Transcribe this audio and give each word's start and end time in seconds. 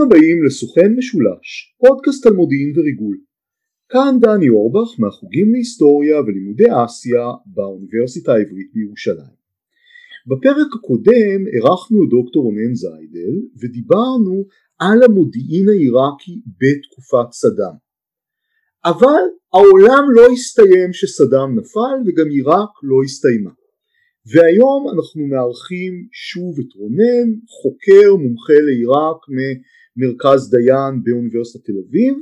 ברוכים 0.00 0.16
הבאים 0.16 0.44
לסוכן 0.44 0.94
משולש, 0.96 1.74
פודקאסט 1.78 2.26
על 2.26 2.32
מודיעין 2.32 2.72
וריגול. 2.76 3.18
כאן 3.88 4.14
דני 4.20 4.48
אורבך 4.48 5.00
מהחוגים 5.00 5.52
להיסטוריה 5.52 6.20
ולימודי 6.20 6.70
אסיה 6.84 7.26
באוניברסיטה 7.46 8.32
העברית 8.32 8.70
בירושלים. 8.74 9.36
בפרק 10.26 10.70
הקודם 10.78 11.40
אירחנו 11.54 12.04
את 12.04 12.08
דוקטור 12.10 12.42
רונן 12.42 12.74
זיידל 12.74 13.34
ודיברנו 13.60 14.44
על 14.78 15.02
המודיעין 15.02 15.68
העיראקי 15.68 16.34
בתקופת 16.60 17.28
סדאם. 17.32 17.76
אבל 18.84 19.22
העולם 19.54 20.04
לא 20.16 20.24
הסתיים 20.32 20.92
שסדאם 20.92 21.58
נפל 21.58 21.96
וגם 22.06 22.28
עיראק 22.30 22.72
לא 22.82 22.96
הסתיימה. 23.04 23.50
והיום 24.30 24.80
אנחנו 24.94 25.22
מארחים 25.26 25.92
שוב 26.12 26.52
את 26.60 26.72
רונן, 26.78 27.28
חוקר 27.58 28.08
מומחה 28.22 28.58
לעיראק 28.66 29.20
ממרכז 29.96 30.50
דיין 30.50 31.02
באוניברסיטת 31.04 31.64
תל 31.66 31.72
אביב, 31.88 32.14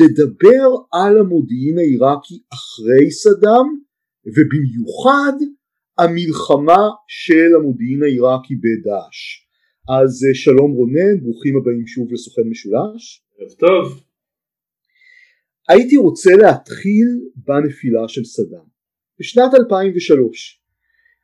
לדבר 0.00 0.68
על 0.92 1.18
המודיעין 1.18 1.78
העיראקי 1.78 2.42
אחרי 2.52 3.10
סדאם 3.10 3.68
ובמיוחד 4.26 5.36
המלחמה 5.98 6.82
של 7.08 7.50
המודיעין 7.56 8.02
העיראקי 8.02 8.54
בדאעש. 8.54 9.18
אז 9.98 10.24
אה, 10.24 10.34
שלום 10.34 10.70
רונן, 10.72 11.20
ברוכים 11.22 11.56
הבאים 11.56 11.86
שוב 11.86 12.12
לסוכן 12.12 12.42
משולש. 12.50 13.24
ערב 13.38 13.52
טוב. 13.52 14.02
הייתי 15.68 15.96
רוצה 15.96 16.30
להתחיל 16.36 17.08
בנפילה 17.36 18.08
של 18.08 18.24
סדאם. 18.24 18.70
בשנת 19.20 19.54
2003 19.54 20.60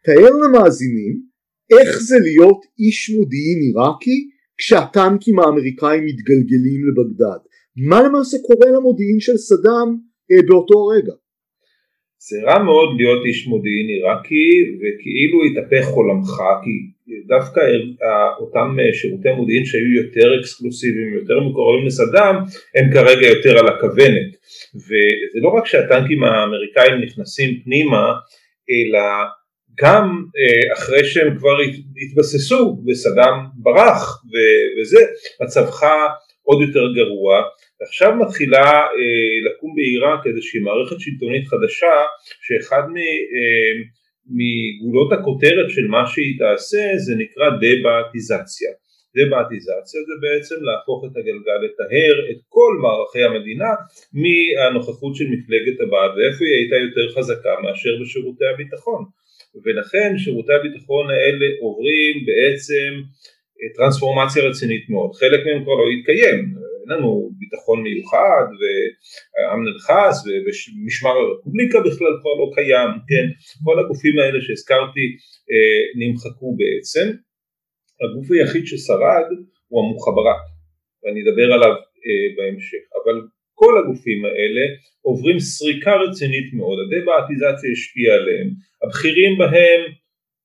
תאר 0.04 0.30
למאזינים 0.42 1.22
איך 1.70 1.98
זה 2.00 2.16
להיות 2.18 2.60
איש 2.78 3.10
מודיעין 3.10 3.58
עיראקי 3.60 4.30
כשהטנקים 4.58 5.38
האמריקאים 5.38 6.04
מתגלגלים 6.04 6.80
לבגדד. 6.88 7.40
מה 7.88 8.02
למעשה 8.02 8.36
קורה 8.46 8.70
למודיעין 8.76 9.20
של 9.20 9.36
סדאם 9.36 9.88
אה, 10.32 10.42
באותו 10.48 10.86
רגע? 10.86 11.12
זה 12.28 12.36
רע 12.46 12.62
מאוד 12.62 12.88
להיות 12.96 13.22
איש 13.26 13.46
מודיעין 13.46 13.88
עיראקי 13.88 14.50
וכאילו 14.78 15.38
התהפך 15.44 15.86
עולמך 15.88 16.32
כי 16.62 16.74
דווקא 17.26 17.60
אותם 18.40 18.76
שירותי 18.92 19.32
מודיעין 19.36 19.64
שהיו 19.64 19.92
יותר 20.02 20.40
אקסקלוסיביים, 20.40 21.14
יותר 21.14 21.40
מקורבים 21.40 21.86
לסדאם, 21.86 22.36
הם 22.76 22.86
כרגע 22.92 23.26
יותר 23.26 23.58
על 23.58 23.68
הכוונת 23.68 24.30
וזה 24.74 25.38
לא 25.42 25.48
רק 25.48 25.66
שהטנקים 25.66 26.24
האמריקאים 26.24 27.00
נכנסים 27.04 27.50
פנימה 27.64 28.04
אלא 28.70 29.04
גם 29.82 30.24
אה, 30.38 30.72
אחרי 30.74 31.04
שהם 31.04 31.38
כבר 31.38 31.56
התבססו 32.02 32.82
וסדאם 32.86 33.34
ברח 33.54 34.22
וזה, 34.80 35.00
מצבך 35.42 35.82
עוד 36.42 36.62
יותר 36.62 36.92
גרוע. 36.94 37.42
ועכשיו 37.80 38.14
מתחילה 38.14 38.66
אה, 38.96 39.36
לקום 39.46 39.74
בעיראק 39.76 40.26
איזושהי 40.26 40.60
מערכת 40.60 41.00
שלטונית 41.00 41.48
חדשה 41.48 41.96
שאחד 42.46 42.82
אה, 42.82 43.72
מגולות 44.38 45.12
הכותרת 45.12 45.70
של 45.70 45.86
מה 45.86 46.06
שהיא 46.06 46.38
תעשה 46.38 46.82
זה 46.96 47.14
נקרא 47.18 47.46
דבעתיזציה 47.62 48.70
דבעתיזציה 49.18 50.00
זה 50.08 50.14
בעצם 50.24 50.58
להפוך 50.68 50.98
את 51.06 51.14
הגלגל 51.16 51.58
לטהר 51.64 52.14
את 52.30 52.40
כל 52.48 52.72
מערכי 52.82 53.22
המדינה 53.28 53.72
מהנוכחות 54.20 55.12
של 55.16 55.24
מפלגת 55.34 55.80
הבעד. 55.80 56.10
ואיפה 56.16 56.44
היא 56.44 56.56
הייתה 56.60 56.76
יותר 56.86 57.06
חזקה 57.14 57.54
מאשר 57.62 57.92
בשירותי 58.00 58.46
הביטחון 58.54 59.02
ולכן 59.64 60.18
שירותי 60.18 60.52
הביטחון 60.52 61.06
האלה 61.10 61.46
עוברים 61.60 62.14
בעצם 62.26 62.92
אה, 63.58 63.68
טרנספורמציה 63.76 64.42
רצינית 64.48 64.84
מאוד, 64.90 65.10
חלק 65.20 65.40
מהם 65.46 65.64
כבר 65.64 65.74
לא 65.74 65.86
יתקיים, 65.94 66.38
אין 66.80 66.98
לנו 66.98 67.30
ביטחון 67.38 67.82
מיוחד 67.82 68.46
ואמנן 68.58 69.78
חס 69.86 70.16
ומשמר 70.26 71.10
הרפובליקה 71.10 71.78
בכלל 71.80 72.14
כבר 72.20 72.34
לא 72.40 72.46
קיים, 72.54 72.90
כן, 73.10 73.26
כל 73.64 73.76
הגופים 73.80 74.18
האלה 74.18 74.38
שהזכרתי 74.40 75.06
אה, 75.50 75.82
נמחקו 76.00 76.56
בעצם, 76.60 77.06
הגוף 78.02 78.26
היחיד 78.30 78.66
ששרד 78.66 79.26
הוא 79.68 79.78
המוחברת 79.82 80.46
ואני 81.02 81.20
אדבר 81.22 81.48
עליו 81.54 81.74
אה, 82.06 82.26
בהמשך, 82.36 82.84
אבל 82.98 83.16
כל 83.60 83.72
הגופים 83.78 84.24
האלה 84.24 84.64
עוברים 85.06 85.38
סריקה 85.40 85.94
רצינית 86.04 86.48
מאוד, 86.54 86.78
הדבעתיזציה 86.82 87.70
השפיעה 87.72 88.14
עליהם, 88.20 88.48
הבכירים 88.82 89.38
בהם 89.38 89.80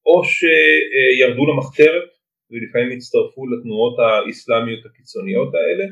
או 0.05 0.23
שירדו 0.23 1.45
למחתרת 1.51 2.09
ולפעמים 2.51 2.97
הצטרפו 2.97 3.41
לתנועות 3.51 3.95
האסלאמיות 3.99 4.85
הקיצוניות 4.85 5.51
האלה 5.55 5.85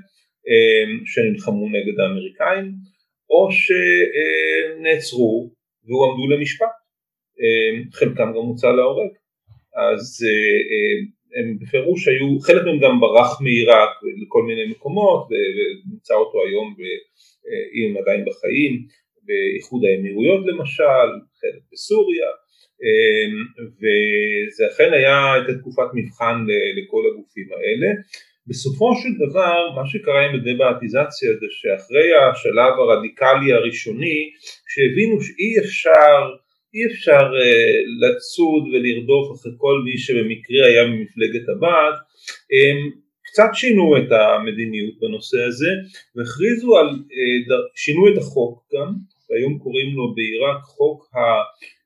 שנלחמו 1.11 1.69
נגד 1.69 1.99
האמריקאים 1.99 2.71
או 3.29 3.49
שנעצרו 3.51 5.51
והועמדו 5.85 6.27
למשפט, 6.27 6.75
חלקם 7.93 8.29
גם 8.35 8.43
הוצא 8.49 8.71
להורג, 8.71 9.11
אז 9.75 10.25
הם 11.35 11.57
בפירוש 11.59 12.07
היו, 12.07 12.39
חלק 12.39 12.63
מהם 12.65 12.79
גם 12.79 12.99
ברח 12.99 13.41
מעיראק 13.41 13.89
לכל 14.21 14.43
מיני 14.43 14.65
מקומות 14.71 15.27
ונמצא 15.29 16.13
אותו 16.13 16.37
היום 16.45 16.75
אם 17.75 17.97
עדיין 17.97 18.25
בחיים, 18.25 18.85
באיחוד 19.25 19.81
האמירויות 19.85 20.45
למשל, 20.47 21.07
חלק 21.41 21.61
בסוריה, 21.71 22.29
אמ, 22.83 23.33
וזה 23.79 24.67
אכן 24.67 24.93
היה 24.93 25.37
את 25.37 25.57
תקופת 25.59 25.89
מבחן 25.93 26.45
לכל 26.77 27.03
הגופים 27.07 27.47
האלה. 27.51 27.89
בסופו 28.47 28.89
של 29.01 29.09
דבר 29.25 29.71
מה 29.75 29.85
שקרה 29.91 30.21
עם 30.25 30.35
הדבעתיזציה 30.35 31.29
זה 31.39 31.47
שאחרי 31.49 32.09
השלב 32.15 32.73
הרדיקלי 32.79 33.53
הראשוני 33.53 34.19
שהבינו 34.71 35.21
שאי 35.21 35.59
אפשר 35.59 36.17
אי 36.73 36.85
אפשר 36.91 37.25
uh, 37.41 37.79
לצוד 38.03 38.63
ולרדוף 38.71 39.25
אחרי 39.35 39.51
כל 39.57 39.81
מי 39.85 39.97
שבמקרה 39.97 40.61
היה 40.67 40.83
ממפלגת 40.87 41.49
הבת, 41.49 41.95
um, 42.53 42.79
קצת 43.27 43.49
שינו 43.53 43.97
את 43.97 44.09
המדיניות 44.11 44.93
בנושא 45.01 45.37
הזה 45.47 45.71
והכריזו 46.15 46.77
על, 46.77 46.87
uh, 46.87 47.53
שינו 47.75 48.07
את 48.09 48.17
החוק 48.17 48.63
גם, 48.73 48.93
והיום 49.29 49.59
קוראים 49.59 49.95
לו 49.95 50.15
בעיראק 50.15 50.61
חוק 50.63 51.09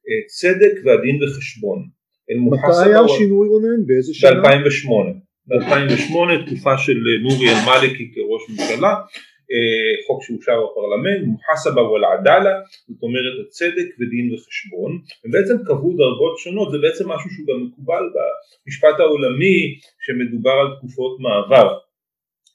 הצדק 0.10 0.76
והדין 0.86 1.24
וחשבון. 1.24 1.80
מתי 2.52 2.90
היה 2.90 3.00
השינוי 3.00 3.48
רונן? 3.48 3.86
באיזה 3.88 4.14
שנה? 4.14 4.42
ב-2008. 4.42 5.24
ב-2008 5.48 6.46
תקופה 6.46 6.78
של 6.78 6.98
נורי 7.24 7.50
אל-מאליקי 7.50 8.12
כראש 8.14 8.50
ממשלה 8.50 8.88
אה, 8.88 9.02
חוק 10.08 10.24
שאושר 10.24 10.58
בפרלמנט, 10.66 11.22
מוחסבה 11.28 11.81
ולעדאלה, 11.81 12.53
זאת 12.90 13.03
אומרת 13.03 13.36
הצדק 13.41 13.90
ודין 14.00 14.34
וחשבון, 14.34 14.91
הם 15.25 15.31
בעצם 15.31 15.58
קבעו 15.68 15.91
דרגות 16.02 16.38
שונות, 16.38 16.72
זה 16.72 16.78
בעצם 16.78 17.06
משהו 17.09 17.30
שהוא 17.34 17.47
גם 17.50 17.66
מקובל 17.66 18.03
במשפט 18.14 19.00
העולמי 19.00 19.58
שמדובר 20.03 20.56
על 20.62 20.68
תקופות 20.78 21.19
מעבר, 21.19 21.68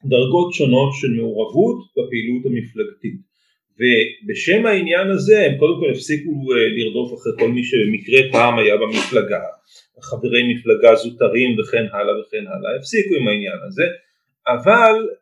דרגות 0.04 0.52
שונות 0.52 0.90
של 1.00 1.10
מעורבות 1.18 1.78
בפעילות 1.96 2.42
המפלגתית. 2.46 3.28
ובשם 3.78 4.66
העניין 4.66 5.10
הזה 5.10 5.46
הם 5.46 5.58
קודם 5.58 5.80
כל 5.80 5.90
הפסיקו 5.90 6.30
אה, 6.30 6.68
לרדוף 6.76 7.20
אחרי 7.20 7.32
כל 7.38 7.48
מי 7.48 7.64
שבמקרה 7.64 8.20
פעם 8.32 8.58
היה 8.58 8.76
במפלגה, 8.76 9.40
חברי 10.00 10.42
מפלגה 10.54 10.94
זוטרים 10.94 11.58
וכן 11.58 11.86
הלאה 11.92 12.20
וכן 12.20 12.44
הלאה, 12.46 12.76
הפסיקו 12.78 13.14
עם 13.14 13.28
העניין 13.28 13.58
הזה, 13.66 13.86
אבל 14.48 14.94
אה, 14.94 15.17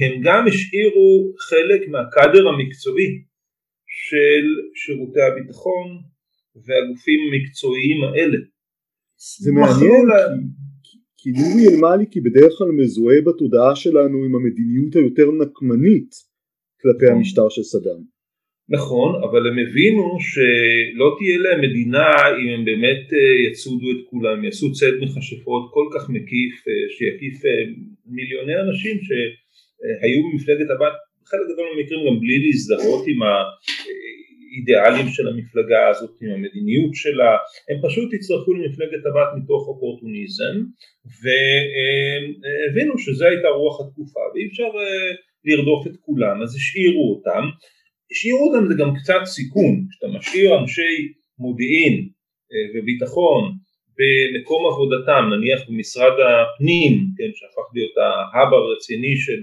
הם 0.00 0.20
גם 0.24 0.44
השאירו 0.48 1.32
חלק 1.38 1.88
מהקאדר 1.88 2.48
המקצועי 2.48 3.22
של 3.86 4.44
שירותי 4.74 5.20
הביטחון 5.20 5.88
והגופים 6.64 7.20
המקצועיים 7.26 8.04
האלה. 8.04 8.38
זה 9.42 9.52
מעניין 9.52 10.06
לה... 10.06 10.20
כי, 10.82 10.98
כי 11.16 11.30
נורי 11.30 11.64
אלמליקי 11.68 12.20
בדרך 12.20 12.52
כלל 12.58 12.70
מזוהה 12.80 13.20
בתודעה 13.26 13.76
שלנו 13.76 14.24
עם 14.24 14.34
המדיניות 14.34 14.96
היותר 14.96 15.28
נקמנית 15.30 16.10
כלפי 16.80 17.04
נכון. 17.04 17.16
המשטר 17.16 17.48
של 17.48 17.62
סדאם. 17.62 18.15
נכון, 18.68 19.22
אבל 19.22 19.46
הם 19.48 19.58
הבינו 19.58 20.18
שלא 20.20 21.16
תהיה 21.18 21.38
להם 21.38 21.60
מדינה 21.60 22.08
אם 22.40 22.48
הם 22.54 22.64
באמת 22.64 23.12
אה, 23.12 23.50
יצודו 23.50 23.90
את 23.90 24.06
כולם, 24.10 24.44
יעשו 24.44 24.72
ציד 24.72 24.94
מכשפות 25.02 25.70
כל 25.74 25.86
כך 25.94 26.10
מקיף 26.10 26.54
אה, 26.68 26.72
שיקיף 26.94 27.42
מיליוני 28.06 28.60
אנשים 28.60 28.96
ש... 29.02 29.10
היו 30.02 30.22
במפלגת 30.30 30.70
הבת 30.70 30.96
חלק 31.30 31.46
גדול 31.52 31.66
מהמקרים 31.68 32.00
גם 32.06 32.20
בלי 32.20 32.38
להזדהות 32.44 33.04
עם 33.06 33.20
האידיאלים 33.22 35.08
של 35.08 35.28
המפלגה 35.28 35.88
הזאת, 35.88 36.10
עם 36.22 36.30
המדיניות 36.30 36.94
שלה, 36.94 37.32
הם 37.68 37.78
פשוט 37.86 38.14
הצטרפו 38.14 38.54
למפלגת 38.54 39.06
הבת 39.06 39.30
מתוך 39.38 39.68
אופורטוניזם 39.68 40.56
והבינו 41.22 42.98
שזו 42.98 43.26
הייתה 43.26 43.48
רוח 43.48 43.80
התקופה 43.80 44.20
ואי 44.34 44.46
אפשר 44.48 44.70
אה, 44.80 45.10
לרדוף 45.44 45.86
את 45.86 45.96
כולם 46.00 46.42
אז 46.42 46.54
השאירו 46.56 47.04
אותם, 47.14 47.44
השאירו 48.10 48.42
אותם 48.46 48.66
זה 48.68 48.74
גם 48.78 48.90
קצת 48.98 49.22
סיכון, 49.24 49.86
כשאתה 49.90 50.06
משאיר 50.18 50.58
אנשי 50.60 51.12
מודיעין 51.38 52.08
אה, 52.52 52.66
וביטחון 52.74 53.52
במקום 53.98 54.60
עבודתם, 54.72 55.22
נניח 55.32 55.60
במשרד 55.68 56.16
הפנים, 56.26 56.92
כן, 57.16 57.30
שהפך 57.34 57.66
להיות 57.74 57.96
ההאב 57.96 58.52
הרציני 58.54 59.16
של 59.16 59.42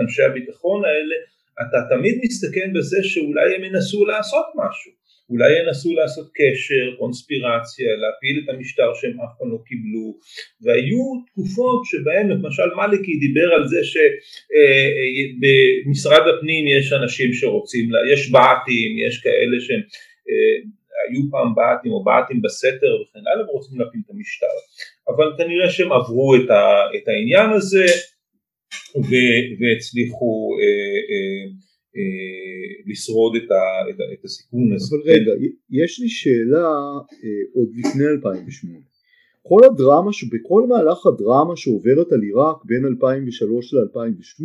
אנשי 0.00 0.22
הביטחון 0.22 0.84
האלה, 0.84 1.16
אתה 1.62 1.78
תמיד 1.94 2.14
מסתכן 2.24 2.72
בזה 2.74 2.98
שאולי 3.02 3.54
הם 3.54 3.64
ינסו 3.64 4.04
לעשות 4.04 4.46
משהו, 4.60 4.92
אולי 5.30 5.50
ינסו 5.58 5.94
לעשות 5.94 6.28
קשר, 6.34 6.96
קונספירציה, 6.98 7.88
להפיל 8.02 8.36
את 8.44 8.48
המשטר 8.48 8.94
שהם 8.94 9.20
אף 9.20 9.32
פעם 9.38 9.52
לא 9.52 9.58
קיבלו, 9.66 10.18
והיו 10.62 11.04
תקופות 11.26 11.80
שבהן 11.84 12.28
למשל 12.28 12.68
מליקי 12.76 13.16
דיבר 13.16 13.48
על 13.54 13.68
זה 13.68 13.80
שבמשרד 15.84 16.24
הפנים 16.28 16.64
יש 16.78 16.92
אנשים 16.92 17.32
שרוצים, 17.32 17.90
יש 18.12 18.30
בעתים, 18.30 18.90
יש 19.06 19.20
כאלה 19.24 19.56
שהם 19.60 19.82
היו 21.02 21.22
פעם 21.30 21.54
בעתים 21.54 21.92
או 21.92 22.04
בעתים 22.04 22.42
בסתר 22.42 22.92
וכן 23.02 23.24
הלאה 23.26 23.50
ורוצים 23.50 23.80
להפיל 23.80 24.00
את 24.04 24.10
המשטר, 24.10 24.56
אבל 25.08 25.28
כנראה 25.38 25.70
שהם 25.70 25.92
עברו 25.92 26.36
את, 26.36 27.08
העניין 27.08 27.50
הזה 27.50 27.86
והצליחו 29.60 30.56
אה, 30.60 30.64
אה, 31.10 31.40
אה, 31.46 31.69
לשרוד 32.86 33.36
את, 33.36 33.50
ה, 33.50 33.90
את, 33.90 34.00
ה, 34.00 34.12
את 34.12 34.24
הסיכון 34.24 34.72
הזה. 34.72 34.96
אבל 34.96 35.02
רגע, 35.12 35.32
יש 35.70 36.00
לי 36.00 36.08
שאלה 36.08 36.68
אה, 37.24 37.42
עוד 37.54 37.68
לפני 37.78 38.06
2008. 38.06 38.78
כל 39.42 39.60
הדרמה, 39.64 40.10
בכל 40.32 40.62
מהלך 40.68 41.06
הדרמה 41.06 41.56
שעוברת 41.56 42.12
על 42.12 42.22
עיראק 42.22 42.56
בין 42.64 42.84
2003 42.84 43.74
ל-2008, 43.74 44.44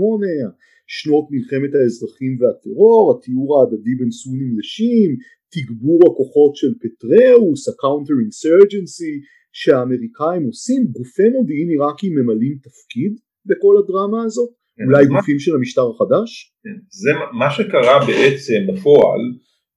שנות 0.87 1.25
מלחמת 1.31 1.75
האזרחים 1.75 2.37
והטרור, 2.39 3.01
התיאור 3.11 3.59
ההדדי 3.59 3.95
בין 3.99 4.11
סונים 4.11 4.59
לשיעים, 4.59 5.11
תגבור 5.53 5.99
הכוחות 6.07 6.55
של 6.55 6.73
פטראוס, 6.81 7.69
ה 7.69 7.75
counter 7.75 8.13
insurgency 8.21 9.13
שהאמריקאים 9.51 10.43
עושים, 10.45 10.87
גופי 10.91 11.29
מודיעין 11.29 11.69
עיראקים 11.69 12.15
ממלאים 12.15 12.57
תפקיד 12.63 13.13
בכל 13.45 13.77
הדרמה 13.77 14.23
הזאת? 14.23 14.49
כן, 14.77 14.83
אולי. 14.83 15.05
גופים 15.05 15.39
של 15.39 15.55
המשטר 15.55 15.81
החדש? 15.81 16.53
כן, 16.63 16.77
זה 16.89 17.11
מה 17.39 17.51
שקרה 17.51 17.99
בעצם 18.07 18.59
בפועל, 18.67 19.21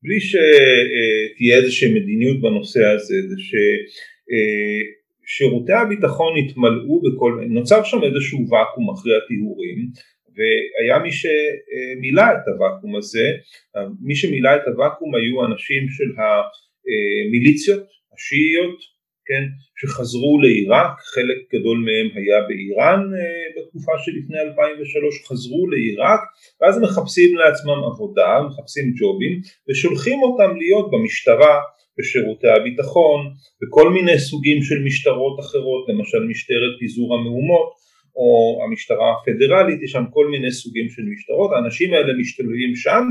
בלי 0.03 0.21
שתהיה 0.21 1.56
איזושהי 1.56 1.95
מדיניות 1.95 2.41
בנושא 2.41 2.85
הזה, 2.85 3.15
זה 3.29 3.37
ששירותי 5.27 5.73
הביטחון 5.73 6.33
התמלאו 6.39 7.03
בכל, 7.03 7.41
נוצר 7.49 7.85
שם 7.85 8.03
איזשהו 8.03 8.39
ואקום 8.39 8.91
אחרי 8.95 9.12
הטיהורים, 9.17 9.79
והיה 10.35 10.99
מי 10.99 11.12
שמילא 11.12 12.23
את 12.23 12.49
הוואקום 12.49 12.97
הזה, 12.97 13.27
מי 14.00 14.17
שמילא 14.17 14.50
את 14.56 14.67
הוואקום 14.67 15.15
היו 15.15 15.47
אנשים 15.47 15.83
של 15.97 16.11
המיליציות 16.19 17.87
השיעיות, 18.15 18.98
כן, 19.28 19.44
שחזרו 19.80 20.34
לעיראק, 20.42 20.92
חלק 21.14 21.38
גדול 21.54 21.78
מהם 21.86 22.08
היה 22.19 22.38
באיראן 22.48 23.00
אה, 23.19 23.46
בתקופה 23.54 23.92
שלפני 24.04 24.40
2003, 24.40 25.28
חזרו 25.28 25.62
לעיראק 25.70 26.20
ואז 26.60 26.75
מחפשים 26.84 27.30
לעצמם 27.36 27.80
עבודה, 27.90 28.30
מחפשים 28.48 28.86
ג'ובים 28.98 29.34
ושולחים 29.69 30.19
אותם 30.22 30.50
להיות 30.60 30.86
במשטרה, 30.92 31.54
בשירותי 31.98 32.48
הביטחון, 32.56 33.20
בכל 33.62 33.90
מיני 33.90 34.19
סוגים 34.19 34.62
של 34.62 34.78
משטרות 34.84 35.40
אחרות, 35.40 35.82
למשל 35.88 36.22
משטרת 36.32 36.72
פיזור 36.78 37.14
המהומות 37.14 37.70
או 38.16 38.60
המשטרה 38.64 39.08
הפדרלית, 39.14 39.82
יש 39.82 39.90
שם 39.90 40.04
כל 40.10 40.26
מיני 40.32 40.50
סוגים 40.52 40.88
של 40.88 41.02
משטרות, 41.12 41.50
האנשים 41.52 41.94
האלה 41.94 42.12
משתלבים 42.20 42.72
שם 42.76 43.04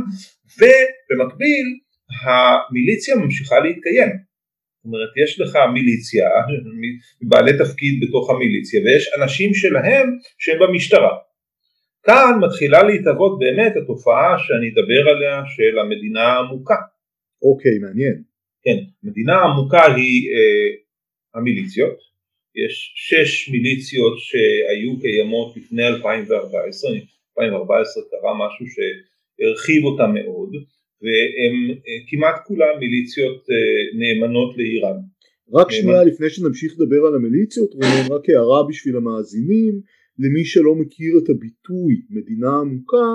ובמקביל 0.57 1.67
המיליציה 2.23 3.15
ממשיכה 3.15 3.59
להתקיים, 3.59 4.26
אומרת 4.87 5.09
יש 5.23 5.39
לך 5.39 5.57
מיליציה, 5.73 6.29
בעלי 7.21 7.51
תפקיד 7.57 7.93
בתוך 8.03 8.29
המיליציה 8.29 8.81
ויש 8.81 9.03
אנשים 9.21 9.53
שלהם 9.53 10.07
שהם 10.37 10.59
במשטרה. 10.59 11.17
כאן 12.03 12.33
מתחילה 12.45 12.83
להתהוות 12.83 13.39
באמת 13.39 13.73
התופעה 13.75 14.35
שאני 14.43 14.67
אדבר 14.69 15.09
עליה 15.11 15.41
של 15.55 15.79
המדינה 15.79 16.23
העמוקה. 16.23 16.81
אוקיי, 17.41 17.77
מעניין. 17.79 18.17
כן, 18.63 18.77
מדינה 19.03 19.35
עמוקה 19.41 19.85
היא 19.95 20.29
אה, 20.33 20.69
המיליציות, 21.35 21.97
יש 22.55 22.93
שש 22.95 23.49
מיליציות 23.49 24.15
שהיו 24.19 24.99
קיימות 25.01 25.57
לפני 25.57 25.87
2014, 25.87 26.91
2014 26.91 28.03
קרה 28.11 28.33
משהו 28.43 28.65
שהרחיב 28.73 29.83
אותם 29.83 30.13
מאוד, 30.13 30.51
והם 31.01 31.55
אה, 31.71 31.99
כמעט 32.07 32.35
כולם 32.47 32.79
מיליציות 32.79 33.45
אה, 33.49 33.99
נאמנות 33.99 34.57
לאיראן. 34.57 34.97
רק 35.53 35.71
שנייה 35.71 36.03
לפני 36.03 36.29
שנמשיך 36.29 36.73
לדבר 36.79 37.05
על 37.07 37.15
המיליציות, 37.15 37.73
רונן, 37.73 38.11
רק 38.11 38.29
הערה 38.29 38.67
בשביל 38.69 38.95
המאזינים, 38.95 39.81
למי 40.19 40.45
שלא 40.45 40.75
מכיר 40.75 41.13
את 41.23 41.29
הביטוי 41.29 42.01
מדינה 42.09 42.59
עמוקה, 42.59 43.07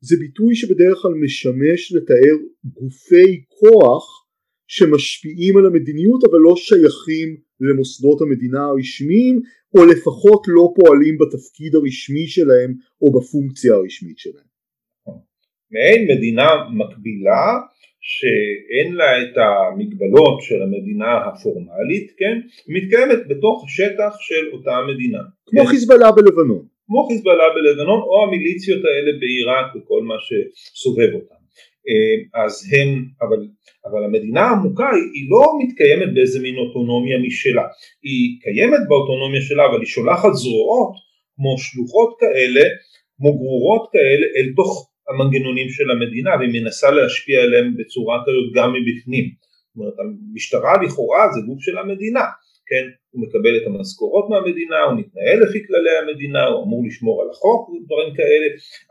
זה 0.00 0.16
ביטוי 0.16 0.54
שבדרך 0.54 0.98
כלל 1.02 1.14
משמש 1.14 1.92
לתאר 1.92 2.36
גופי 2.64 3.44
כוח 3.48 4.24
שמשפיעים 4.66 5.56
על 5.56 5.66
המדיניות 5.66 6.24
אבל 6.24 6.38
לא 6.38 6.54
שייכים 6.56 7.36
למוסדות 7.60 8.20
המדינה 8.20 8.64
הרשמיים 8.64 9.40
או 9.74 9.86
לפחות 9.86 10.42
לא 10.48 10.72
פועלים 10.76 11.18
בתפקיד 11.18 11.74
הרשמי 11.74 12.26
שלהם 12.26 12.74
או 13.02 13.12
בפונקציה 13.12 13.74
הרשמית 13.74 14.18
שלהם. 14.18 14.53
מעין 15.70 16.10
מדינה 16.10 16.48
מקבילה 16.72 17.46
שאין 18.00 18.94
לה 18.94 19.22
את 19.22 19.36
המגבלות 19.36 20.42
של 20.42 20.62
המדינה 20.62 21.12
הפורמלית, 21.26 22.12
כן, 22.18 22.40
מתקיימת 22.68 23.28
בתוך 23.28 23.64
השטח 23.64 24.12
של 24.20 24.44
אותה 24.52 24.76
מדינה. 24.88 25.22
כמו 25.46 25.64
כן? 25.64 25.70
חיזבאללה 25.70 26.12
בלבנון. 26.12 26.64
כמו 26.86 27.06
חיזבאללה 27.08 27.44
בלבנון 27.54 28.00
או 28.00 28.22
המיליציות 28.24 28.82
האלה 28.84 29.10
בעיראק 29.20 29.66
וכל 29.76 30.02
מה 30.02 30.14
שסובב 30.26 31.10
אותם. 31.14 31.40
אה, 31.88 32.42
אז 32.44 32.52
הם, 32.72 33.04
אבל, 33.22 33.40
אבל 33.86 34.04
המדינה 34.04 34.40
העמוקה 34.40 34.88
היא, 34.90 35.08
היא 35.14 35.26
לא 35.30 35.44
מתקיימת 35.60 36.14
באיזה 36.14 36.40
מין 36.42 36.56
אוטונומיה 36.58 37.18
משלה, 37.26 37.66
היא 38.02 38.40
קיימת 38.42 38.82
באוטונומיה 38.88 39.40
שלה 39.40 39.66
אבל 39.66 39.80
היא 39.80 39.86
שולחת 39.86 40.32
זרועות 40.32 40.94
כמו 41.36 41.58
שלוחות 41.58 42.16
כאלה, 42.20 42.64
כמו 43.16 43.38
גרורות 43.38 43.88
כאלה 43.92 44.26
אל 44.36 44.52
תוך 44.56 44.90
המנגנונים 45.08 45.68
של 45.68 45.90
המדינה 45.90 46.30
והיא 46.38 46.62
מנסה 46.62 46.90
להשפיע 46.90 47.42
עליהם 47.42 47.76
בצורה 47.78 48.16
כזאת 48.26 48.48
גם 48.54 48.72
מבפנים. 48.76 49.26
זאת 49.66 49.76
אומרת 49.76 49.94
המשטרה 49.98 50.72
לכאורה 50.82 51.22
זה 51.34 51.40
גוף 51.46 51.60
של 51.60 51.78
המדינה, 51.78 52.24
כן, 52.66 52.84
הוא 53.10 53.22
מקבל 53.24 53.56
את 53.56 53.66
המשכורות 53.66 54.26
מהמדינה, 54.30 54.80
הוא 54.86 54.98
מתנהל 55.00 55.38
לפי 55.44 55.66
כללי 55.66 55.94
המדינה, 56.02 56.44
הוא 56.46 56.64
אמור 56.64 56.80
לשמור 56.86 57.22
על 57.22 57.28
החוק 57.30 57.68
ודברים 57.68 58.14
כאלה, 58.18 58.46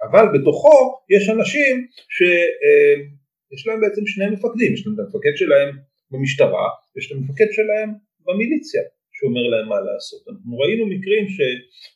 אבל 0.06 0.26
בתוכו 0.34 0.78
יש 1.10 1.30
אנשים 1.30 1.88
שיש 2.16 3.68
להם 3.68 3.82
בעצם 3.82 4.04
שני 4.06 4.28
מפקדים, 4.30 4.74
יש 4.74 4.82
להם 4.86 4.96
את 4.96 5.00
המפקד 5.00 5.36
שלהם 5.36 5.70
במשטרה, 6.12 6.68
ויש 6.96 7.06
את 7.12 7.18
המפקד 7.18 7.50
שלהם 7.52 7.90
במיליציה, 8.26 8.82
שאומר 9.16 9.46
להם 9.52 9.68
מה 9.70 9.80
לעשות. 9.88 10.22
אנחנו 10.30 10.58
ראינו 10.58 10.84
מקרים 10.94 11.24
ש, 11.30 11.38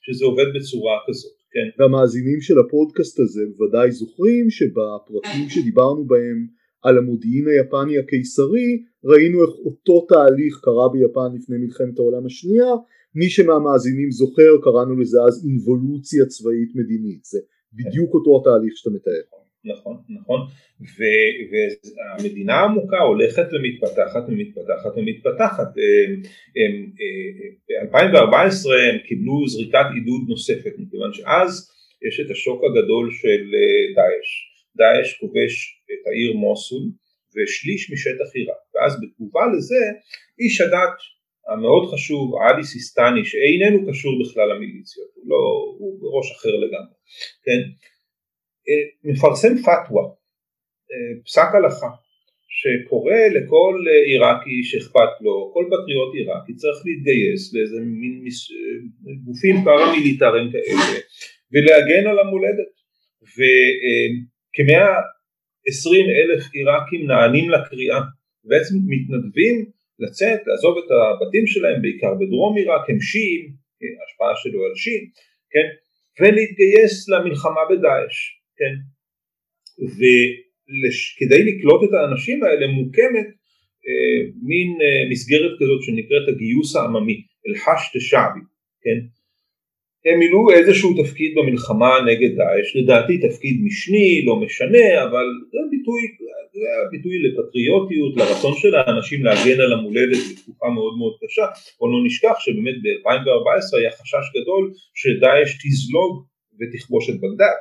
שזה 0.05 0.25
עובד 0.25 0.47
בצורה 0.55 0.95
כזאת, 1.07 1.36
כן. 1.53 1.83
והמאזינים 1.83 2.41
של 2.41 2.59
הפודקאסט 2.59 3.19
הזה 3.19 3.41
ודאי 3.59 3.91
זוכרים 3.91 4.49
שבפרקים 4.49 5.49
שדיברנו 5.49 6.05
בהם 6.05 6.47
על 6.81 6.97
המודיעין 6.97 7.47
היפני 7.47 7.97
הקיסרי 7.97 8.83
ראינו 9.03 9.41
איך 9.41 9.49
אותו 9.65 10.05
תהליך 10.09 10.59
קרה 10.63 10.89
ביפן 10.93 11.35
לפני 11.35 11.57
מלחמת 11.57 11.99
העולם 11.99 12.25
השנייה. 12.25 12.71
מי 13.15 13.29
שמהמאזינים 13.29 14.11
זוכר 14.11 14.51
קראנו 14.63 14.99
לזה 14.99 15.17
אז 15.27 15.45
אינבולוציה 15.45 16.25
צבאית 16.25 16.75
מדינית. 16.75 17.25
זה 17.25 17.39
בדיוק 17.73 18.13
אותו 18.13 18.41
התהליך 18.41 18.77
שאתה 18.77 18.89
מתאר. 18.89 19.46
נכון 19.67 19.97
נכון. 20.09 20.39
והמדינה 21.49 22.53
העמוקה 22.53 22.99
הולכת 22.99 23.47
ומתפתחת 23.53 24.23
ומתפתחת 24.27 24.91
ומתפתחת. 24.97 25.67
ב-2014 27.67 28.69
הם 28.89 28.97
קיבלו 29.07 29.47
זריקת 29.47 29.85
עידוד 29.95 30.21
נוספת 30.29 30.73
מכיוון 30.77 31.13
שאז 31.13 31.71
יש 32.07 32.19
את 32.19 32.31
השוק 32.31 32.61
הגדול 32.63 33.11
של 33.11 33.43
אה, 33.55 33.93
דאעש. 33.95 34.29
דאעש 34.77 35.13
כובש 35.19 35.53
את 35.91 36.07
העיר 36.07 36.33
מוסול 36.33 36.85
ושליש 37.35 37.91
משטח 37.91 38.29
עיראק. 38.33 38.61
ואז 38.75 39.01
בתגובה 39.01 39.41
לזה 39.57 39.81
איש 40.39 40.61
הדת 40.61 40.97
המאוד 41.49 41.93
חשוב 41.93 42.35
עלי 42.41 42.63
סיסטני 42.63 43.25
שאיננו 43.25 43.77
קשור 43.89 44.13
בכלל 44.21 44.47
למיליציות 44.53 45.09
הוא 45.15 45.25
לא 45.31 45.41
הוא 45.79 46.01
בראש 46.01 46.31
אחר 46.31 46.55
לגמרי 46.63 46.97
כן? 47.45 47.61
אה, 47.61 47.96
מפרסם 49.03 49.57
פתווה 49.57 50.03
אה, 50.91 51.21
פסק 51.25 51.49
הלכה 51.53 51.89
שקורא 52.49 53.21
לכל 53.35 53.75
עיראקי 54.05 54.63
שאכפת 54.63 55.13
לו, 55.21 55.51
כל 55.53 55.65
פטריוט 55.67 56.15
עיראקי 56.15 56.53
צריך 56.55 56.77
להתגייס 56.85 57.53
לאיזה 57.53 57.79
מין 57.79 58.21
מס... 58.23 58.51
אה, 58.51 59.13
גופים 59.25 59.55
פרמיליטריים 59.63 60.51
כאלה 60.51 60.99
ולהגן 61.51 62.07
על 62.07 62.19
המולדת. 62.19 62.73
וכמאה 63.37 64.93
עשרים 65.67 66.05
אלף 66.17 66.43
עיראקים 66.53 67.07
נענים 67.07 67.49
לקריאה, 67.49 68.01
בעצם 68.43 68.75
מתנדבים 68.87 69.55
לצאת, 69.99 70.39
לעזוב 70.47 70.77
את 70.77 70.89
הבתים 70.91 71.47
שלהם, 71.47 71.81
בעיקר 71.81 72.13
בדרום 72.19 72.57
עיראק, 72.57 72.89
הם 72.89 72.99
שיעים, 72.99 73.45
ההשפעה 73.99 74.33
שלו 74.35 74.65
על 74.65 74.75
שיעים, 74.75 75.05
כן, 75.51 75.67
ולהתגייס 76.19 77.09
למלחמה 77.09 77.61
בדאעש, 77.69 78.17
כן, 78.57 78.75
וכדי 79.97 81.43
לקלוט 81.43 81.83
את 81.83 81.93
האנשים 81.93 82.43
האלה 82.43 82.67
מוקמת 82.67 83.27
אה, 83.87 84.19
מין 84.43 84.69
אה, 84.81 85.09
מסגרת 85.11 85.51
כזאת 85.59 85.81
שנקראת 85.83 86.27
הגיוס 86.27 86.75
העממי, 86.75 87.23
אל-חש 87.47 87.81
תשעבי, 87.93 88.43
כן, 88.83 88.99
הם 90.05 90.19
מילאו 90.19 90.51
איזשהו 90.51 91.03
תפקיד 91.03 91.31
במלחמה 91.37 91.91
נגד 92.09 92.35
דאעש, 92.37 92.75
לדעתי 92.75 93.17
תפקיד 93.27 93.55
משני, 93.65 94.25
לא 94.25 94.35
משנה, 94.35 95.03
אבל 95.03 95.25
זה 95.51 95.59
ביטוי, 95.71 96.01
זה 96.53 96.69
ביטוי 96.91 97.15
לפטריוטיות, 97.23 98.17
לרצון 98.17 98.53
של 98.61 98.75
האנשים 98.75 99.25
להגן 99.25 99.59
על 99.61 99.73
המולדת 99.73 100.23
בתקופה 100.31 100.69
מאוד 100.69 100.97
מאוד 100.97 101.13
קשה, 101.21 101.45
בוא 101.79 101.89
לא 101.91 101.97
נשכח 102.05 102.35
שבאמת 102.39 102.77
ב-2014 102.83 103.77
היה 103.79 103.91
חשש 103.91 104.25
גדול 104.37 104.63
שדאעש 104.99 105.49
תזלוג 105.63 106.25
ותכבוש 106.59 107.09
את 107.09 107.15
בגדד. 107.15 107.57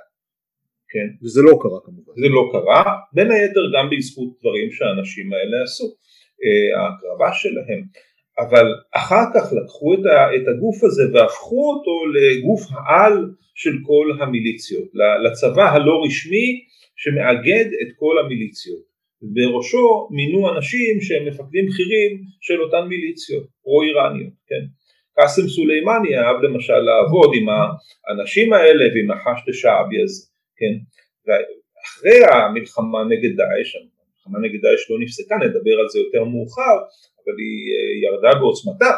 כן. 0.96 1.08
וזה 1.22 1.40
לא 1.42 1.58
קרה 1.62 1.80
כמובן. 1.84 2.12
זה 2.20 2.28
לא 2.28 2.42
קרה, 2.52 2.82
בין 3.12 3.30
היתר 3.30 3.66
גם 3.74 3.90
בזכות 3.90 4.28
דברים 4.40 4.68
שהאנשים 4.72 5.32
האלה 5.32 5.62
עשו, 5.62 5.86
אה, 6.44 6.80
ההקרבה 6.80 7.30
שלהם. 7.32 7.82
אבל 8.38 8.66
אחר 8.94 9.24
כך 9.34 9.44
לקחו 9.58 9.94
את 10.36 10.48
הגוף 10.48 10.84
הזה 10.84 11.02
והפכו 11.12 11.62
אותו 11.72 11.96
לגוף 12.16 12.60
העל 12.72 13.16
של 13.54 13.74
כל 13.86 14.06
המיליציות, 14.20 14.88
לצבא 15.24 15.66
הלא 15.72 16.02
רשמי 16.04 16.48
שמאגד 16.96 17.66
את 17.82 17.90
כל 17.98 18.18
המיליציות. 18.18 18.82
בראשו 19.22 20.08
מינו 20.10 20.56
אנשים 20.56 21.00
שהם 21.00 21.28
מפקדים 21.28 21.66
בכירים 21.66 22.22
של 22.40 22.62
אותן 22.62 22.88
מיליציות, 22.88 23.46
פרו-איראניות, 23.62 24.32
כן? 24.48 24.64
קאסם 25.16 25.48
סולימני 25.48 26.18
אהב 26.18 26.42
למשל 26.42 26.78
לעבוד 26.78 27.30
עם 27.36 27.46
האנשים 27.48 28.52
האלה 28.52 28.84
ועם 28.94 29.10
החשת 29.10 29.54
שעבי 29.54 30.02
הזה, 30.02 30.26
כן? 30.58 30.74
ואחרי 31.26 32.20
המלחמה 32.24 33.04
נגד 33.04 33.36
דאעש, 33.36 33.70
המלחמה 33.76 34.38
נגד 34.44 34.60
דאעש 34.62 34.90
לא 34.90 34.96
נפסקה, 35.00 35.36
נדבר 35.36 35.80
על 35.80 35.88
זה 35.88 35.98
יותר 35.98 36.24
מאוחר, 36.24 36.76
אבל 37.20 37.34
היא 37.42 37.62
אה, 37.74 37.92
ירדה 38.04 38.38
בעוצמתה, 38.40 38.92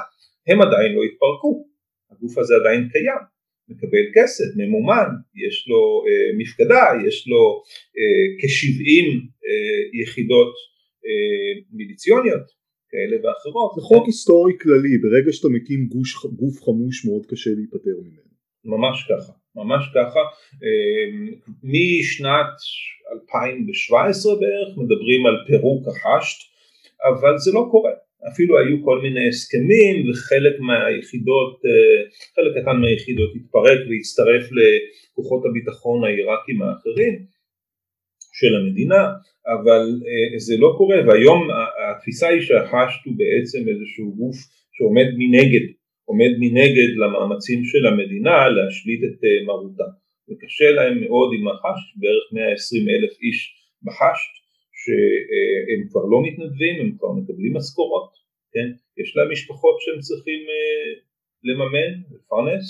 הם 0.48 0.62
עדיין 0.62 0.92
לא 0.96 1.02
התפרקו, 1.02 1.66
הגוף 2.10 2.38
הזה 2.38 2.54
עדיין 2.60 2.88
קיים, 2.92 3.22
מקבל 3.68 4.04
כסף, 4.14 4.44
ממומן, 4.56 5.08
יש 5.46 5.68
לו 5.68 6.04
אה, 6.06 6.38
מפקדה, 6.38 6.84
יש 7.08 7.28
לו 7.28 7.62
אה, 7.98 8.26
כ-70 8.40 9.08
אה, 9.46 10.00
יחידות 10.02 10.54
אה, 11.06 11.62
מיליציוניות 11.72 12.46
כאלה 12.90 13.16
ואחרות. 13.16 13.70
זה 13.76 13.80
חוק 13.80 14.06
היסטורי 14.06 14.52
כללי, 14.60 14.98
ברגע 14.98 15.32
שאתה 15.32 15.48
מקים 15.48 15.88
גוש, 15.88 16.26
גוף 16.40 16.62
חמוש 16.64 17.06
מאוד 17.06 17.26
קשה 17.26 17.50
להיפטר 17.50 17.96
ממנו. 18.04 18.32
ממש 18.64 19.06
ככה, 19.10 19.32
ממש 19.60 19.84
ככה, 19.94 20.20
אה, 20.64 21.04
משנת 21.74 22.54
2017 23.12 24.34
בערך 24.40 24.70
מדברים 24.82 25.26
על 25.26 25.36
פירוק 25.46 25.82
החשט, 25.88 26.38
אבל 27.08 27.38
זה 27.38 27.50
לא 27.54 27.68
קורה. 27.70 27.92
אפילו 28.32 28.58
היו 28.58 28.84
כל 28.84 28.98
מיני 29.02 29.28
הסכמים 29.28 30.10
וחלק 30.10 30.60
מהיחידות, 30.60 31.60
אה, 31.66 31.98
חלק 32.34 32.62
קטן 32.62 32.76
מהיחידות 32.80 33.30
התפרק 33.36 33.78
והצטרף 33.88 34.44
לכוחות 34.56 35.42
הביטחון 35.46 36.04
העיראקים 36.04 36.62
האחרים 36.62 37.14
של 38.32 38.52
המדינה, 38.56 39.02
אבל 39.54 39.84
אה, 40.08 40.38
זה 40.38 40.56
לא 40.58 40.74
קורה. 40.78 40.96
והיום 41.06 41.48
התפיסה 41.90 42.28
היא 42.28 42.40
שהחשט 42.40 43.00
הוא 43.04 43.14
בעצם 43.20 43.68
איזשהו 43.68 44.14
גוף 44.16 44.36
שעומד 44.72 45.06
מנגד, 45.18 45.66
עומד 46.08 46.32
מנגד 46.42 46.90
למאמצים 47.02 47.60
של 47.70 47.86
המדינה 47.86 48.48
להשליט 48.56 49.00
את 49.08 49.18
אה, 49.24 49.44
מרותה 49.46 49.88
וקשה 50.28 50.70
להם 50.76 50.94
מאוד 51.04 51.28
עם 51.36 51.44
החשט, 51.48 51.88
בערך 52.00 52.26
120 52.32 52.88
אלף 52.94 53.12
איש 53.24 53.38
בחשט 53.86 54.32
שהם 54.80 55.80
כבר 55.88 56.04
לא 56.12 56.18
מתנדבים, 56.26 56.74
הם 56.80 56.90
כבר 56.98 57.12
מקבלים 57.18 57.52
משכורות, 57.56 58.10
כן? 58.52 58.68
יש 59.00 59.16
להם 59.16 59.30
משפחות 59.32 59.76
שהם 59.82 60.00
צריכים 60.08 60.40
אה, 60.52 60.90
לממן, 61.48 61.90
לפרנס, 62.12 62.68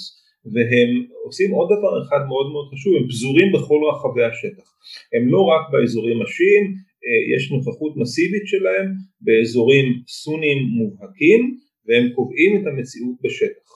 והם 0.52 0.90
עושים 1.25 1.50
עוד 1.50 1.68
דבר 1.75 1.92
אחד 2.02 2.23
מאוד 2.30 2.47
מאוד 2.52 2.66
חשוב, 2.73 2.92
הם 2.97 3.07
פזורים 3.09 3.49
בכל 3.54 3.80
רחבי 3.90 4.25
השטח. 4.30 4.68
הם 5.14 5.25
לא 5.35 5.40
רק 5.52 5.62
באזורים 5.73 6.23
השיעים, 6.23 6.64
אה, 7.07 7.21
יש 7.35 7.42
נוכחות 7.52 7.92
מסיבית 7.97 8.47
שלהם 8.52 8.88
באזורים 9.21 9.87
סונים 10.09 10.59
מובהקים, 10.78 11.68
והם 11.88 12.12
קובעים 12.14 12.57
את 12.57 12.66
המציאות 12.66 13.16
בשטח. 13.25 13.68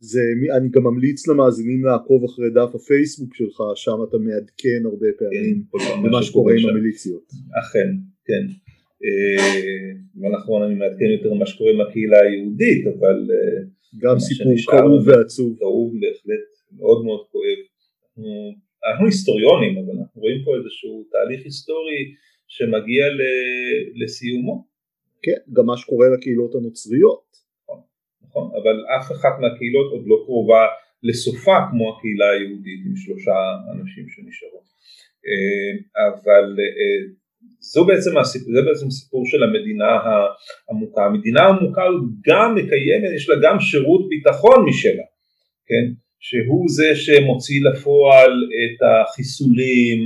זה, 0.00 0.20
אני 0.56 0.68
גם 0.68 0.84
ממליץ 0.84 1.28
למאזינים 1.28 1.84
לעקוב 1.84 2.24
אחרי 2.24 2.50
דף 2.50 2.74
הפייסבוק 2.74 3.34
שלך, 3.34 3.56
שם 3.74 3.98
אתה 4.08 4.18
מעדכן 4.18 4.80
הרבה 4.84 5.06
פעמים 5.18 5.62
כן, 5.72 6.02
במה 6.02 6.22
שקורה 6.22 6.52
עם 6.58 6.68
המיליציות. 6.68 7.26
אכן, 7.60 7.88
כן. 8.24 8.44
ונכון 10.20 10.62
אני 10.62 10.74
מעדכן 10.74 11.04
יותר 11.04 11.34
מה 11.34 11.46
שקורה 11.46 11.70
עם 11.70 11.80
הקהילה 11.80 12.20
היהודית, 12.20 12.86
אבל... 12.86 13.30
אה, 13.30 13.62
גם 13.96 14.18
סיפור 14.18 14.52
כאוב 14.70 15.08
ועצוב. 15.08 15.58
כאוב 15.58 15.92
בהחלט, 16.00 16.46
מאוד 16.78 17.04
מאוד 17.04 17.26
כואב. 17.30 17.60
אנחנו, 18.04 18.54
אנחנו 18.86 19.06
היסטוריונים, 19.06 19.78
אבל 19.78 19.98
אנחנו 20.00 20.20
רואים 20.22 20.44
פה 20.44 20.50
איזשהו 20.56 21.06
תהליך 21.12 21.44
היסטורי 21.44 22.00
שמגיע 22.48 23.04
לסיומו. 23.94 24.64
כן, 25.22 25.38
גם 25.52 25.66
מה 25.66 25.76
שקורה 25.76 26.06
לקהילות 26.14 26.54
הנוצריות. 26.54 27.28
נכון, 28.22 28.50
אבל 28.62 28.76
אף 28.96 29.06
אחת 29.12 29.34
מהקהילות 29.40 29.92
עוד 29.92 30.04
לא 30.06 30.16
קרובה 30.24 30.64
לסופה 31.02 31.56
כמו 31.70 31.84
הקהילה 31.92 32.30
היהודית 32.30 32.80
עם 32.86 32.96
שלושה 32.96 33.36
אנשים 33.72 34.04
שנשארו. 34.08 34.60
אה, 35.28 35.70
אבל 36.08 36.44
אה, 36.60 37.00
זו 37.60 37.84
בעצם 37.86 38.18
הסיפור, 38.18 38.52
זה 38.54 38.62
בעצם 38.68 38.90
סיפור 38.90 39.22
של 39.26 39.42
המדינה 39.42 39.90
העמוקה. 40.06 41.02
המדינה 41.04 41.40
העמוקה 41.42 41.82
גם 42.28 42.54
מקיימת, 42.54 43.10
יש 43.16 43.28
לה 43.28 43.36
גם 43.42 43.60
שירות 43.60 44.08
ביטחון 44.08 44.58
משלה, 44.68 45.06
כן? 45.68 45.84
שהוא 46.20 46.66
זה 46.68 46.96
שמוציא 46.96 47.60
לפועל 47.64 48.32
את 48.64 48.78
החיסולים, 48.88 49.98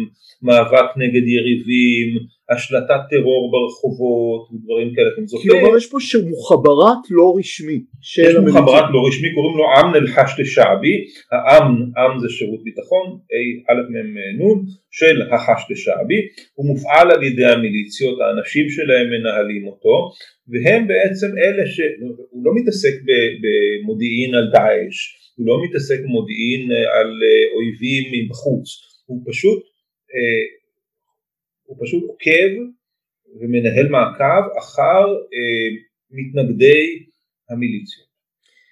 מאבק 0.43 0.89
נגד 0.97 1.25
יריבים, 1.37 2.09
השלטת 2.51 3.03
טרור 3.11 3.43
ברחובות 3.53 4.43
ודברים 4.51 4.95
כאלה, 4.95 5.09
אתם 5.15 5.27
זוכרים? 5.27 5.61
כלומר 5.61 5.77
יש 5.77 5.87
פה 5.91 5.99
מוחברת 6.29 7.03
לא 7.11 7.35
רשמי 7.39 7.79
של. 8.01 8.23
יש 8.23 8.35
מוחברת 8.35 8.85
לא 8.95 9.01
רשמי, 9.09 9.29
קוראים 9.35 9.57
לו 9.59 9.65
אמן 9.81 9.95
אל-חשת 9.95 10.39
שעבי, 10.45 10.97
האמן, 11.33 11.81
עם 11.99 12.19
זה 12.23 12.29
שירות 12.37 12.63
ביטחון, 12.65 13.07
א' 13.71 13.83
מ' 13.93 14.19
נ', 14.39 14.61
של 14.91 15.17
החשת 15.33 15.77
שעבי, 15.83 16.21
הוא 16.55 16.67
מופעל 16.67 17.11
על 17.11 17.23
ידי 17.23 17.45
המיליציות, 17.45 18.17
האנשים 18.21 18.67
שלהם 18.71 19.07
מנהלים 19.15 19.67
אותו, 19.67 19.95
והם 20.51 20.89
בעצם 20.89 21.31
אלה 21.45 21.67
ש... 21.67 21.81
הוא 22.31 22.45
לא 22.47 22.53
מתעסק 22.55 22.95
במודיעין 23.43 24.35
על 24.35 24.47
דאעש, 24.53 24.99
הוא 25.37 25.47
לא 25.47 25.65
מתעסק 25.65 25.99
במודיעין 26.05 26.71
על 26.71 27.11
אה, 27.23 27.57
אויבים 27.57 28.05
מבחוץ, 28.15 28.69
הוא 29.07 29.23
פשוט 29.27 29.63
אה, 30.15 30.45
הוא 31.67 31.77
פשוט 31.81 32.03
עוקב 32.03 32.53
ומנהל 33.41 33.89
מעקב 33.89 34.45
אחר 34.59 35.05
אה, 35.35 35.69
מתנגדי 36.11 37.07
המיליציות, 37.51 38.07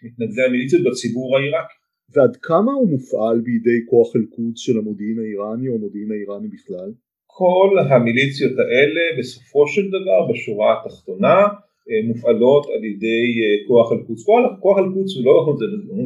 מתנגדי 0.02 0.42
המיליציות 0.42 0.82
בציבור 0.84 1.38
העיראקי. 1.38 1.74
ועד 2.12 2.36
כמה 2.36 2.72
הוא 2.72 2.90
מופעל 2.90 3.40
בידי 3.40 3.78
כוח 3.90 4.16
אל-קודס 4.16 4.60
של 4.60 4.78
המודיעין 4.78 5.18
האיראני 5.18 5.68
או 5.68 5.74
המודיעין 5.74 6.10
האיראני 6.12 6.48
בכלל? 6.48 6.92
כל 7.26 7.70
המיליציות 7.90 8.52
האלה 8.58 9.18
בסופו 9.18 9.68
של 9.68 9.88
דבר 9.88 10.32
בשורה 10.32 10.68
התחתונה 10.80 11.36
אה, 11.36 11.69
מופעלות 12.04 12.66
על 12.74 12.84
ידי 12.84 13.24
אה, 13.42 13.68
כוח 13.68 13.92
אל-קודס. 13.92 14.24
כוח 14.60 14.78
אל-קודס 14.78 15.16
הוא 15.16 15.24
לא, 15.24 15.56
זה, 15.58 15.64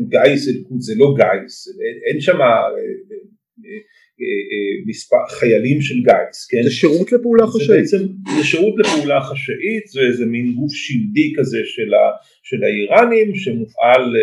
גיס 0.09 0.49
אל-קודס 0.49 0.85
זה 0.85 0.95
לא 0.97 1.15
גיס, 1.17 1.69
אין 2.11 2.21
שם 2.21 2.41
אה, 2.41 2.47
אה, 2.47 3.81
מספר 4.87 5.27
חיילים 5.29 5.81
של 5.81 5.95
גיס, 5.95 6.47
כן? 6.51 6.63
זה 6.63 6.71
שירות 6.71 7.13
לפעולה 7.13 7.47
חשאית. 7.47 7.87
זה, 7.87 7.99
זה 8.37 8.45
שירות 8.45 8.75
לפעולה 8.79 9.21
חשאית, 9.21 9.87
זה 9.87 10.01
איזה 10.01 10.27
מין 10.27 10.53
גוף 10.53 10.73
שלדי 10.73 11.33
כזה 11.37 11.59
של, 11.65 11.95
ה, 11.95 12.05
של 12.43 12.65
האיראנים 12.65 13.35
שמופעל 13.35 14.17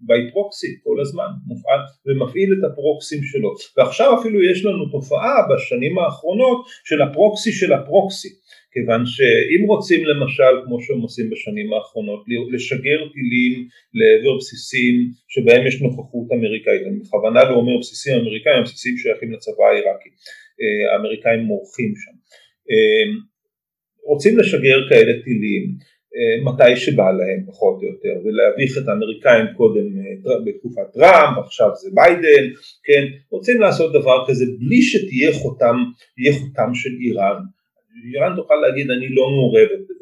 ביי 0.00 0.28
uh, 0.28 0.32
פרוקסי 0.32 0.66
כל 0.82 1.00
הזמן, 1.00 1.30
מופעל 1.46 1.80
ומפעיל 2.06 2.52
את 2.52 2.70
הפרוקסים 2.70 3.20
שלו. 3.22 3.54
ועכשיו 3.76 4.20
אפילו 4.20 4.42
יש 4.50 4.64
לנו 4.64 4.88
תופעה 4.92 5.36
בשנים 5.50 5.98
האחרונות 5.98 6.66
של 6.84 7.02
הפרוקסי 7.02 7.52
של 7.52 7.72
הפרוקסי. 7.72 8.28
כיוון 8.78 9.02
שאם 9.06 9.62
רוצים 9.66 10.00
למשל 10.10 10.54
כמו 10.64 10.80
שהם 10.80 11.00
עושים 11.00 11.30
בשנים 11.30 11.72
האחרונות 11.72 12.24
לשגר 12.52 13.00
טילים 13.14 13.68
לעבר 13.98 14.36
בסיסים 14.38 14.94
שבהם 15.28 15.66
יש 15.66 15.82
נוכחות 15.82 16.26
אמריקאית, 16.32 16.82
אני 16.86 16.98
בכוונה 16.98 17.44
לא 17.50 17.54
אומר 17.60 17.76
בסיסים 17.78 18.14
אמריקאים, 18.20 18.62
בסיסים 18.64 18.94
שייכים 18.96 19.17
לצבא 19.26 19.64
העיראקי, 19.64 20.10
אה, 20.60 20.92
האמריקאים 20.92 21.40
מורחים 21.40 21.92
שם, 21.96 22.16
אה, 22.70 23.06
רוצים 24.04 24.38
לשגר 24.38 24.88
כאלה 24.88 25.12
טילים 25.24 25.64
מתי 26.44 26.76
שבא 26.76 27.10
להם 27.10 27.40
פחות 27.46 27.76
או 27.82 27.86
יותר 27.88 28.14
ולהביך 28.24 28.78
את 28.78 28.88
האמריקאים 28.88 29.46
קודם 29.56 29.86
בתקופת 30.46 30.92
טראמפ 30.92 31.38
עכשיו 31.38 31.70
זה 31.74 31.90
ביידן 31.94 32.44
כן? 32.84 33.04
רוצים 33.30 33.60
לעשות 33.60 33.92
דבר 33.92 34.24
כזה 34.28 34.44
בלי 34.58 34.82
שתהיה 34.82 35.32
חותם, 35.32 35.76
חותם 36.38 36.74
של 36.74 36.90
איראן. 37.00 37.38
איראן 38.12 38.36
תוכל 38.36 38.54
להגיד 38.54 38.90
אני 38.90 39.08
לא 39.08 39.30
מעורבת 39.30 39.80
בזה 39.88 39.98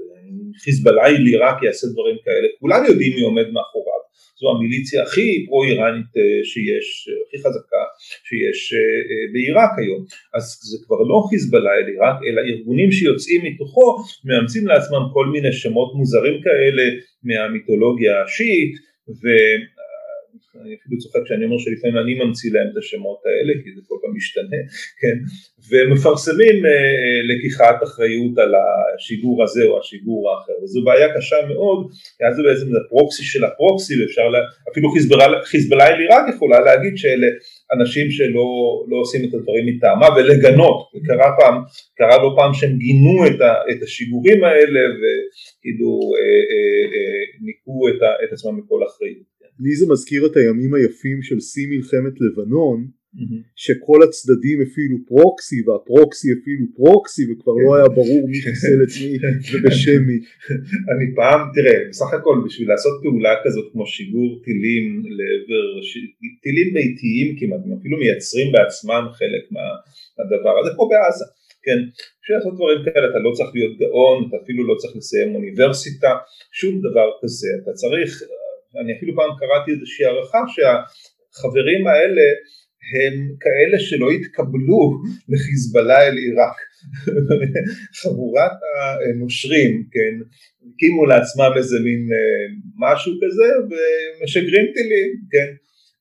חיזבאללה 0.64 1.06
עיראק 1.06 1.62
יעשה 1.62 1.86
דברים 1.92 2.16
כאלה. 2.24 2.48
כולם 2.60 2.84
יודעים 2.88 3.14
מי 3.14 3.22
עומד 3.22 3.48
מאחוריו 3.52 3.95
זו 4.40 4.46
המיליציה 4.50 5.02
הכי 5.02 5.46
פרו 5.46 5.64
איראנית 5.64 6.10
אה, 6.16 6.44
שיש, 6.44 7.08
הכי 7.28 7.38
חזקה 7.44 7.82
שיש 8.28 8.60
אה, 8.74 8.78
אה, 8.78 9.24
בעיראק 9.32 9.72
היום. 9.78 10.04
אז 10.36 10.44
זה 10.70 10.78
כבר 10.84 11.00
לא 11.10 11.18
חיזבאללה 11.30 11.70
אל 11.78 11.86
עיראק, 11.92 12.18
אלא 12.26 12.40
ארגונים 12.50 12.90
שיוצאים 12.92 13.40
מתוכו 13.44 13.86
מאמצים 14.24 14.66
לעצמם 14.66 15.04
כל 15.12 15.26
מיני 15.26 15.52
שמות 15.52 15.90
מוזרים 15.94 16.36
כאלה 16.46 16.84
מהמיתולוגיה 17.28 18.22
השיעית, 18.22 18.74
אני 20.62 20.74
אפילו 20.78 20.98
צוחק 20.98 21.20
כשאני 21.24 21.44
אומר 21.44 21.58
שלפעמים 21.58 21.96
אני 22.02 22.12
ממציא 22.20 22.50
להם 22.54 22.68
את 22.72 22.76
השמות 22.76 23.20
האלה 23.26 23.52
כי 23.62 23.68
זה 23.74 23.80
כל 23.88 23.98
פעם 24.02 24.12
משתנה, 24.16 24.60
כן, 25.00 25.16
ומפרסמים 25.70 26.66
אה, 26.66 26.70
אה, 26.70 27.20
לקיחת 27.28 27.78
אחריות 27.82 28.38
על 28.38 28.52
השיגור 28.94 29.42
הזה 29.44 29.64
או 29.64 29.78
השיגור 29.80 30.20
האחר, 30.30 30.52
וזו 30.62 30.84
בעיה 30.84 31.08
קשה 31.16 31.36
מאוד, 31.48 31.80
אז 32.28 32.36
זה 32.36 32.42
בעצם 32.42 32.66
הפרוקסי 32.76 33.24
של 33.24 33.44
הפרוקסי, 33.44 34.02
ואפשר, 34.02 34.28
לה, 34.28 34.38
אפילו 34.72 34.88
חיזבאללה 35.44 35.86
אל 35.88 36.00
עיראק 36.00 36.24
יכולה 36.34 36.60
להגיד 36.60 36.96
שאלה 36.96 37.26
אנשים 37.74 38.10
שלא 38.10 38.48
לא 38.90 38.96
עושים 38.96 39.28
את 39.28 39.34
הדברים 39.34 39.66
מטעמה 39.66 40.08
ולגנות, 40.16 40.78
קרה 41.06 41.30
פעם, 41.38 41.54
קרה 41.96 42.16
לא 42.22 42.32
פעם 42.36 42.54
שהם 42.54 42.78
גינו 42.78 43.26
את, 43.26 43.40
ה, 43.40 43.52
את 43.70 43.82
השיגורים 43.82 44.44
האלה 44.44 44.80
וכאילו 44.98 45.90
אה, 46.18 46.76
ניקו 47.46 47.88
את, 47.88 48.00
את 48.24 48.32
עצמם 48.32 48.58
מכל 48.58 48.80
אחריות. 48.88 49.35
לי 49.60 49.76
זה 49.76 49.86
מזכיר 49.92 50.26
את 50.26 50.36
הימים 50.36 50.74
היפים 50.74 51.22
של 51.22 51.40
שיא 51.40 51.66
מלחמת 51.70 52.14
לבנון 52.20 52.78
mm-hmm. 52.86 53.42
שכל 53.56 54.00
הצדדים 54.06 54.58
הפעילו 54.62 54.96
פרוקסי 55.06 55.58
והפרוקסי 55.66 56.28
הפעילו 56.34 56.66
פרוקסי 56.76 57.22
וכבר 57.28 57.52
לא 57.64 57.70
היה 57.76 57.88
ברור 57.88 58.22
מי 58.30 58.38
חיסל 58.42 58.78
את 58.84 58.92
מי 59.02 59.12
ובשם 59.52 60.02
מי. 60.08 60.18
אני 60.92 61.06
פעם, 61.18 61.40
תראה, 61.54 61.78
בסך 61.90 62.10
הכל 62.18 62.36
בשביל 62.46 62.68
לעשות 62.68 62.94
פעולה 63.02 63.34
כזאת 63.44 63.66
כמו 63.72 63.86
שיגור 63.86 64.30
טילים 64.44 64.84
לעבר, 65.18 65.66
טילים 66.42 66.68
ביתיים 66.74 67.28
כמעט, 67.38 67.60
הם 67.64 67.72
אפילו 67.78 67.98
מייצרים 67.98 68.52
בעצמם 68.52 69.04
חלק 69.18 69.44
מהדבר 69.54 70.54
הזה, 70.58 70.70
פה 70.76 70.84
בעזה, 70.90 71.26
כן, 71.66 71.80
בשביל 72.20 72.36
לעשות 72.36 72.54
דברים 72.58 72.78
כאלה 72.84 73.06
אתה 73.10 73.18
לא 73.26 73.30
צריך 73.36 73.50
להיות 73.54 73.74
גאון, 73.82 74.16
אתה 74.28 74.36
אפילו 74.42 74.60
לא 74.70 74.74
צריך 74.80 74.96
לסיים 74.96 75.34
אוניברסיטה, 75.34 76.12
שום 76.60 76.74
דבר 76.86 77.08
כזה, 77.22 77.48
אתה 77.62 77.72
צריך 77.80 78.10
אני 78.80 78.96
אפילו 78.96 79.16
פעם 79.16 79.30
קראתי 79.38 79.70
איזושהי 79.70 80.06
הערכה 80.06 80.42
שהחברים 80.54 81.86
האלה 81.86 82.26
הם 82.94 83.14
כאלה 83.40 83.78
שלא 83.80 84.10
התקבלו 84.10 84.82
לחיזבאללה 85.28 86.06
אל 86.06 86.16
עיראק, 86.16 86.58
חבורת 88.02 88.56
הנושרים, 89.08 89.72
כן, 89.92 90.14
הקימו 90.74 91.06
לעצמם 91.06 91.52
איזה 91.56 91.76
מין 91.84 92.08
אה, 92.12 92.46
משהו 92.78 93.12
כזה 93.22 93.48
ומשגרים 93.68 94.66
טילים, 94.74 95.10
כן, 95.30 95.50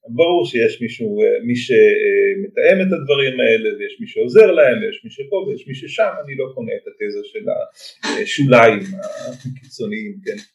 ברור 0.08 0.46
שיש 0.46 0.82
מישהו, 0.82 1.22
אה, 1.24 1.28
מי 1.46 1.56
שמתאם 1.56 2.78
את 2.82 2.92
הדברים 2.94 3.40
האלה 3.40 3.70
ויש 3.78 3.98
מי 4.02 4.08
שעוזר 4.08 4.52
להם 4.52 4.78
ויש 4.82 5.02
מי 5.04 5.10
שפה 5.10 5.36
ויש 5.36 5.68
מי 5.68 5.76
ששם, 5.76 6.12
אני 6.26 6.36
לא 6.36 6.46
קונה 6.56 6.72
את 6.76 6.88
התזה 6.88 7.20
של 7.24 7.46
השוליים 8.24 8.80
הקיצוניים, 9.46 10.16
כן. 10.26 10.55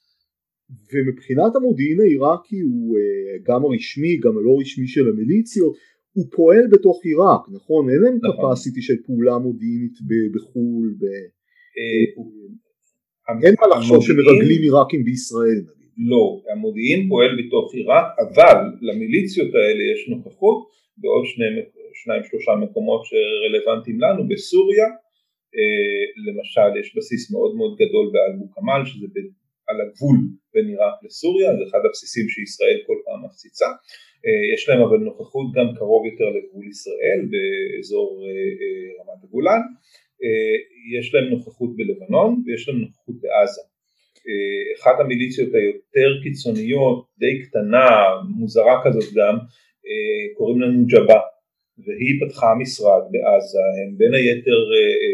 ומבחינת 0.93 1.57
המודיעין 1.57 2.01
העיראקי 2.01 2.61
הוא 2.61 2.99
אה, 2.99 3.39
גם 3.49 3.65
הרשמי 3.65 4.17
גם 4.17 4.39
הלא 4.39 4.53
רשמי 4.61 4.87
של 4.87 5.09
המיליציות 5.09 5.75
הוא 6.13 6.27
פועל 6.37 6.67
בתוך 6.73 7.01
עיראק 7.05 7.43
נכון? 7.57 7.91
אין 7.91 8.01
להם 8.03 8.19
נכון. 8.23 8.53
capacity 8.53 8.81
של 8.87 8.97
פעולה 9.07 9.39
מודיעינית 9.39 9.97
בחו"ל 10.35 10.95
ב... 11.01 11.05
אה, 11.79 12.05
אין 13.45 13.55
מה 13.61 13.67
לחשוב 13.77 14.03
שמרגלים 14.07 14.63
עיראקים 14.63 15.05
בישראל 15.05 15.61
לא 16.11 16.43
המודיעין 16.53 17.09
פועל 17.09 17.31
בתוך 17.41 17.75
עיראק 17.75 18.07
אבל 18.25 18.57
למיליציות 18.81 19.55
האלה 19.55 19.83
יש 19.93 20.09
נוכחות 20.09 20.59
בעוד 21.01 21.25
שני, 21.27 21.45
שניים 22.03 22.23
שלושה 22.25 22.53
מקומות 22.65 23.03
שרלוונטיים 23.09 24.01
לנו 24.01 24.29
בסוריה. 24.29 24.87
אה, 25.57 26.03
למשל 26.27 26.81
יש 26.81 26.97
בסיס 26.97 27.33
מאוד 27.33 27.57
מאוד 27.57 27.73
גדול 27.83 28.07
באלבו 28.13 28.45
כמאל 28.55 28.83
שזה 28.87 29.07
על 29.71 29.81
הגבול 29.81 30.17
בין 30.55 30.67
עיראק 30.69 30.95
לסוריה, 31.05 31.57
זה 31.57 31.63
אחד 31.69 31.83
הבסיסים 31.87 32.29
שישראל 32.29 32.79
כל 32.87 32.99
פעם 33.05 33.25
מפציצה, 33.25 33.71
אה, 34.27 34.55
יש 34.55 34.69
להם 34.69 34.83
אבל 34.83 34.99
נוכחות 34.99 35.47
גם 35.57 35.67
קרוב 35.77 36.07
יותר 36.07 36.29
לגבול 36.37 36.67
ישראל 36.69 37.21
באזור 37.31 38.23
אה, 38.25 38.29
אה, 38.61 38.89
רמת 38.99 39.25
הגולן, 39.25 39.61
יש 40.99 41.15
להם 41.15 41.25
נוכחות 41.25 41.77
בלבנון 41.77 42.43
ויש 42.47 42.69
להם 42.69 42.79
נוכחות 42.79 43.15
בעזה. 43.21 43.61
אחת 44.81 45.01
המיליציות 45.01 45.55
היותר 45.55 46.23
קיצוניות, 46.23 47.07
די 47.19 47.43
קטנה, 47.43 47.89
מוזרה 48.37 48.81
כזאת 48.85 49.15
גם, 49.15 49.39
קוראים 50.37 50.61
לנו 50.61 50.87
ג'בה 50.87 51.21
והיא 51.85 52.15
פתחה 52.21 52.55
משרד 52.63 53.03
בעזה, 53.13 53.65
הם 53.79 53.99
בין 53.99 54.15
היתר 54.15 54.61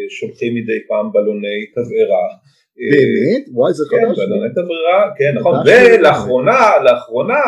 שולחים 0.08 0.54
מדי 0.54 0.80
פעם 0.88 1.12
בלוני 1.12 1.66
תבערה 1.74 2.28
באמת? 2.76 3.44
וואי 3.52 3.72
זה 3.72 3.84
כן, 3.90 3.96
חדש. 3.96 4.18
כן, 4.18 4.24
בלוני 4.26 4.50
תבערה, 4.58 5.00
כן 5.18 5.32
נכון, 5.38 5.54
ולאחרונה, 5.66 6.60
לאחרונה 6.84 7.42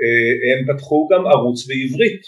אה, 0.00 0.32
הם 0.48 0.58
פתחו 0.68 1.08
גם 1.12 1.26
ערוץ 1.26 1.66
בעברית. 1.68 2.22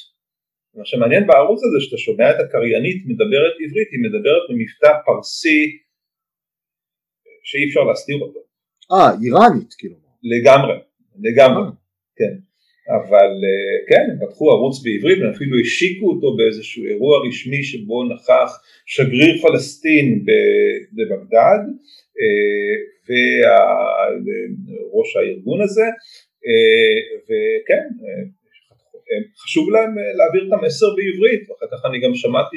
מה 0.74 0.84
שמעניין 0.84 1.26
בערוץ 1.26 1.60
הזה 1.64 1.78
שאתה 1.80 1.98
שומע 1.98 2.30
את 2.30 2.40
הקריינית 2.40 3.02
מדברת 3.06 3.54
עברית, 3.64 3.88
היא 3.92 4.02
מדברת 4.06 4.42
במבטא 4.48 4.92
פרסי 5.06 5.60
שאי 7.44 7.68
אפשר 7.68 7.80
להסתיר 7.80 8.18
אותו. 8.20 8.40
אה, 8.92 9.10
איראנית 9.22 9.74
כאילו. 9.78 9.96
לגמרי, 10.22 10.76
לגמרי, 11.26 11.64
אה. 11.66 11.70
כן. 12.16 12.34
אבל 12.88 13.30
אה, 13.44 13.86
כן, 13.88 14.10
הם 14.10 14.26
פתחו 14.26 14.50
ערוץ 14.50 14.82
בעברית 14.82 15.18
והם 15.18 15.30
אפילו 15.30 15.60
השיקו 15.60 16.10
אותו 16.10 16.36
באיזשהו 16.36 16.84
אירוע 16.84 17.28
רשמי 17.28 17.62
שבו 17.62 18.04
נכח 18.04 18.60
שגריר 18.86 19.42
פלסטין 19.42 20.24
בבגדד 20.94 21.62
אה, 22.20 22.74
וראש 23.06 25.16
הארגון 25.16 25.62
הזה 25.62 25.86
אה, 26.46 27.18
וכן 27.24 27.88
חשוב 29.44 29.70
להם 29.70 29.94
להעביר 30.16 30.48
את 30.48 30.52
המסר 30.52 30.86
בעברית 30.96 31.50
ואחר 31.50 31.76
כך 31.76 31.84
אני 31.84 32.00
גם 32.00 32.14
שמעתי 32.14 32.56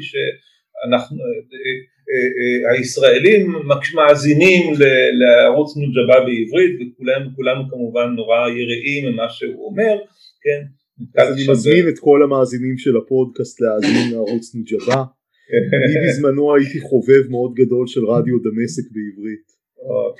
שאנחנו 0.83 1.17
הישראלים 2.71 3.51
מאזינים 3.95 4.73
לערוץ 5.19 5.77
נוג'בה 5.77 6.19
בעברית 6.19 6.73
וכולנו 7.31 7.69
כמובן 7.69 8.07
נורא 8.15 8.49
יראים 8.49 9.13
ממה 9.13 9.29
שהוא 9.29 9.65
אומר 9.65 9.97
כן. 10.43 10.61
אז 11.21 11.33
אני 11.33 11.51
מזמין 11.51 11.87
את 11.89 11.99
כל 11.99 12.23
המאזינים 12.23 12.77
של 12.77 12.97
הפודקאסט 12.97 13.61
להאזין 13.61 14.11
לערוץ 14.11 14.55
נוג'בה. 14.55 15.03
אני 15.73 15.95
בזמנו 16.07 16.55
הייתי 16.55 16.79
חובב 16.79 17.23
מאוד 17.29 17.53
גדול 17.53 17.87
של 17.87 18.05
רדיו 18.05 18.39
דמשק 18.39 18.85
בעברית. 18.91 19.47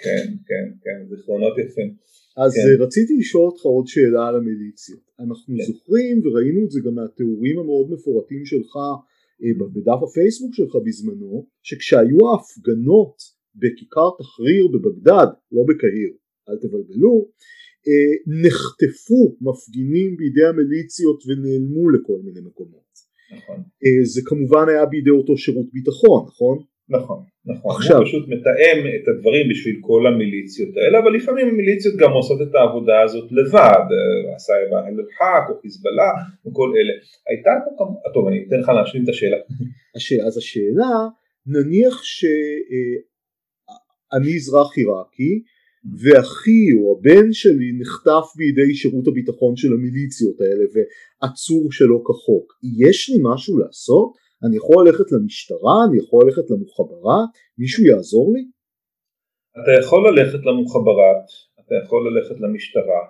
כן, 0.03 0.25
כן, 0.47 0.65
כן, 0.83 1.15
זיכרונות 1.15 1.57
יפים. 1.57 1.93
אז 2.37 2.53
כן. 2.55 2.83
רציתי 2.83 3.13
לשאול 3.19 3.45
אותך 3.45 3.61
עוד 3.61 3.87
שאלה 3.87 4.27
על 4.27 4.35
המיליציות. 4.35 5.05
אנחנו 5.19 5.55
כן. 5.57 5.63
זוכרים 5.63 6.21
וראינו 6.23 6.65
את 6.65 6.71
זה 6.71 6.79
גם 6.85 6.95
מהתיאורים 6.95 7.59
המאוד 7.59 7.91
מפורטים 7.91 8.45
שלך 8.45 8.75
אה, 8.75 8.95
בדף 9.73 9.99
הפייסבוק 10.03 10.53
שלך 10.53 10.73
בזמנו, 10.85 11.47
שכשהיו 11.63 12.19
ההפגנות 12.29 13.17
בכיכר 13.55 14.09
תחריר 14.19 14.67
בבגדד, 14.73 15.29
לא 15.51 15.61
בקהיר, 15.69 16.11
אל 16.49 16.57
תבלבלו, 16.61 17.27
אה, 17.87 18.13
נחטפו 18.43 19.37
מפגינים 19.41 20.17
בידי 20.17 20.45
המיליציות 20.45 21.19
ונעלמו 21.27 21.89
לכל 21.89 22.19
מיני 22.25 22.41
מקומות. 22.41 22.91
נכון. 23.37 23.55
אה, 23.55 24.05
זה 24.13 24.21
כמובן 24.25 24.65
היה 24.69 24.85
בידי 24.85 25.09
אותו 25.09 25.37
שירות 25.37 25.67
ביטחון, 25.73 26.25
נכון? 26.27 26.57
נכון, 26.89 27.23
נכון. 27.45 27.75
עכשיו, 27.75 27.97
הוא 27.97 28.05
פשוט 28.05 28.25
מתאם 28.27 28.77
את 28.95 29.07
הדברים 29.07 29.49
בשביל 29.49 29.77
כל 29.81 30.07
המיליציות 30.07 30.69
האלה, 30.77 30.99
אבל 30.99 31.15
לפעמים 31.15 31.47
המיליציות 31.47 31.95
גם 31.95 32.11
עושות 32.11 32.41
את 32.41 32.55
העבודה 32.55 33.01
הזאת 33.01 33.31
לבד, 33.31 33.85
אה, 33.95 34.35
עשה 34.35 34.53
אל 34.53 34.69
או 35.49 35.61
חיזבאללה 35.61 36.11
וכל 36.45 36.69
אלה. 36.77 36.93
הייתה 37.29 37.51
פה 37.65 37.71
כמובן, 37.77 37.99
טוב 38.13 38.27
אני 38.27 38.45
אתן 38.47 38.59
לך 38.59 38.69
להשלים 38.69 39.03
את 39.03 39.09
השאלה. 39.09 39.37
אז 40.27 40.37
השאלה, 40.37 40.93
נניח 41.47 42.03
שאני 42.03 42.35
אזרח 44.35 44.77
עיראקי, 44.77 45.41
ואחי 46.01 46.65
או 46.77 46.97
הבן 46.97 47.33
שלי 47.33 47.69
נחטף 47.79 48.25
בידי 48.37 48.75
שירות 48.75 49.07
הביטחון 49.07 49.55
של 49.55 49.73
המיליציות 49.73 50.41
האלה 50.41 50.65
ועצור 50.73 51.71
שלא 51.71 52.01
כחוק. 52.07 52.53
יש 52.79 53.09
לי 53.09 53.17
משהו 53.21 53.57
לעשות? 53.57 54.24
אני 54.43 54.55
יכול 54.57 54.87
ללכת 54.87 55.11
למשטרה? 55.11 55.75
אני 55.87 55.97
יכול 55.97 56.25
ללכת 56.25 56.49
למוחברה? 56.49 57.19
מישהו 57.57 57.85
יעזור 57.85 58.33
לי? 58.33 58.43
אתה 59.63 59.71
יכול 59.79 60.01
ללכת 60.09 60.45
למוחברת, 60.45 61.25
אתה 61.59 61.75
יכול 61.83 62.01
ללכת 62.09 62.37
למשטרה, 62.39 63.03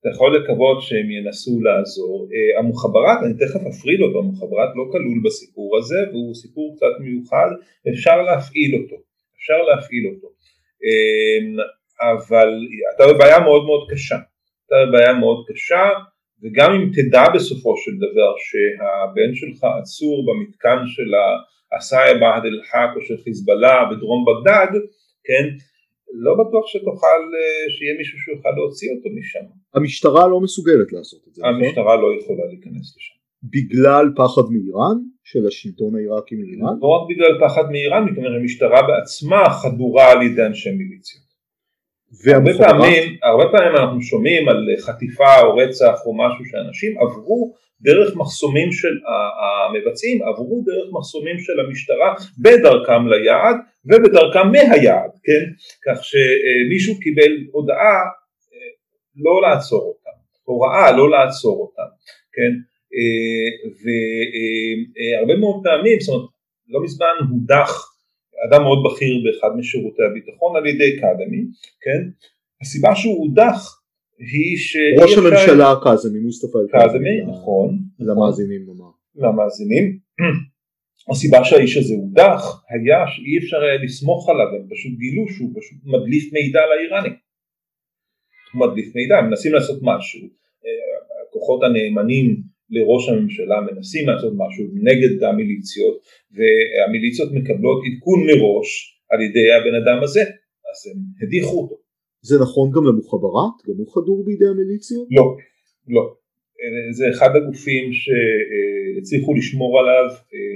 אתה 0.00 0.08
יכול 0.08 0.36
לקוות 0.36 0.82
שהם 0.82 1.10
ינסו 1.10 1.60
לעזור. 1.60 2.28
Uh, 2.30 2.58
המוחברת, 2.58 3.18
אני 3.24 3.34
תכף 3.34 3.62
אפריד 3.70 4.00
אותו, 4.00 4.18
המוחברת 4.18 4.70
לא 4.78 4.84
כלול 4.92 5.20
בסיפור 5.24 5.78
הזה 5.78 6.00
והוא 6.10 6.34
סיפור 6.34 6.74
קצת 6.76 6.94
מיוחד, 7.00 7.50
אפשר 7.92 8.22
להפעיל 8.22 8.72
אותו, 8.82 8.96
אפשר 9.36 9.58
להפעיל 9.68 10.04
אותו. 10.14 10.28
Uh, 10.84 11.80
אבל 12.12 12.48
אתה 12.94 13.04
בבעיה 13.12 13.40
מאוד 13.40 13.64
מאוד 13.64 13.90
קשה, 13.90 14.18
אתה 14.66 14.74
בבעיה 14.88 15.12
מאוד 15.12 15.44
קשה 15.48 15.82
וגם 16.42 16.70
אם 16.72 16.84
תדע 16.96 17.24
בסופו 17.34 17.76
של 17.76 17.94
דבר 18.04 18.32
שהבן 18.46 19.34
שלך 19.34 19.60
עצור 19.80 20.16
במתקן 20.26 20.78
של 20.86 21.10
בעד 22.20 22.44
אל-חק 22.44 22.90
או 22.96 23.00
של 23.00 23.16
חיזבאללה 23.24 23.84
בדרום 23.90 24.24
בגדד, 24.28 24.84
כן, 25.24 25.44
לא 26.12 26.32
בטוח 26.40 26.66
שתוכל, 26.66 27.20
אה, 27.36 27.70
שיהיה 27.74 27.94
מישהו 27.98 28.18
שיוכל 28.18 28.48
להוציא 28.56 28.88
אותו 28.96 29.08
משם. 29.18 29.46
המשטרה 29.74 30.28
לא 30.28 30.40
מסוגלת 30.40 30.92
לעשות 30.92 31.20
את 31.28 31.34
זה, 31.34 31.42
נכון? 31.42 31.54
המשטרה 31.54 31.96
לא 31.96 32.08
יכולה 32.18 32.44
להיכנס 32.50 32.96
לשם. 32.96 33.16
בגלל 33.42 34.06
פחד 34.16 34.42
מאיראן? 34.50 34.96
של 35.24 35.46
השלטון 35.46 35.96
העיראקי 35.96 36.34
מאיראן? 36.34 36.74
לא 36.82 36.88
רק 36.88 37.08
בגלל 37.10 37.32
פחד 37.44 37.70
מאיראן, 37.70 38.04
מכיוון 38.04 38.34
המשטרה 38.34 38.80
בעצמה 38.88 39.50
חדורה 39.50 40.12
על 40.12 40.22
ידי 40.22 40.42
אנשי 40.46 40.70
מיליציות. 40.70 41.29
הרבה 42.34 42.50
פעמים, 42.58 43.18
הרבה 43.22 43.44
פעמים 43.52 43.76
אנחנו 43.76 44.02
שומעים 44.02 44.48
על 44.48 44.66
חטיפה 44.80 45.40
או 45.42 45.56
רצח 45.56 45.98
או 46.06 46.16
משהו 46.16 46.44
שאנשים 46.44 46.98
עברו 47.00 47.54
דרך 47.80 48.16
מחסומים 48.16 48.72
של 48.72 48.94
המבצעים, 49.40 50.22
עברו 50.22 50.62
דרך 50.66 50.88
מחסומים 50.92 51.38
של 51.38 51.60
המשטרה 51.60 52.14
בדרכם 52.38 53.06
ליעד 53.06 53.56
ובדרכם 53.84 54.48
מהיעד, 54.52 55.10
כן? 55.24 55.44
כך 55.86 56.04
שמישהו 56.04 57.00
קיבל 57.00 57.32
הודעה 57.52 57.98
אה, 58.52 58.70
לא 59.16 59.48
לעצור 59.48 59.82
אותם, 59.82 60.16
הוראה 60.44 60.92
לא 60.92 61.10
לעצור 61.10 61.60
אותם, 61.60 61.90
כן? 62.32 62.52
אה, 62.94 63.70
והרבה 63.82 65.36
מאוד 65.40 65.60
פעמים, 65.64 66.00
זאת 66.00 66.14
אומרת, 66.14 66.28
לא 66.68 66.82
מזמן 66.82 67.14
הודח 67.30 67.89
אדם 68.48 68.62
מאוד 68.62 68.78
בכיר 68.86 69.14
באחד 69.24 69.56
משירותי 69.58 70.02
הביטחון 70.02 70.56
על 70.56 70.66
ידי 70.66 70.96
קדמי, 70.96 71.42
כן? 71.84 72.00
הסיבה 72.60 72.94
שהוא 72.96 73.18
הודח 73.18 73.80
היא 74.18 74.56
ש... 74.56 74.76
ראש 75.02 75.18
הממשלה 75.18 75.74
קאזמי, 75.84 76.18
מוסטפא 76.20 76.58
קאזמי, 76.72 77.16
נכון. 77.32 77.78
למאזינים 77.98 78.66
נאמר. 78.66 78.90
למאזינים. 79.16 79.98
הסיבה 81.10 81.44
שהאיש 81.44 81.76
הזה 81.76 81.94
הודח 81.94 82.62
היה 82.70 82.98
שאי 83.12 83.38
אפשר 83.38 83.56
היה 83.56 83.84
לסמוך 83.84 84.28
עליו, 84.28 84.46
הם 84.56 84.66
פשוט 84.70 84.92
גילו 84.98 85.28
שהוא 85.28 85.50
פשוט 85.58 85.78
מדליף 85.84 86.32
מידע 86.32 86.60
לאיראנים. 86.70 87.16
הוא 88.52 88.66
מדליף 88.66 88.94
מידע, 88.96 89.18
הם 89.18 89.26
מנסים 89.28 89.52
לעשות 89.52 89.78
משהו, 89.82 90.20
אה, 90.64 90.70
הכוחות 91.28 91.60
הנאמנים 91.62 92.36
לראש 92.70 93.08
הממשלה 93.08 93.56
מנסים 93.60 94.08
לעשות 94.08 94.32
משהו 94.36 94.64
נגד 94.88 95.22
המיליציות 95.24 95.96
והמיליציות 96.34 97.28
מקבלות 97.32 97.78
עדכון 97.86 98.20
מראש 98.26 98.68
על 99.10 99.20
ידי 99.22 99.46
הבן 99.52 99.74
אדם 99.82 100.02
הזה 100.02 100.20
אז 100.68 100.78
הם 100.88 100.98
הדיחו 101.22 101.56
אותו. 101.62 101.76
זה 102.22 102.36
נכון 102.44 102.70
גם 102.74 102.84
למוחברת? 102.88 103.56
גם 103.66 103.76
הוא 103.78 103.88
חדור 103.94 104.24
בידי 104.26 104.48
המיליציות? 104.52 105.06
לא, 105.10 105.24
לא. 105.88 106.14
זה 106.90 107.04
אחד 107.10 107.30
הגופים 107.36 107.84
שהצליחו 107.92 109.34
לשמור 109.34 109.80
עליו 109.80 110.10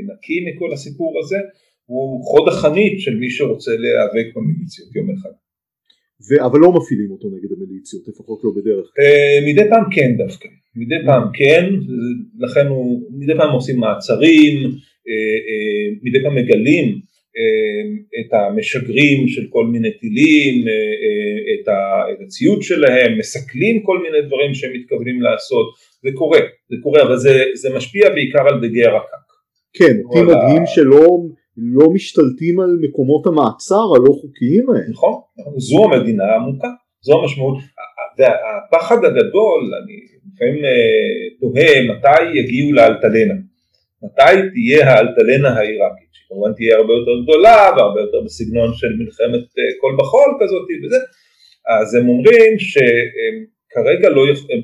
נקי 0.09 0.39
מכל 0.47 0.73
הסיפור 0.73 1.19
הזה 1.21 1.39
הוא 1.87 2.25
חוד 2.25 2.49
החנית 2.49 3.01
של 3.01 3.15
מי 3.17 3.31
שרוצה 3.31 3.71
להיאבק 3.77 4.27
במיליציות 4.37 4.97
יום 4.97 5.11
אחד. 5.11 5.35
ו... 6.29 6.45
אבל 6.47 6.59
לא 6.61 6.73
מפעילים 6.73 7.11
אותו 7.11 7.29
נגד 7.29 7.53
המיליציות, 7.57 8.09
לפחות 8.09 8.41
לא 8.45 8.51
בדרך 8.57 8.87
כלל. 8.95 9.05
Uh, 9.05 9.49
מדי 9.49 9.71
פעם 9.71 9.85
כן 9.95 10.11
דווקא, 10.17 10.49
מדי 10.77 11.01
פעם 11.07 11.23
כן, 11.35 11.65
לכן 12.39 12.67
הוא, 12.67 13.03
מדי 13.19 13.35
פעם 13.37 13.53
עושים 13.53 13.77
מעצרים, 13.81 14.57
uh, 14.65 14.71
uh, 15.51 15.99
מדי 16.03 16.23
פעם 16.23 16.35
מגלים 16.35 17.15
את 18.21 18.33
המשגרים 18.33 19.29
של 19.29 19.47
כל 19.51 19.67
מיני 19.67 19.91
טילים, 20.01 20.65
את, 21.55 21.69
ה, 21.69 22.03
את 22.13 22.21
הציוד 22.27 22.63
שלהם, 22.63 23.19
מסכלים 23.19 23.83
כל 23.83 23.99
מיני 24.03 24.27
דברים 24.27 24.55
שהם 24.55 24.73
מתכוונים 24.73 25.23
לעשות, 25.23 25.67
זה 26.03 26.11
קורה, 26.15 26.39
זה 26.71 26.77
קורה, 26.83 27.03
אבל 27.03 27.17
זה, 27.17 27.45
זה 27.55 27.77
משפיע 27.77 28.09
בעיקר 28.09 28.49
על 28.49 28.69
דגי 28.69 28.85
הרקק. 28.85 29.25
כן, 29.79 29.97
אותי 30.05 30.23
מדהים. 30.23 30.63
שלא 30.67 31.07
לא 31.57 31.91
משתלטים 31.91 32.61
על 32.61 32.79
מקומות 32.81 33.27
המעצר 33.27 33.85
הלא 33.97 34.13
חוקיים 34.21 34.71
האלה. 34.71 34.91
נכון, 34.91 35.15
זו 35.57 35.85
המדינה 35.85 36.25
העמוקה, 36.25 36.69
זו 37.01 37.21
המשמעות, 37.21 37.59
והפחד 38.19 39.05
הגדול, 39.05 39.61
אני 39.83 39.97
לפעמים 40.35 40.65
אה, 40.65 40.71
תוהה 41.41 41.73
מתי 41.91 42.39
יגיעו 42.39 42.73
לאלטלנה, 42.73 43.35
מתי 44.03 44.35
תהיה 44.53 44.91
האלטלנה 44.91 45.49
העיראקית, 45.59 46.11
שכמובן 46.13 46.53
תהיה 46.53 46.77
הרבה 46.77 46.93
יותר 46.93 47.23
גדולה 47.23 47.71
והרבה 47.77 48.01
יותר 48.01 48.21
בסגנון 48.25 48.75
של 48.75 48.93
מלחמת 48.99 49.45
אה, 49.59 49.81
קול 49.81 49.97
בחול 49.99 50.31
כזאת 50.41 50.67
וזה, 50.85 51.01
אז 51.69 51.95
הם 51.95 52.09
אומרים 52.09 52.59
שכרגע 52.59 54.09
לא, 54.09 54.23
הם, 54.27 54.61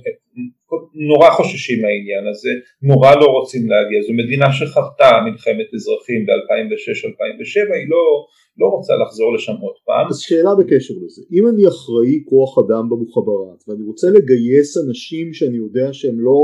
נורא 0.94 1.30
חוששים 1.30 1.78
מהעניין 1.83 2.24
הזה, 2.30 2.52
נורא 2.83 3.11
לא 3.20 3.26
רוצים 3.37 3.62
להגיע, 3.70 3.98
זו 4.06 4.12
מדינה 4.22 4.48
שחוותה 4.52 5.11
מלחמת 5.26 5.68
אזרחים 5.74 6.20
ב-2006-2007, 6.26 7.74
היא 7.76 7.88
לא, 7.94 8.04
לא 8.61 8.66
רוצה 8.66 8.92
לחזור 9.02 9.35
לשם 9.35 9.56
עוד 9.64 9.76
פעם. 9.87 10.06
אז 10.11 10.18
שאלה 10.18 10.52
בקשר 10.59 10.94
לזה, 11.04 11.22
אם 11.33 11.44
אני 11.48 11.62
אחראי 11.68 12.16
כוח 12.30 12.59
אדם 12.59 12.85
במוחברת 12.90 13.61
ואני 13.68 13.85
רוצה 13.90 14.06
לגייס 14.16 14.70
אנשים 14.85 15.26
שאני 15.33 15.56
יודע 15.56 15.87
שהם 15.92 16.20
לא 16.20 16.40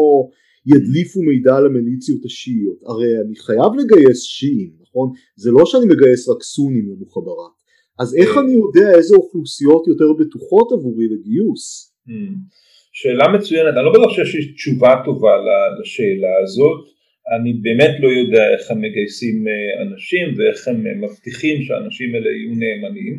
ידליפו 0.74 1.20
מידע 1.22 1.60
למיליציות 1.60 2.24
השיעיות, 2.24 2.78
הרי 2.86 3.10
אני 3.22 3.36
חייב 3.36 3.70
לגייס 3.78 4.22
שיעים, 4.22 4.72
נכון? 4.82 5.08
זה 5.36 5.50
לא 5.50 5.66
שאני 5.66 5.86
מגייס 5.86 6.28
רק 6.28 6.42
סונים 6.42 6.84
למוחברת, 6.90 7.56
אז 7.98 8.16
איך 8.20 8.30
אני 8.38 8.52
יודע 8.52 8.88
איזה 8.98 9.16
אוכלוסיות 9.16 9.88
יותר 9.88 10.12
בטוחות 10.18 10.72
עבורי 10.72 11.06
לגיוס? 11.12 11.92
שאלה 12.98 13.28
מצוינת, 13.28 13.74
אני 13.76 13.84
לא 13.84 13.92
בטוח 13.92 14.12
שיש 14.14 14.34
לי 14.34 14.52
תשובה 14.52 14.92
טובה 15.04 15.34
לשאלה 15.80 16.34
הזאת, 16.42 16.80
אני 17.34 17.52
באמת 17.52 17.94
לא 18.02 18.08
יודע 18.20 18.44
איך 18.54 18.70
הם 18.70 18.80
מגייסים 18.80 19.36
אה, 19.48 19.82
אנשים 19.82 20.26
ואיך 20.36 20.68
הם 20.68 20.86
אה, 20.86 20.94
מבטיחים 20.94 21.62
שהאנשים 21.62 22.14
האלה 22.14 22.30
יהיו 22.30 22.54
נאמנים, 22.62 23.14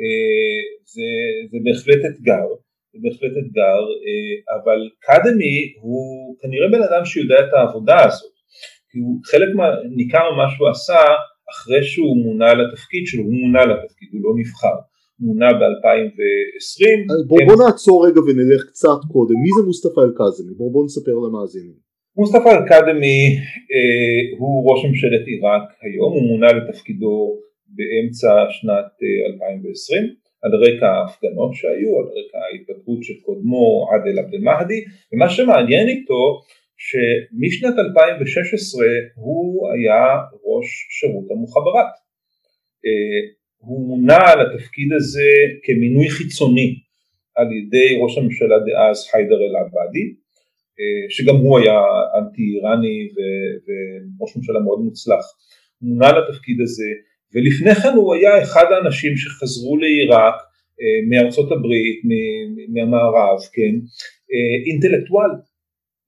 אה, 0.00 0.58
זה, 0.94 1.10
זה 1.50 1.58
בהחלט 1.64 2.02
אתגר, 2.10 2.46
זה 2.92 2.98
בהחלט 3.02 3.34
אתגר, 3.42 3.80
אבל 4.56 4.80
קדמי 5.06 5.56
הוא 5.80 6.36
כנראה 6.40 6.68
בן 6.68 6.82
אדם 6.88 7.04
שיודע 7.04 7.38
את 7.44 7.52
העבודה 7.54 8.04
הזאת, 8.04 8.34
כי 8.90 8.98
הוא 8.98 9.20
חלק 9.30 9.48
מה, 9.54 9.66
ניכר 9.96 10.24
ממה 10.32 10.46
שהוא 10.56 10.68
עשה 10.68 11.00
אחרי 11.52 11.82
שהוא 11.84 12.16
מונה 12.24 12.54
לתפקיד 12.54 13.06
שלו, 13.06 13.22
הוא 13.22 13.34
מונה 13.34 13.64
לתפקיד, 13.64 14.08
הוא 14.12 14.20
לא 14.24 14.30
נבחר. 14.40 14.76
מונה 15.20 15.52
ב-2020. 15.52 16.82
בוא, 17.28 17.38
בוא 17.46 17.56
נעצור 17.64 18.06
רגע 18.06 18.20
ונלך 18.20 18.64
קצת 18.70 19.00
קודם, 19.12 19.34
מי 19.44 19.50
זה 19.56 19.66
מוסטפא 19.66 20.00
אל-קאזמי? 20.00 20.54
בוא, 20.54 20.72
בוא 20.72 20.84
נספר 20.84 21.14
למאזינים. 21.26 21.78
מוסטפא 22.16 22.48
אל-קאדמי 22.48 23.20
אה, 23.72 24.20
הוא 24.38 24.70
ראש 24.70 24.84
ממשלת 24.84 25.26
עיראק 25.26 25.66
היום, 25.82 26.12
הוא 26.12 26.22
מונה 26.30 26.46
לתפקידו 26.52 27.38
באמצע 27.76 28.30
שנת 28.50 28.90
אה, 29.02 29.32
2020 29.32 30.02
על 30.42 30.52
רקע 30.64 30.86
ההפגנות 30.86 31.54
שהיו, 31.54 31.90
על 31.98 32.06
רקע 32.18 32.38
ההתפטרות 32.44 33.02
של 33.02 33.14
קודמו 33.26 33.88
עאדל 33.90 34.18
עבד 34.18 34.34
אל-מהדי, 34.34 34.80
ומה 35.12 35.28
שמעניין 35.28 35.88
איתו 35.88 36.22
שמשנת 36.86 37.74
2016 37.78 38.86
הוא 39.14 39.70
היה 39.72 40.04
ראש 40.48 40.68
שירות 40.98 41.26
המוחברת. 41.30 41.92
הוא 43.58 43.88
מונה 43.88 44.34
לתפקיד 44.34 44.88
הזה 44.92 45.30
כמינוי 45.62 46.10
חיצוני 46.10 46.78
על 47.34 47.46
ידי 47.52 47.98
ראש 48.02 48.18
הממשלה 48.18 48.56
דאז 48.66 49.08
חיידר 49.10 49.40
אל-עבאדי 49.46 50.06
אה, 50.80 51.10
שגם 51.10 51.36
הוא 51.36 51.58
היה 51.58 51.80
אנטי 52.18 52.42
איראני 52.42 53.08
וראש 53.64 54.36
ממשלה 54.36 54.60
מאוד 54.60 54.80
מוצלח, 54.80 55.24
הוא 55.78 55.90
מונה 55.90 56.08
לתפקיד 56.18 56.60
הזה 56.60 56.90
ולפני 57.34 57.74
כן 57.74 57.94
הוא 57.96 58.14
היה 58.14 58.42
אחד 58.42 58.64
האנשים 58.70 59.16
שחזרו 59.16 59.76
לעיראק 59.76 60.34
אה, 60.80 60.98
מארצות 61.10 61.52
הברית, 61.52 62.02
מהמערב, 62.68 63.38
כן, 63.52 63.74
אה, 64.32 64.56
אינטלקטואל, 64.66 65.30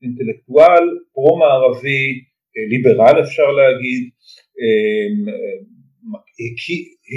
אינטלקטואל 0.02 0.84
פרו-מערבי, 1.12 2.24
ליברל 2.70 3.22
אפשר 3.22 3.48
להגיד, 3.60 4.10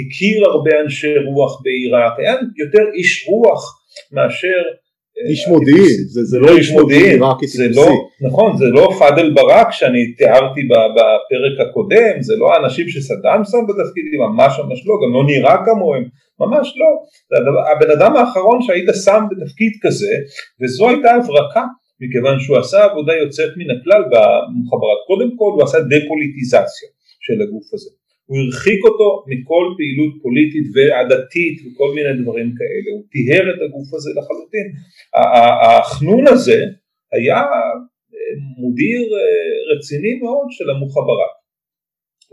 הכיר 0.00 0.44
הרבה 0.50 0.70
אנשי 0.84 1.14
רוח 1.34 1.62
בעיראק, 1.62 2.12
היה 2.18 2.34
יותר 2.58 2.84
איש 2.94 3.26
רוח 3.28 3.78
מאשר 4.12 4.62
איש 5.28 5.48
מודיעין, 5.48 5.98
זה, 6.14 6.24
זה 6.24 6.38
לא 6.38 6.56
איש 6.56 6.70
מודיעין, 6.70 7.20
זה 7.46 7.68
לא, 7.68 7.88
נכון, 8.20 8.56
זה 8.56 8.64
לא 8.64 8.88
פאדל 8.98 9.30
ברק 9.34 9.72
שאני 9.72 10.12
תיארתי 10.12 10.60
בפרק 10.94 11.68
הקודם, 11.68 12.14
זה 12.20 12.34
לא 12.36 12.52
האנשים 12.52 12.88
שסדאם 12.88 13.44
שם 13.44 13.62
בתפקידים, 13.68 14.20
ממש 14.20 14.52
ממש 14.58 14.80
לא, 14.86 14.94
גם 15.02 15.10
לא 15.14 15.22
נראה 15.26 15.56
כמוהם, 15.64 16.04
ממש 16.40 16.74
לא, 16.76 16.90
זה 17.30 17.36
הבן 17.72 17.90
אדם 17.90 18.16
האחרון 18.16 18.62
שהיית 18.62 18.88
שם 19.04 19.20
בתפקיד 19.30 19.72
כזה, 19.82 20.14
וזו 20.60 20.88
הייתה 20.88 21.10
הברקה, 21.14 21.64
מכיוון 22.00 22.40
שהוא 22.40 22.58
עשה 22.58 22.84
עבודה 22.84 23.12
יוצאת 23.12 23.50
מן 23.56 23.70
הכלל 23.76 24.02
במוחברת, 24.12 25.00
קודם 25.06 25.30
כל 25.38 25.50
הוא 25.54 25.62
עשה 25.62 25.78
דה-פוליטיזציה 25.80 26.88
של 27.20 27.42
הגוף 27.42 27.74
הזה. 27.74 27.90
הוא 28.32 28.40
הרחיק 28.44 28.80
אותו 28.84 29.08
מכל 29.30 29.64
פעילות 29.76 30.12
פוליטית 30.22 30.66
ועדתית 30.74 31.56
וכל 31.62 31.88
מיני 31.94 32.12
דברים 32.22 32.48
כאלה, 32.58 32.88
הוא 32.94 33.02
טיהר 33.12 33.44
את 33.50 33.60
הגוף 33.64 33.88
הזה 33.94 34.10
לחלוטין. 34.18 34.66
החנון 35.66 36.24
הזה 36.32 36.60
היה 37.12 37.40
אה, 37.52 38.22
מודיר 38.58 39.00
אה, 39.00 39.76
רציני 39.76 40.14
מאוד 40.22 40.46
של 40.50 40.70
המוחברק. 40.70 41.32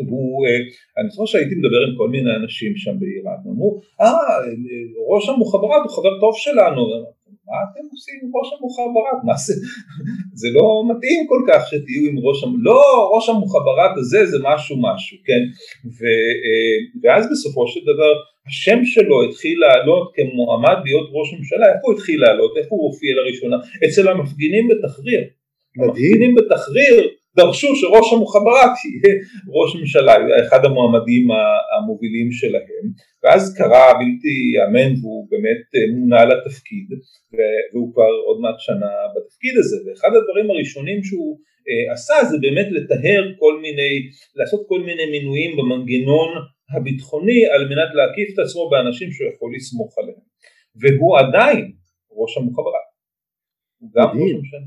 והוא, 0.08 0.48
אה, 0.48 0.60
אני 0.98 1.10
זוכר 1.10 1.26
שהייתי 1.26 1.56
מדבר 1.56 1.82
עם 1.88 1.94
כל 1.98 2.10
מיני 2.10 2.32
אנשים 2.44 2.72
שם 2.76 3.00
באיראן, 3.00 3.40
אמרו, 3.48 3.82
אה, 4.02 4.38
ראש 5.14 5.30
המוחברת 5.30 5.82
הוא 5.86 5.96
חבר 5.98 6.20
טוב 6.20 6.34
שלנו, 6.36 6.82
מה 7.50 7.58
אתם 7.66 7.86
עושים 7.92 8.18
עם 8.24 8.30
ראש 8.38 8.50
המוחברק? 8.54 9.20
מה 9.24 9.38
זה? 9.46 9.54
זה 10.42 10.48
לא 10.58 10.68
מתאים 10.90 11.28
כל 11.32 11.42
כך 11.48 11.62
שתהיו 11.70 12.04
עם 12.10 12.18
ראש 12.28 12.44
המוחברק, 12.44 12.66
לא, 12.70 12.82
ראש 13.16 13.30
המוחברק 13.30 13.92
הזה 13.98 14.26
זה 14.26 14.38
משהו 14.50 14.76
משהו, 14.88 15.18
כן? 15.28 15.42
ו, 15.98 16.00
אה, 16.44 16.78
ואז 17.02 17.24
בסופו 17.32 17.68
של 17.68 17.82
דבר 17.92 18.14
השם 18.48 18.80
שלו 18.86 19.18
התחיל 19.24 19.60
לעלות 19.60 20.12
כמועמד 20.16 20.78
להיות 20.86 21.08
ראש 21.18 21.30
ממשלה, 21.38 21.66
איפה 21.74 21.86
הוא 21.88 21.94
התחיל 21.94 22.22
לעלות? 22.22 22.58
איפה 22.58 22.76
הוא 22.76 22.84
הופיע 22.90 23.12
לראשונה? 23.16 23.58
אצל 23.86 24.08
המפגינים 24.08 24.68
בתחריר. 24.68 25.22
המפגינים 25.78 26.36
בתחריר 26.36 27.18
דרשו 27.38 27.76
שראש 27.76 28.13
המוחברק 28.13 28.74
יהיה 28.86 29.15
ראש 29.58 29.76
ממשלה, 29.80 30.13
אחד 30.48 30.65
המועמדים 30.65 31.28
המובילים 31.78 32.32
שלהם, 32.32 32.86
ואז 33.24 33.58
קרה 33.58 33.94
בלתי 34.00 34.34
ייאמן 34.54 34.92
והוא 35.02 35.28
באמת 35.32 35.62
אה, 35.76 35.86
מונה 35.96 36.26
לתפקיד, 36.26 36.88
והוא 37.72 37.94
כבר 37.94 38.13
עוד 38.28 38.39
מעט 38.42 38.60
שנה 38.60 38.92
בתפקיד 39.15 39.56
הזה, 39.58 39.78
ואחד 39.86 40.12
הדברים 40.15 40.52
הראשונים 40.52 41.04
שהוא 41.04 41.39
אה, 41.68 41.94
עשה 41.94 42.13
זה 42.30 42.38
באמת 42.42 42.68
לטהר 42.72 43.24
כל 43.39 43.60
מיני, 43.62 43.92
לעשות 44.36 44.62
כל 44.68 44.82
מיני 44.82 45.06
מינויים 45.12 45.58
במנגנון 45.58 46.30
הביטחוני 46.76 47.46
על 47.54 47.62
מנת 47.72 47.92
להקיף 47.98 48.28
את 48.34 48.39
עצמו 48.39 48.70
באנשים 48.70 49.12
שהוא 49.12 49.30
יכול 49.34 49.50
לסמוך 49.56 49.98
עליהם, 50.00 50.24
והוא 50.82 51.18
עדיין 51.20 51.72
ראש 52.12 52.38
המוחברק, 52.38 52.88
הוא 53.80 53.89
גם 53.96 54.08
ראש 54.08 54.32
הממשלה 54.34 54.60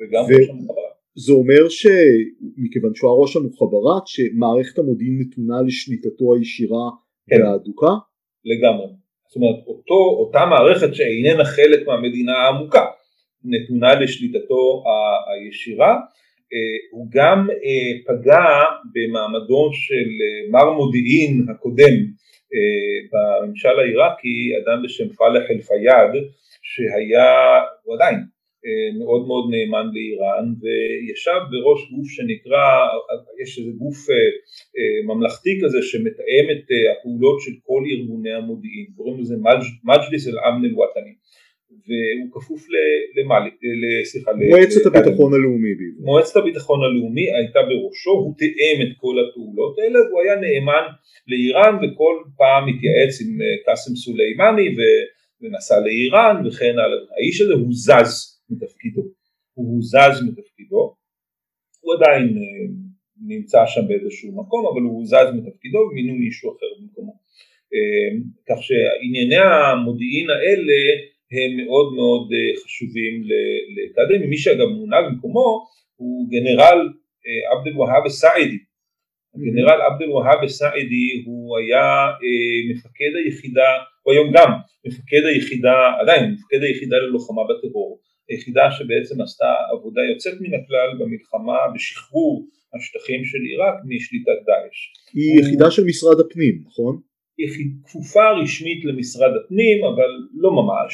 וגם. 0.00 0.24
ראש 0.24 0.48
המוחברק 0.50 0.93
זה 1.16 1.32
אומר 1.32 1.68
שמכיוון 1.68 2.94
שהוא 2.94 3.10
הראש 3.10 3.36
המוחברת 3.36 4.06
שמערכת 4.06 4.78
המודיעין 4.78 5.18
נתונה 5.20 5.62
לשליטתו 5.66 6.34
הישירה 6.34 6.90
כן. 7.30 7.42
והאדוקה? 7.42 7.92
לגמרי. 8.44 8.86
זאת 9.28 9.36
אומרת 9.36 9.66
אותו, 9.66 9.94
אותה 10.20 10.46
מערכת 10.46 10.94
שאיננה 10.94 11.44
חלק 11.44 11.86
מהמדינה 11.86 12.32
העמוקה 12.32 12.84
נתונה 13.44 13.94
לשליטתו 13.94 14.82
הישירה 15.28 15.96
אה, 16.52 16.76
הוא 16.90 17.06
גם 17.10 17.48
אה, 17.50 17.92
פגע 18.06 18.44
במעמדו 18.92 19.70
של 19.72 20.08
אה, 20.22 20.50
מר 20.50 20.72
מודיעין 20.72 21.46
הקודם 21.50 21.94
בממשל 23.12 23.78
העיראקי 23.78 24.52
אדם 24.56 24.82
בשם 24.84 25.08
פלח 25.08 25.50
אל 25.50 25.60
פיאד 25.60 26.12
שהיה, 26.62 27.60
הוא 27.82 27.94
עדיין 27.94 28.33
מאוד 28.98 29.26
מאוד 29.26 29.44
נאמן 29.50 29.86
לאיראן 29.94 30.46
וישב 30.60 31.40
בראש 31.50 31.80
גוף 31.92 32.08
שנקרא, 32.14 32.64
יש 33.42 33.58
איזה 33.58 33.70
גוף 33.82 34.10
אה, 34.10 34.14
אה, 34.76 35.14
ממלכתי 35.14 35.52
כזה 35.62 35.78
שמתאם 35.82 36.44
את 36.52 36.66
הפעולות 36.90 37.40
של 37.40 37.52
כל 37.66 37.82
ארגוני 37.92 38.32
המודיעין, 38.32 38.86
קוראים 38.96 39.20
לזה 39.20 39.34
מג'ליס 39.84 40.28
אל-אמן 40.28 40.64
אל-וואטני 40.64 41.14
והוא 41.86 42.30
כפוף 42.32 42.62
למעלה, 43.16 43.48
סליחה, 44.04 44.30
מועצת 44.32 44.86
הביטחון 44.86 45.34
הלאומי. 45.34 45.72
מועצת 46.00 46.36
הביטחון 46.36 46.80
הלאומי 46.84 47.26
הייתה 47.36 47.60
בראשו, 47.68 48.10
הוא 48.10 48.34
תיאם 48.38 48.76
את 48.82 48.92
כל 48.96 49.14
הפעולות 49.22 49.78
האלה 49.78 49.98
והוא 50.06 50.20
היה 50.22 50.34
נאמן 50.44 50.84
לאיראן 51.28 51.74
וכל 51.76 52.16
פעם 52.36 52.64
התייעץ 52.68 53.14
עם 53.22 53.38
קאסם 53.66 53.94
סולימני 53.96 54.68
ונסע 55.40 55.80
לאיראן 55.80 56.46
וכן 56.46 56.74
הלאה. 56.78 56.98
האיש 57.16 57.40
הזה 57.40 57.54
הוא 57.54 57.72
זז 57.72 58.33
מתפקידו, 58.50 59.02
הוא 59.54 59.82
זז 59.82 60.22
מתפקידו, 60.28 60.94
הוא 61.80 61.94
עדיין 61.94 62.28
אה, 62.38 62.66
נמצא 63.26 63.58
שם 63.66 63.88
באיזשהו 63.88 64.32
מקום 64.40 64.66
אבל 64.72 64.82
הוא 64.82 65.06
זז 65.06 65.28
מתפקידו 65.34 65.78
ומינו 65.78 66.14
מישהו 66.14 66.56
אחר 66.56 66.66
במקומו, 66.80 67.12
אה, 67.74 68.10
כך 68.48 68.62
שענייני 68.62 69.36
המודיעין 69.36 70.30
האלה 70.30 70.80
הם 71.32 71.64
מאוד 71.64 71.94
מאוד 71.94 72.32
אה, 72.32 72.62
חשובים 72.64 73.22
לקאדם, 73.76 74.30
מי 74.30 74.36
שאגב 74.36 74.68
מונה 74.68 74.96
במקומו 75.02 75.66
הוא 75.96 76.28
גנרל 76.30 76.88
עבד 77.52 77.66
אל 77.66 77.78
והאב 77.78 78.08
סעידי, 78.08 78.58
הגנרל 79.34 79.80
עבד 79.82 80.02
אל 80.02 80.10
והאב 80.10 80.46
סעידי 80.46 81.22
הוא 81.26 81.58
היה 81.58 81.86
מפקד 82.70 83.12
היחידה, 83.24 83.70
הוא 84.02 84.12
היום 84.12 84.32
גם 84.34 84.50
מפקד 84.86 85.22
היחידה, 85.24 85.76
עדיין 86.00 86.32
מפקד 86.32 86.62
היחידה 86.62 86.96
ללוחמה 86.96 87.42
בטרור 87.44 88.00
היחידה 88.28 88.66
שבעצם 88.76 89.20
עשתה 89.20 89.50
עבודה 89.72 90.02
יוצאת 90.12 90.34
מן 90.40 90.54
הכלל 90.58 90.90
במלחמה 90.98 91.58
בשחרור 91.74 92.46
השטחים 92.74 93.24
של 93.24 93.38
עיראק 93.48 93.76
משליטת 93.84 94.38
דאעש. 94.46 94.78
היא 95.14 95.40
יחידה 95.40 95.70
של 95.70 95.84
משרד 95.84 96.20
הפנים, 96.20 96.54
נכון? 96.66 97.00
היא 97.38 97.48
כפופה 97.84 98.30
רשמית 98.42 98.84
למשרד 98.84 99.32
הפנים 99.38 99.84
אבל 99.84 100.10
לא 100.34 100.50
ממש, 100.50 100.92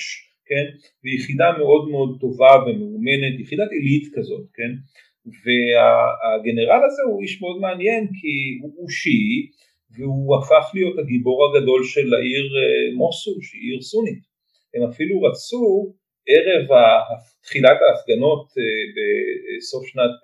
כן? 0.49 0.67
ויחידה 1.05 1.49
מאוד 1.59 1.89
מאוד 1.89 2.19
טובה 2.21 2.53
ומאומנת, 2.67 3.41
יחידת 3.41 3.71
עילית 3.71 4.07
כזאת, 4.15 4.47
כן? 4.55 4.73
והגנרל 5.43 6.83
הזה 6.87 7.03
הוא 7.09 7.23
איש 7.23 7.43
מאוד 7.43 7.61
מעניין 7.61 8.07
כי 8.07 8.35
הוא 8.63 8.89
שיעי 8.89 9.37
והוא 9.97 10.37
הפך 10.37 10.65
להיות 10.75 10.99
הגיבור 10.99 11.39
הגדול 11.47 11.85
של 11.85 12.15
העיר 12.15 12.45
אה, 12.59 12.97
מוסול 12.97 13.39
שהיא 13.43 13.71
עיר 13.71 13.81
סונית. 13.81 14.23
הם 14.75 14.83
אפילו 14.91 15.23
רצו 15.23 15.95
ערב 16.33 16.67
תחילת 17.43 17.79
ההפגנות 17.83 18.47
אה, 18.59 18.63
בסוף 19.57 19.87
שנת 19.87 20.17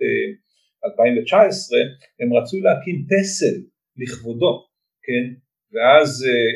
2019 0.84 1.78
אה, 1.78 1.84
הם 2.20 2.34
רצו 2.34 2.56
להקים 2.60 3.06
פסל 3.10 3.56
לכבודו, 3.96 4.66
כן? 5.02 5.24
ואז 5.72 6.26
אה, 6.28 6.50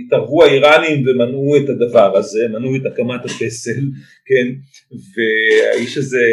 התערבו 0.00 0.44
האיראנים 0.44 1.06
ומנעו 1.06 1.56
את 1.56 1.68
הדבר 1.68 2.16
הזה, 2.16 2.48
מנעו 2.48 2.76
את 2.76 2.86
הקמת 2.92 3.24
הפסל, 3.24 3.82
כן? 4.26 4.46
והאיש 5.14 5.98
הזה 5.98 6.24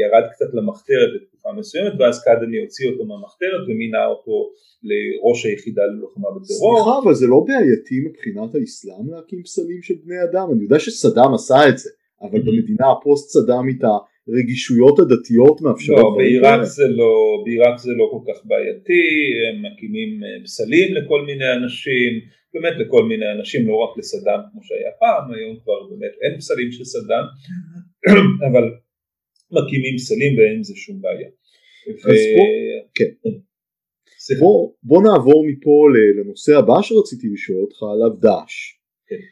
ירד 0.00 0.30
קצת 0.32 0.54
למחתרת 0.54 1.29
בתקופה 1.50 1.60
מסוימת 1.60 1.92
ואז 1.98 2.24
קדמי 2.24 2.58
הוציא 2.58 2.90
אותו 2.90 3.04
מהמחתרת 3.04 3.62
ומינה 3.68 4.06
אותו 4.06 4.50
לראש 4.82 5.46
היחידה 5.46 5.82
ללוחמה 5.82 6.28
בטרור. 6.30 6.76
סליחה 6.76 6.98
אבל 7.02 7.14
זה 7.14 7.26
לא 7.26 7.44
בעייתי 7.46 7.96
מבחינת 8.06 8.54
האסלאם 8.54 9.06
להקים 9.10 9.42
פסלים 9.42 9.82
של 9.82 9.94
בני 10.04 10.22
אדם, 10.30 10.46
אני 10.52 10.62
יודע 10.62 10.78
שסדאם 10.78 11.34
עשה 11.34 11.68
את 11.68 11.78
זה, 11.78 11.90
אבל 12.22 12.38
mm-hmm. 12.38 12.46
במדינה 12.46 12.86
הפוסט 12.92 13.30
סדאמית 13.30 13.80
הרגישויות 14.28 14.98
הדתיות 14.98 15.60
מאפשרות... 15.60 15.98
לא, 15.98 16.14
בעיראק 16.16 16.62
זה 16.62 16.88
לא, 16.88 17.12
בעיראק 17.44 17.78
זה 17.78 17.92
לא 17.92 18.06
כל 18.12 18.32
כך 18.32 18.38
בעייתי, 18.44 19.02
הם 19.46 19.56
מקימים 19.66 20.10
אה, 20.24 20.44
פסלים 20.44 20.94
לכל 20.94 21.20
מיני 21.28 21.52
אנשים, 21.58 22.12
באמת 22.54 22.74
לכל 22.82 23.02
מיני 23.04 23.32
אנשים, 23.32 23.68
לא 23.68 23.76
רק 23.84 23.98
לסדאם 23.98 24.40
כמו 24.52 24.60
שהיה 24.62 24.92
פעם, 25.00 25.32
היום 25.32 25.56
כבר 25.62 25.78
באמת 25.90 26.14
אין 26.22 26.38
פסלים 26.38 26.72
של 26.72 26.84
סדאם, 26.84 27.26
אבל 28.48 28.64
מקימים 29.56 29.94
פסלים 29.96 30.38
ואין 30.38 30.56
עם 30.56 30.62
זה 30.62 30.74
שום 30.76 31.00
בעיה. 31.00 31.28
בוא, 34.40 34.72
בוא 34.82 35.02
נעבור 35.02 35.44
מפה 35.46 35.86
לנושא 36.16 36.58
הבא 36.58 36.82
שרציתי 36.82 37.28
לשאול 37.28 37.60
אותך 37.60 37.82
עליו 37.94 38.10
דאעש. 38.20 38.54
כן. 39.08 39.22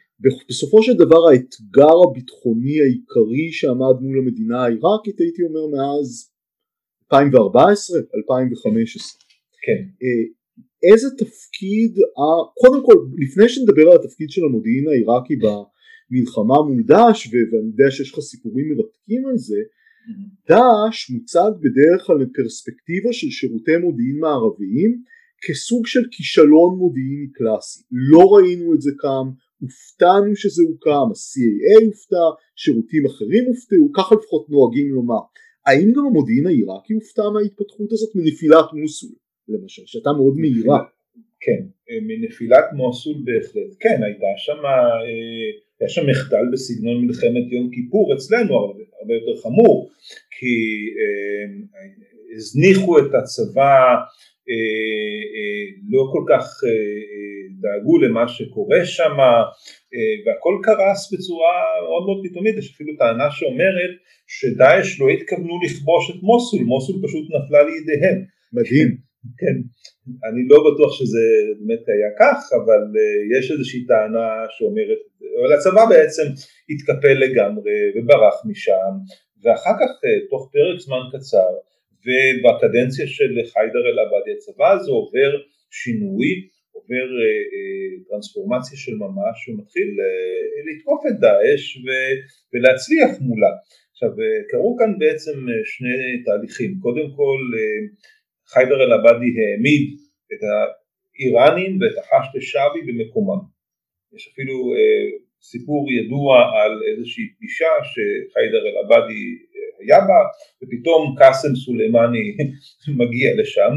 בסופו 0.49 0.83
של 0.83 0.93
דבר 0.93 1.29
האתגר 1.29 1.95
הביטחוני 2.09 2.81
העיקרי 2.81 3.51
שעמד 3.51 3.95
מול 4.01 4.17
המדינה 4.17 4.63
העיראקית 4.63 5.19
הייתי 5.19 5.41
אומר 5.43 5.65
מאז 5.67 6.31
2014 7.13 7.99
2015 8.15 9.19
כן. 9.65 9.81
אה, 10.03 10.25
איזה 10.91 11.07
תפקיד, 11.17 11.97
קודם 12.61 12.85
כל 12.85 12.95
לפני 13.17 13.49
שנדבר 13.49 13.89
על 13.89 13.95
התפקיד 13.95 14.29
של 14.29 14.41
המודיעין 14.45 14.87
העיראקי 14.87 15.35
במלחמה 15.35 16.61
מול 16.67 16.83
דאעש 16.83 17.27
ואני 17.27 17.67
יודע 17.71 17.91
שיש 17.91 18.13
לך 18.13 18.19
סיפורים 18.19 18.65
מרתקים 18.69 19.25
על 19.25 19.37
זה 19.37 19.59
דאעש 20.49 21.09
מוצג 21.09 21.51
בדרך 21.59 22.05
כלל 22.05 22.17
לפרספקטיבה 22.21 23.13
של 23.13 23.29
שירותי 23.29 23.77
מודיעין 23.77 24.19
מערביים 24.19 25.03
כסוג 25.41 25.87
של 25.87 26.03
כישלון 26.11 26.77
מודיעיני 26.77 27.31
קלאסי. 27.33 27.83
לא 27.91 28.23
ראינו 28.33 28.73
את 28.75 28.81
זה 28.81 28.91
כאן, 28.99 29.25
הופתענו 29.59 30.35
שזה 30.35 30.63
הוקם, 30.69 31.07
ה-CAA 31.13 31.85
הופתע, 31.85 32.25
שירותים 32.55 33.05
אחרים 33.05 33.43
הופתעו, 33.47 33.91
ככה 33.97 34.15
לפחות 34.15 34.49
נוהגים 34.49 34.89
לומר. 34.93 35.23
האם 35.65 35.91
גם 35.95 36.05
המודיעין 36.05 36.47
העיראקי 36.47 36.93
הופתע 36.93 37.29
מההתפתחות 37.33 37.91
הזאת 37.91 38.11
מנפילת 38.15 38.65
מוסול, 38.73 39.15
למשל, 39.47 39.81
שהייתה 39.85 40.11
מאוד 40.17 40.35
מהירה? 40.37 40.79
כן, 41.39 41.61
מנפילת 42.07 42.65
מוסול 42.73 43.17
בהחלט, 43.23 43.71
כן, 43.79 44.03
הייתה 44.03 44.25
שם, 44.37 44.59
אה, 44.65 45.49
היה 45.79 45.89
שם 45.89 46.09
מחדל 46.09 46.45
בסגנון 46.53 47.05
מלחמת 47.05 47.45
יום 47.51 47.69
כיפור 47.73 48.13
אצלנו, 48.13 48.53
הרבה, 48.55 48.83
הרבה 49.01 49.13
יותר 49.13 49.41
חמור, 49.41 49.89
כי 50.35 50.55
אה, 50.99 51.45
הזניחו 52.35 52.99
את 52.99 53.11
הצבא, 53.15 53.79
אה, 54.49 55.21
אה, 55.33 55.63
לא 55.89 56.03
כל 56.13 56.23
כך 56.31 56.45
דאגו 57.61 57.97
למה 57.99 58.27
שקורה 58.27 58.85
שם 58.85 59.17
והכל 60.25 60.55
קרס 60.63 61.13
בצורה 61.13 61.55
מאוד 61.87 62.03
מאוד 62.05 62.19
פתאומית, 62.25 62.55
יש 62.57 62.73
אפילו 62.75 62.93
טענה 62.99 63.31
שאומרת 63.31 63.93
שדאעש 64.27 64.99
לא 64.99 65.09
התכוונו 65.09 65.55
לכבוש 65.63 66.03
את 66.11 66.19
מוסול, 66.23 66.63
מוסול 66.71 66.95
פשוט 67.03 67.25
נפלה 67.35 67.61
לידיהם. 67.63 68.19
מדהים. 68.53 68.89
כן, 69.39 69.55
אני 70.27 70.41
לא 70.51 70.57
בטוח 70.67 70.91
שזה 70.99 71.25
באמת 71.59 71.83
היה 71.93 72.11
כך, 72.19 72.39
אבל 72.59 72.81
יש 73.35 73.51
איזושהי 73.51 73.85
טענה 73.85 74.29
שאומרת, 74.49 75.01
אבל 75.37 75.53
הצבא 75.53 75.85
בעצם 75.89 76.23
התקפל 76.69 77.13
לגמרי 77.13 77.77
וברח 77.95 78.45
משם, 78.45 78.93
ואחר 79.43 79.75
כך 79.79 79.91
תוך 80.29 80.49
פרק 80.53 80.79
זמן 80.79 81.03
קצר 81.13 81.51
ובקדנציה 82.05 83.07
של 83.07 83.31
חיידר 83.53 83.83
אל-עבאדי 83.89 84.31
הצבא 84.37 84.71
הזה 84.71 84.91
עובר 84.91 85.31
שינוי, 85.71 86.47
עובר 86.71 87.07
אה, 87.21 87.39
אה, 87.53 88.03
טרנספורמציה 88.09 88.77
של 88.77 88.95
ממש 88.95 89.37
ומתחיל 89.47 89.89
אה, 90.01 90.59
לתקוף 90.67 91.01
את 91.09 91.19
דאעש 91.19 91.77
ולהצליח 92.53 93.21
מולה. 93.21 93.53
עכשיו 93.91 94.09
קרו 94.49 94.77
כאן 94.79 94.99
בעצם 94.99 95.37
שני 95.65 96.23
תהליכים, 96.25 96.79
קודם 96.79 97.07
כל 97.15 97.39
חיידר 98.47 98.83
אל-עבאדי 98.83 99.31
העמיד 99.39 99.83
את 100.33 100.41
האיראנים 100.49 101.79
ואת 101.81 101.97
החשת 101.97 102.41
שווי 102.41 102.81
במקומם. 102.87 103.58
יש 104.15 104.29
אפילו 104.33 104.55
סיפור 105.41 105.91
ידוע 105.91 106.31
על 106.59 106.73
איזושהי 106.89 107.23
פגישה 107.33 107.71
שחיידר 107.91 108.61
אל-עבאדי 108.67 109.23
היה 109.81 109.99
בה 110.07 110.19
ופתאום 110.61 111.15
קאסם 111.19 111.55
סולימני 111.55 112.27
מגיע 113.01 113.29
לשם 113.39 113.73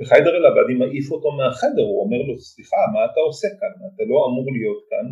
וחיידר 0.00 0.34
אל-עבאדי 0.36 0.74
מעיף 0.74 1.10
אותו 1.12 1.28
מהחדר, 1.38 1.82
הוא 1.90 2.00
אומר 2.04 2.20
לו 2.26 2.38
סליחה 2.38 2.76
מה 2.94 3.00
אתה 3.04 3.20
עושה 3.28 3.48
כאן, 3.60 3.72
אתה 3.94 4.02
לא 4.10 4.16
אמור 4.28 4.46
להיות 4.56 4.80
כאן, 4.90 5.06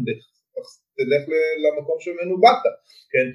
תלך 0.97 1.23
למקום 1.65 1.97
שממנו 2.01 2.41
באת, 2.41 2.65
כן? 3.13 3.27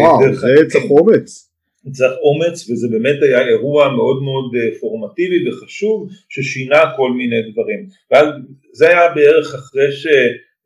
וואו, 0.00 0.34
זה 0.34 0.54
צריך 0.68 0.90
אומץ. 0.90 1.44
צריך 1.92 2.12
אומץ 2.26 2.70
וזה 2.70 2.88
באמת 2.90 3.22
היה 3.22 3.48
אירוע 3.48 3.88
מאוד 3.88 4.22
מאוד 4.22 4.46
אה, 4.56 4.78
פורמטיבי 4.80 5.48
וחשוב 5.48 6.08
ששינה 6.28 6.80
כל 6.96 7.10
מיני 7.12 7.52
דברים. 7.52 7.80
וזה 8.10 8.88
היה 8.88 9.14
בערך 9.14 9.54
אחרי 9.54 9.92
ש... 9.92 10.06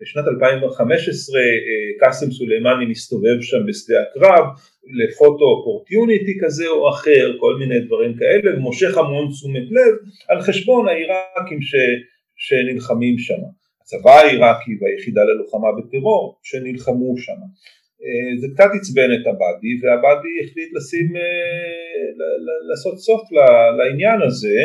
בשנת 0.02 0.24
2015 0.28 1.40
אה, 1.40 1.46
קאסם 2.00 2.30
סולימני 2.30 2.86
מסתובב 2.86 3.40
שם 3.40 3.66
בשדה 3.66 4.02
הקרב 4.02 4.44
לפוטו 4.98 5.44
אופורטיוניטי 5.44 6.38
כזה 6.42 6.68
או 6.68 6.90
אחר, 6.90 7.36
כל 7.40 7.54
מיני 7.58 7.80
דברים 7.80 8.14
כאלה, 8.14 8.56
ומושך 8.56 8.98
המון 8.98 9.30
תשומת 9.30 9.66
לב 9.70 9.94
על 10.28 10.40
חשבון 10.40 10.88
העיראקים 10.88 11.62
ש, 11.62 11.74
שנלחמים 12.36 13.18
שם. 13.18 13.42
הצבא 13.80 14.10
העיראקי 14.10 14.72
והיחידה 14.80 15.24
ללוחמה 15.24 15.68
בטרור 15.78 16.40
שנלחמו 16.42 17.16
שם. 17.16 17.40
אה, 18.02 18.40
זה 18.40 18.46
קצת 18.54 18.70
עצבן 18.80 19.10
את 19.14 19.26
עבאדי 19.26 19.72
ועבאדי 19.82 20.34
החליט 20.42 20.70
לשים, 20.76 21.16
אה, 21.16 21.22
לעשות 22.70 22.98
סוף 22.98 23.22
לעניין 23.78 24.22
הזה 24.22 24.58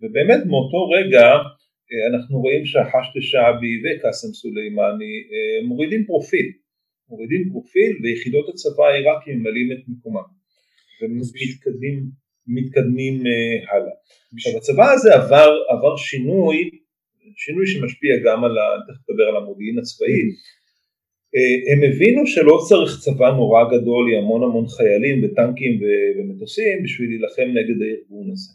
ובאמת 0.00 0.40
מאותו 0.46 0.80
רגע 0.96 1.26
אנחנו 2.10 2.40
רואים 2.40 2.66
שהחשת 2.66 3.14
שעבי 3.20 3.74
וקאסם 3.82 4.28
סולימני 4.28 5.14
אה, 5.32 5.66
מורידים 5.66 6.04
פרופיל, 6.06 6.52
מורידים 7.08 7.48
פרופיל 7.50 7.98
ויחידות 8.02 8.48
הצבא 8.48 8.84
העיראקי 8.84 9.32
ממלאים 9.32 9.72
את 9.72 9.78
מקומם 9.88 10.28
ומתקדמים 11.02 12.26
מתקדמים 12.46 13.26
אה, 13.26 13.72
הלאה. 13.72 13.96
עכשיו 14.34 14.56
הצבא 14.56 14.92
הזה 14.92 15.14
עבר, 15.14 15.50
עבר 15.68 15.96
שינוי, 15.96 16.70
שינוי 17.36 17.66
שמשפיע 17.66 18.16
גם 18.24 18.44
על, 18.44 18.56
תכף 18.88 19.10
נדבר 19.10 19.24
על 19.24 19.36
המודיעין 19.36 19.78
הצבאי, 19.78 20.22
הם 21.72 21.80
הבינו 21.82 22.26
שלא 22.26 22.58
צריך 22.68 22.90
צבא 23.00 23.30
נורא 23.30 23.64
גדול 23.72 24.12
עם 24.12 24.18
המון 24.18 24.42
המון 24.42 24.66
חיילים 24.68 25.24
וטנקים 25.24 25.80
ומטוסים 26.18 26.82
בשביל 26.84 27.08
להילחם 27.10 27.48
נגד 27.58 27.82
הארגון 27.82 28.30
הזה, 28.32 28.52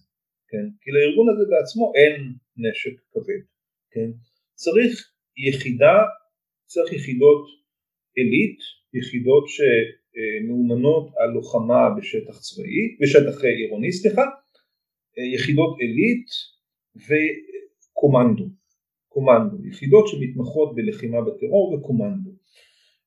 כן? 0.49 0.65
כי 0.81 0.91
לארגון 0.91 1.27
הזה 1.29 1.43
בעצמו 1.49 1.91
אין 1.95 2.33
נשק 2.61 2.95
כבד, 3.11 3.43
כן? 3.91 4.09
צריך 4.53 5.11
יחידה, 5.37 5.97
צריך 6.65 6.93
יחידות 6.93 7.45
עילית, 8.15 8.59
יחידות 8.93 9.45
שמאומנות 9.47 11.11
על 11.17 11.29
לוחמה 11.29 11.89
בשטח 11.97 12.39
צבאי, 12.39 12.97
בשטח 13.01 13.43
עירוני 13.43 13.91
סליחה, 13.91 14.25
יחידות 15.35 15.77
עילית 15.79 16.27
וקומנדו, 16.95 18.45
קומנדו, 19.07 19.57
יחידות 19.67 20.07
שמתמחות 20.07 20.75
בלחימה 20.75 21.21
בטרור 21.21 21.73
וקומנדו. 21.73 22.31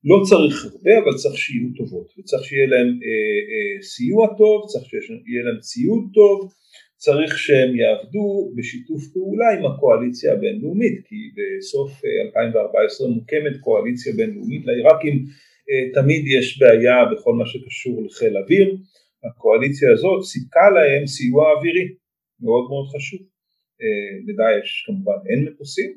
לא 0.04 0.16
צריך 0.28 0.64
הרבה 0.64 0.98
אבל 0.98 1.14
צריך 1.16 1.38
שיהיו 1.38 1.68
טובות 1.76 2.12
וצריך 2.18 2.44
שיהיה 2.44 2.66
להם 2.66 2.86
אה, 2.86 3.40
אה, 3.50 3.82
סיוע 3.82 4.26
טוב, 4.38 4.66
צריך 4.66 4.84
שיהיה 4.90 5.42
להם 5.44 5.60
ציוד 5.60 6.04
טוב, 6.14 6.52
צריך 6.96 7.38
שהם 7.38 7.76
יעבדו 7.76 8.52
בשיתוף 8.56 9.02
פעולה 9.12 9.50
עם 9.54 9.66
הקואליציה 9.66 10.32
הבינלאומית 10.32 11.06
כי 11.06 11.16
בסוף 11.36 11.90
2014 12.26 13.06
אה, 13.06 13.12
מוקמת 13.12 13.56
קואליציה 13.60 14.12
בינלאומית 14.16 14.62
לעיראקים 14.66 15.24
אה, 15.70 16.02
תמיד 16.02 16.22
יש 16.26 16.58
בעיה 16.58 16.98
בכל 17.12 17.34
מה 17.34 17.46
שקשור 17.46 18.02
לחיל 18.06 18.36
אוויר. 18.36 18.76
הקואליציה 19.24 19.92
הזאת 19.92 20.24
סיפקה 20.24 20.70
להם 20.70 21.06
סיוע 21.06 21.52
אווירי 21.52 21.86
מאוד 22.40 22.64
מאוד 22.70 22.86
חשוב. 22.94 23.20
אה, 23.82 24.14
לדאעש 24.26 24.84
כמובן 24.86 25.18
אין 25.30 25.44
מטוסים 25.44 25.90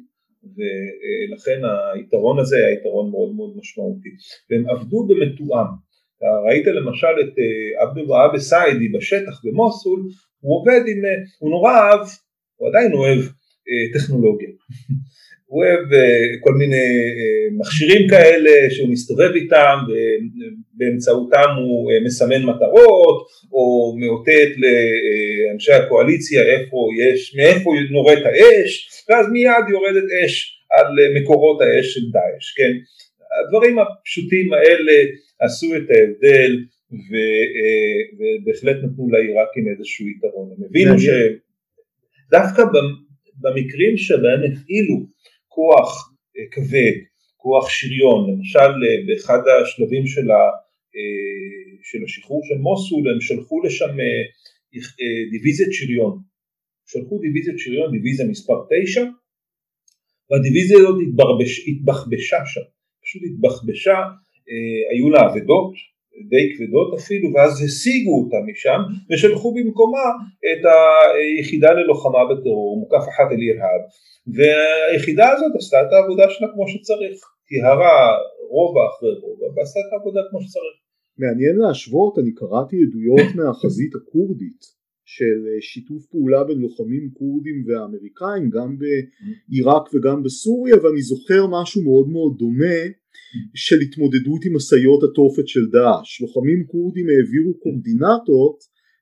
ולכן 0.56 1.60
היתרון 1.94 2.40
הזה 2.40 2.58
היה 2.58 2.74
יתרון 2.74 3.12
מאוד 3.12 3.36
מאוד 3.36 3.58
משמעותי. 3.58 4.10
והם 4.50 4.70
עבדו 4.70 5.08
במתואם 5.08 5.70
ראית 6.48 6.68
למשל 6.68 7.16
את 7.22 7.34
עבד 7.80 8.12
אל 8.34 8.40
סיידי 8.40 8.88
בשטח 8.88 9.42
במוסול 9.44 10.02
הוא 10.42 10.60
עובד 10.60 10.82
עם, 10.88 11.06
אה, 11.06 11.12
הוא 11.40 11.50
נורא 11.50 11.72
אהב, 11.72 12.08
הוא 12.56 12.70
עדיין 12.70 12.94
אוהב 12.94 13.20
אה, 13.70 14.00
טכנולוגיה, 14.00 14.50
הוא 15.50 15.64
אוהב 15.64 15.94
אה, 15.94 16.26
כל 16.44 16.54
מיני 16.54 16.88
מכשירים 17.60 18.10
כאלה 18.10 18.52
שהוא 18.70 18.90
מסתובב 18.90 19.32
איתם 19.36 19.78
ובאמצעותם 19.88 21.50
הוא 21.58 21.92
מסמן 22.06 22.44
מטרות 22.44 23.28
או 23.52 23.96
מאותת 24.00 24.52
לאנשי 24.58 25.74
הקואליציה 25.74 26.42
איפה 26.42 26.78
יש, 27.04 27.36
מאיפה 27.36 27.72
נורית 27.92 28.26
האש 28.26 28.90
ואז 29.10 29.26
מיד 29.32 29.66
יורדת 29.70 30.04
אש 30.26 30.64
על 30.72 30.88
מקורות 31.22 31.62
האש 31.62 31.94
של 31.94 32.12
דאעש, 32.12 32.54
כן? 32.58 32.74
הדברים 33.40 33.80
הפשוטים 33.80 34.54
האלה 34.54 34.94
עשו 35.40 35.76
את 35.76 35.88
ההבדל 35.90 36.52
אה, 36.94 38.00
ובהחלט 38.18 38.78
נתנו 38.84 39.10
לעיראקים 39.10 39.66
איזשהו 39.72 40.08
יתרון. 40.08 40.52
הם 40.58 40.64
הבינו 40.66 40.94
שדווקא 41.00 42.64
במקרים 43.42 43.98
שבהם 43.98 44.42
הפעילו 44.44 45.06
כוח 45.48 46.14
אה, 46.38 46.44
כבד, 46.52 46.98
כוח 47.38 47.70
שריון, 47.70 48.32
למשל 48.32 48.60
אה, 48.84 48.98
באחד 49.08 49.40
השלבים 49.62 50.08
של, 50.08 50.32
ה, 50.32 50.42
של 51.84 52.04
השחרור 52.04 52.42
של 52.48 52.58
מוסול 52.58 53.10
הם 53.10 53.22
שלחו 53.22 53.64
לשם 53.64 53.98
דיוויזיית 55.32 55.74
שריון, 55.74 56.20
שלחו 56.86 57.20
דיוויזיית 57.20 57.60
שריון, 57.60 57.92
דיוויזיה 57.92 58.26
מספר 58.26 58.60
9 58.70 59.02
והדיוויזיה 60.30 60.78
הזאת 60.78 60.96
התבחבשה 61.68 62.38
שם, 62.46 62.68
פשוט 63.08 63.22
התבחבשה, 63.30 63.98
היו 64.92 65.10
לה 65.10 65.22
אבדות 65.28 65.74
די 66.32 66.46
כבדות 66.54 66.90
אפילו, 67.00 67.34
ואז 67.34 67.52
השיגו 67.66 68.14
אותה 68.20 68.38
משם 68.50 68.80
ושלחו 69.10 69.54
במקומה 69.56 70.08
את 70.48 70.62
היחידה 71.16 71.72
ללוחמה 71.74 72.22
בטרור, 72.30 72.80
מוקף 72.80 73.06
אחת 73.12 73.28
אל 73.32 73.42
ירהב, 73.50 73.82
והיחידה 74.36 75.30
הזאת 75.30 75.54
עשתה 75.60 75.78
את 75.82 75.92
העבודה 75.94 76.26
שלה 76.30 76.48
כמו 76.54 76.66
שצריך, 76.68 77.18
טיהרה 77.48 77.98
רובע 78.54 78.84
אחרי 78.90 79.14
רובע 79.24 79.48
ועשתה 79.56 79.80
את 79.80 79.92
העבודה 79.94 80.22
כמו 80.30 80.40
שצריך. 80.42 80.76
מעניין 81.22 81.56
להשוות, 81.62 82.14
אני 82.20 82.32
קראתי 82.40 82.76
עדויות 82.86 83.30
מהחזית 83.38 83.94
הכורדית 83.96 84.77
של 85.16 85.40
שיתוף 85.62 86.06
פעולה 86.12 86.44
בין 86.44 86.58
לוחמים 86.66 87.10
כורדים 87.14 87.58
ואמריקאים 87.66 88.50
גם 88.56 88.70
בעיראק 88.80 89.86
וגם 89.94 90.24
בסוריה 90.24 90.76
ואני 90.82 91.02
זוכר 91.02 91.42
משהו 91.58 91.84
מאוד 91.84 92.08
מאוד 92.10 92.34
דומה 92.38 92.80
של 93.56 93.80
התמודדות 93.86 94.42
עם 94.46 94.56
משאיות 94.56 95.02
התופת 95.04 95.48
של 95.48 95.66
דאעש. 95.76 96.22
לוחמים 96.22 96.60
כורדים 96.72 97.06
העבירו 97.10 97.54
קורדינטות 97.64 98.58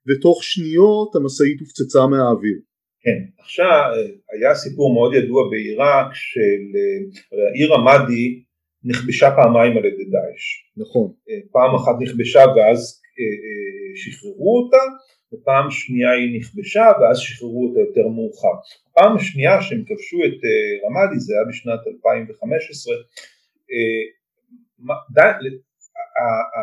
ותוך 0.07 0.43
שניות 0.43 1.15
המשאית 1.15 1.59
הופצצה 1.59 2.01
מהאוויר. 2.11 2.59
כן, 3.03 3.19
עכשיו 3.43 3.89
היה 4.33 4.55
סיפור 4.55 4.93
מאוד 4.93 5.11
ידוע 5.13 5.49
בעיראק 5.51 6.09
של 6.13 6.61
העיר 7.49 7.73
רמאדי 7.73 8.25
נכבשה 8.83 9.29
פעמיים 9.37 9.73
על 9.77 9.85
ידי 9.85 10.05
דאעש. 10.13 10.43
נכון. 10.77 11.07
פעם 11.51 11.75
אחת 11.75 11.95
נכבשה 12.01 12.43
ואז 12.55 13.01
שחררו 13.95 14.51
אותה 14.59 14.83
ופעם 15.35 15.71
שנייה 15.71 16.11
היא 16.11 16.39
נכבשה 16.39 16.85
ואז 17.01 17.17
שחררו 17.19 17.67
אותה 17.67 17.79
יותר 17.79 18.07
מאוחר. 18.07 18.55
הפעם 18.91 19.15
השנייה 19.15 19.61
שהם 19.61 19.83
כבשו 19.87 20.17
את 20.25 20.39
רמאדי 20.85 21.19
זה 21.19 21.33
היה 21.33 21.45
בשנת 21.49 21.79
2015 21.87 22.95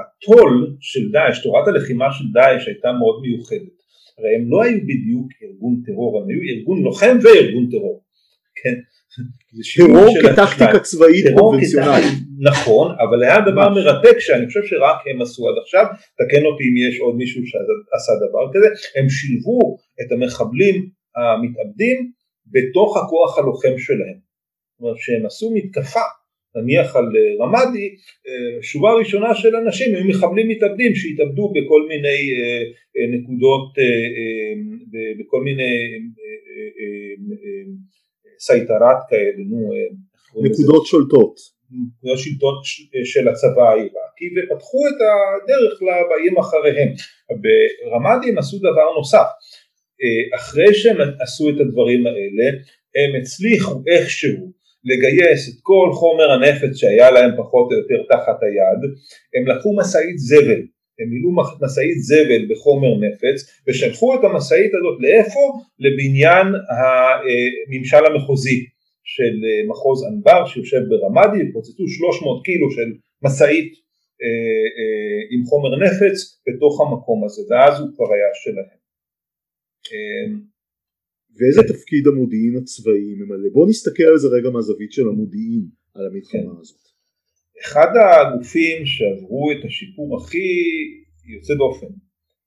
הטול 0.00 0.76
של 0.80 1.10
דאעש, 1.12 1.42
תורת 1.42 1.68
הלחימה 1.68 2.12
של 2.12 2.24
דאעש 2.32 2.68
הייתה 2.68 2.92
מאוד 2.92 3.22
מיוחדת. 3.22 3.76
הרי 4.18 4.34
הם 4.36 4.50
לא 4.50 4.62
היו 4.62 4.78
בדיוק 4.80 5.28
ארגון 5.42 5.82
טרור, 5.86 6.22
הם 6.22 6.28
היו 6.28 6.40
ארגון 6.42 6.82
לוחם 6.82 7.16
וארגון 7.22 7.70
טרור. 7.70 8.04
כן. 8.54 8.76
טרור 9.76 10.14
כטקטיקה 10.22 10.78
צבאית 10.80 11.24
קונבנציונלית. 11.38 12.18
נכון, 12.40 12.96
אבל 13.00 13.22
היה 13.22 13.40
דבר 13.40 13.68
מרתק 13.68 14.18
שאני 14.18 14.46
חושב 14.46 14.60
שרק 14.64 14.96
הם 15.10 15.22
עשו 15.22 15.48
עד 15.48 15.54
עכשיו, 15.62 15.84
תקן 16.18 16.44
אותי 16.46 16.64
אם 16.64 16.76
יש 16.88 17.00
עוד 17.00 17.16
מישהו 17.16 17.42
שעשה 17.46 18.12
דבר 18.28 18.44
כזה, 18.52 18.68
הם 18.96 19.08
שילבו 19.08 19.76
את 20.00 20.12
המחבלים 20.12 20.88
המתאבדים 21.16 22.10
בתוך 22.46 22.96
הכוח 22.96 23.38
הלוחם 23.38 23.78
שלהם. 23.78 24.18
זאת 24.72 24.80
אומרת 24.80 24.96
שהם 24.98 25.26
עשו 25.26 25.50
מתקפה 25.54 26.06
נניח 26.56 26.96
על 26.96 27.04
אה, 27.04 27.44
רמאדי, 27.44 27.88
אה, 28.26 28.62
שורה 28.62 28.94
ראשונה 28.94 29.34
של 29.34 29.56
אנשים 29.56 29.94
היו 29.94 30.04
מחבלים 30.04 30.48
מתאבדים 30.48 30.94
שהתאבדו 30.94 31.52
בכל 31.56 31.86
מיני 31.88 32.20
אה, 32.34 33.06
נקודות, 33.16 33.72
בכל 35.18 35.42
מיני 35.42 35.98
סייטרת 38.46 39.00
כאלה, 39.08 39.42
נו, 39.50 39.70
נקודות 40.44 40.86
שולטות, 40.86 41.34
נקודות 41.72 42.18
שלטון 42.18 42.54
של 43.04 43.28
הצבא 43.28 43.64
העיראקי 43.70 44.28
ופתחו 44.34 44.78
את 44.88 44.98
הדרך 45.08 45.82
לבאים 45.82 46.38
אחריהם. 46.38 46.88
ברמאדי 47.42 48.28
הם 48.28 48.38
עשו 48.38 48.58
דבר 48.58 48.88
נוסף, 48.96 49.28
אחרי 50.34 50.74
שהם 50.74 50.96
עשו 51.20 51.48
את 51.50 51.54
הדברים 51.60 52.06
האלה 52.06 52.46
הם 52.96 53.20
הצליחו 53.20 53.82
איכשהו 53.86 54.52
לגייס 54.84 55.48
את 55.48 55.58
כל 55.62 55.88
חומר 55.92 56.30
הנפץ 56.30 56.76
שהיה 56.76 57.10
להם 57.10 57.30
פחות 57.38 57.72
או 57.72 57.76
יותר 57.78 58.00
תחת 58.08 58.38
היד, 58.42 58.80
הם 59.34 59.56
לקחו 59.56 59.76
משאית 59.76 60.18
זבל, 60.18 60.62
הם 60.98 61.08
מילאו 61.10 61.30
משאית 61.62 61.98
זבל 62.08 62.42
בחומר 62.50 62.92
נפץ 63.04 63.38
ושלחו 63.68 64.14
את 64.14 64.24
המשאית 64.24 64.72
הזאת 64.74 64.98
לאיפה? 65.00 65.44
לבניין 65.84 66.46
הממשל 66.76 68.02
המחוזי 68.06 68.58
של 69.04 69.34
מחוז 69.68 70.04
אנבר 70.10 70.46
שיושב 70.46 70.82
ברמאדי, 70.88 71.52
פוצצו 71.52 71.88
300 71.88 72.44
קילו 72.44 72.70
של 72.70 72.88
משאית 73.24 73.72
עם 75.30 75.44
חומר 75.44 75.76
נפץ 75.84 76.16
בתוך 76.46 76.80
המקום 76.80 77.24
הזה 77.24 77.42
ואז 77.50 77.80
הוא 77.80 77.88
כבר 77.94 78.08
היה 78.14 78.30
שלהם. 78.42 78.82
ואיזה 81.36 81.62
תפקיד 81.72 82.06
המודיעין 82.06 82.56
הצבאי 82.56 83.14
ממלא? 83.14 83.48
בוא 83.52 83.68
נסתכל 83.68 84.02
על 84.02 84.18
זה 84.18 84.28
רגע 84.28 84.50
מהזווית 84.50 84.92
של 84.92 85.08
המודיעין 85.08 85.64
על 85.94 86.06
המלחמה 86.06 86.54
כן. 86.54 86.60
הזאת. 86.60 86.81
אחד 87.60 87.90
הגופים 87.96 88.86
שעברו 88.86 89.52
את 89.52 89.64
השיפור 89.64 90.16
הכי 90.16 90.48
יוצא 91.34 91.54
דופן 91.54 91.86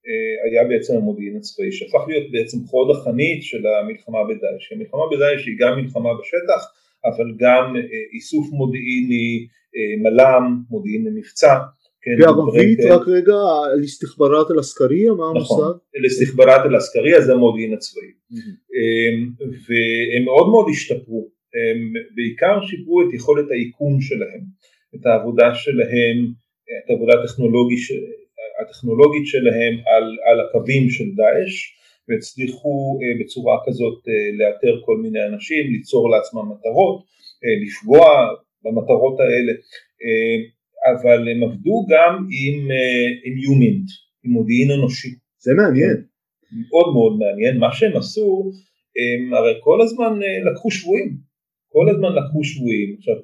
אה, 0.08 0.50
היה 0.50 0.64
בעצם 0.70 0.96
המודיעין 0.96 1.38
הצבאי 1.38 1.72
שהפך 1.72 2.08
להיות 2.08 2.32
בעצם 2.32 2.58
חוד 2.64 2.96
החנית 2.96 3.44
של 3.44 3.64
המלחמה 3.68 4.24
בדאעש. 4.24 4.72
המלחמה 4.72 5.02
בדאעש 5.12 5.48
היא 5.48 5.56
גם 5.60 5.80
מלחמה 5.80 6.10
בשטח 6.20 6.62
אבל 7.06 7.28
גם 7.38 7.76
אה, 7.76 7.82
איסוף 8.14 8.48
מודיעיני, 8.52 9.48
אה, 9.76 9.96
מל"מ, 10.04 10.64
מודיעין 10.70 11.06
למבצע 11.06 11.56
כן, 12.02 12.12
בערבית 12.20 12.80
רק 12.80 13.08
רגע, 13.08 13.34
אל-הסתחברת 13.74 14.52
אל-עסקריה, 14.52 15.14
מה 15.14 15.32
נכון, 15.36 15.64
המושג? 15.64 15.80
אל-הסתחברת 15.96 16.66
אל-עסקריה 16.66 17.22
זה 17.22 17.34
המודיעין 17.34 17.74
הצבאי. 17.74 18.12
אמ, 18.76 19.32
והם 19.40 20.24
מאוד 20.26 20.48
מאוד 20.50 20.66
השתפרו, 20.70 21.30
הם 21.56 21.94
בעיקר 22.16 22.62
שיפרו 22.68 23.02
את 23.02 23.14
יכולת 23.14 23.46
האיכון 23.52 24.02
שלהם, 24.02 24.42
את 24.96 25.06
העבודה 25.06 25.56
שלהם, 25.56 26.18
את 26.78 26.90
העבודה 26.90 27.14
הטכנולוגית, 27.20 27.80
הטכנולוגית 28.62 29.28
שלהם 29.28 29.74
על, 29.94 30.06
על 30.28 30.38
הקווים 30.42 30.90
של 30.90 31.04
דאעש, 31.16 31.56
והצליחו 32.10 33.00
אה, 33.02 33.24
בצורה 33.24 33.58
כזאת 33.68 34.00
אה, 34.08 34.14
לאתר 34.40 34.82
כל 34.86 34.98
מיני 34.98 35.26
אנשים, 35.26 35.72
ליצור 35.72 36.10
לעצמם 36.10 36.46
מטרות, 36.52 37.04
אה, 37.44 37.56
לפגוע 37.64 38.06
במטרות 38.64 39.20
האלה. 39.20 39.54
אבל 40.92 41.30
הם 41.30 41.44
עבדו 41.44 41.86
גם 41.90 42.14
עם, 42.16 42.72
אה, 42.72 43.08
עם 43.26 43.38
יומינט, 43.38 43.88
עם 44.24 44.32
מודיעין 44.32 44.72
אנושי. 44.72 45.10
זה 45.40 45.54
מעניין. 45.54 45.98
מאוד 46.70 46.94
מאוד 46.94 47.20
מעניין, 47.20 47.58
מה 47.58 47.74
שהם 47.74 47.98
עשו, 47.98 48.52
הם 49.00 49.34
הרי 49.34 49.54
כל 49.60 49.82
הזמן 49.82 50.20
לקחו 50.52 50.72
שבויים, 50.72 51.18
כל 51.76 51.90
הזמן 51.90 52.12
לקחו 52.20 52.44
שבויים, 52.44 52.96
עכשיו 52.98 53.16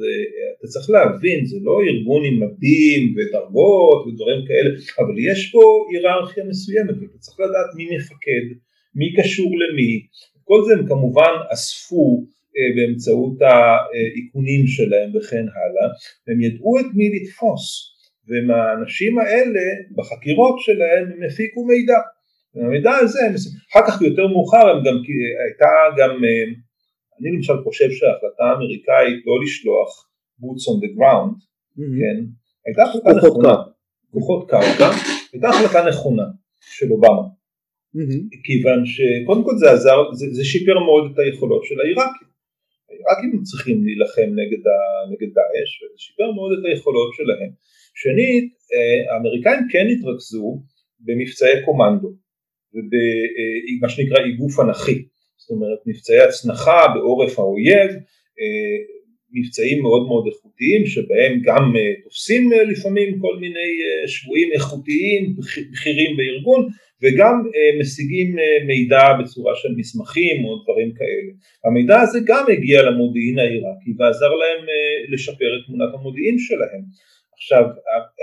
אתה 0.55 0.67
צריך 0.67 0.89
להבין, 0.89 1.45
זה 1.45 1.57
לא 1.67 1.75
ארגון 1.87 2.21
עם 2.25 2.35
מדים 2.43 3.01
ודרגות 3.15 3.99
ודברים 4.07 4.41
כאלה, 4.47 4.69
אבל 5.01 5.15
יש 5.29 5.39
פה 5.53 5.61
היררכיה 5.89 6.43
מסוימת, 6.51 6.95
ואתה 6.99 7.17
צריך 7.23 7.39
לדעת 7.39 7.69
מי 7.77 7.85
מפקד, 7.95 8.45
מי 8.95 9.07
קשור 9.17 9.51
למי, 9.61 9.93
כל 10.43 10.59
זה 10.65 10.73
הם 10.73 10.87
כמובן 10.87 11.33
אספו 11.53 12.25
אה, 12.55 12.69
באמצעות 12.75 13.37
האיכונים 13.41 14.67
שלהם 14.67 15.09
וכן 15.15 15.45
הלאה, 15.55 15.87
הם 16.27 16.41
ידעו 16.41 16.79
את 16.79 16.89
מי 16.97 17.05
לתפוס, 17.15 17.63
ומהאנשים 18.27 19.19
האלה 19.19 19.65
בחקירות 19.97 20.55
שלהם 20.59 21.03
הם 21.11 21.19
הפיקו 21.27 21.65
מידע. 21.65 21.99
והמידע 22.55 22.91
הזה, 23.01 23.19
אחר 23.71 23.83
כך 23.87 24.01
יותר 24.01 24.27
מאוחר 24.27 24.65
הם 24.69 24.79
גם, 24.85 24.95
הייתה 25.43 25.71
גם, 25.97 26.11
אה, 26.25 26.45
אני 27.21 27.31
למשל 27.35 27.53
חושב 27.63 27.91
שההחלטה 27.91 28.43
האמריקאית 28.43 29.25
לא 29.25 29.35
לשלוח 29.43 30.09
boots 30.41 30.63
on 30.71 30.77
the 30.83 30.91
ground, 30.97 31.35
mm-hmm. 31.37 31.95
כן, 31.99 32.17
הייתה 32.65 32.83
החלטה 32.83 33.09
נכונה, 33.17 33.55
כוחות 34.11 34.49
קרקע, 34.49 34.89
הייתה 35.33 35.49
החלטה 35.49 35.89
נכונה 35.89 36.27
של 36.61 36.91
אובמה, 36.91 37.21
mm-hmm. 37.95 38.43
כיוון 38.43 38.79
שקודם 38.85 39.43
כל 39.43 39.57
זה 39.57 39.71
עזר, 39.71 40.13
זה, 40.13 40.25
זה 40.31 40.43
שיפר 40.43 40.79
מאוד 40.79 41.11
את 41.11 41.19
היכולות 41.19 41.65
של 41.65 41.79
העיראקים, 41.79 42.27
אם 43.35 43.43
צריכים 43.43 43.85
להילחם 43.85 44.29
נגד, 44.39 44.63
ה, 44.67 44.75
נגד 45.11 45.33
דאעש 45.35 45.71
וזה 45.79 45.97
שיפר 45.97 46.31
מאוד 46.31 46.51
את 46.59 46.65
היכולות 46.65 47.13
שלהם. 47.13 47.51
שנית, 48.01 48.53
אה, 48.73 49.13
האמריקאים 49.13 49.59
כן 49.71 49.87
התרכזו 49.93 50.63
במבצעי 50.99 51.65
קומנדו 51.65 52.11
ובמה 52.73 53.89
שנקרא 53.89 54.23
איגוף 54.25 54.59
אנכי, 54.59 55.05
זאת 55.41 55.49
אומרת 55.49 55.79
מבצעי 55.85 56.19
הצנחה 56.19 56.87
בעורף 56.93 57.39
האויב, 57.39 57.89
אה, 58.39 58.77
מבצעים 59.33 59.81
מאוד 59.81 60.07
מאוד 60.07 60.27
איכותיים 60.27 60.85
שבהם 60.85 61.41
גם 61.43 61.63
אה, 61.75 62.01
תופסים 62.03 62.51
לפעמים 62.71 63.19
כל 63.19 63.35
מיני 63.39 63.71
שבויים 64.07 64.49
איכותיים 64.51 65.35
בכירים 65.71 66.17
בארגון 66.17 66.69
וגם 67.01 67.35
אה, 67.55 67.79
משיגים 67.79 68.39
אה, 68.39 68.65
מידע 68.65 69.05
בצורה 69.19 69.55
של 69.55 69.69
מסמכים 69.77 70.45
או 70.45 70.63
דברים 70.63 70.93
כאלה. 70.93 71.31
המידע 71.65 72.01
הזה 72.01 72.19
גם 72.25 72.45
הגיע 72.51 72.81
למודיעין 72.81 73.39
העיראקי 73.39 73.91
ועזר 73.97 74.29
להם 74.41 74.61
אה, 74.69 75.13
לשפר 75.13 75.49
את 75.55 75.61
תמונת 75.65 75.93
המודיעין 75.93 76.35
שלהם. 76.39 76.83
עכשיו 77.33 77.63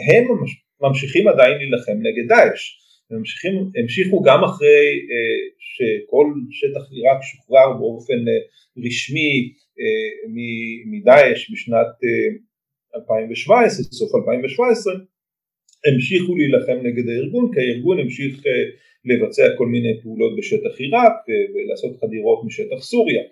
הם 0.08 0.24
ממשיכים 0.82 1.28
עדיין 1.28 1.58
להילחם 1.58 1.98
נגד 2.06 2.28
דאעש, 2.28 2.62
המשיכו 3.82 4.22
גם 4.22 4.44
אחרי 4.44 5.06
שכל 5.58 6.26
שטח 6.50 6.92
עיראק 6.92 7.22
שוחרר 7.22 7.72
באופן 7.78 8.20
רשמי 8.86 9.52
מדאעש 10.86 11.50
בשנת 11.52 11.86
2017, 12.96 13.84
סוף 13.84 14.14
2017 14.14 14.94
המשיכו 15.86 16.36
להילחם 16.36 16.78
נגד 16.86 17.08
הארגון 17.08 17.50
כי 17.54 17.60
הארגון 17.60 17.98
המשיך 17.98 18.46
אה, 18.46 18.52
לבצע 19.04 19.56
כל 19.58 19.66
מיני 19.66 20.00
פעולות 20.02 20.36
בשטח 20.38 20.74
עיראק 20.78 21.16
ולעשות 21.54 22.00
חדירות 22.00 22.44
משטח 22.44 22.80
סוריה. 22.82 23.22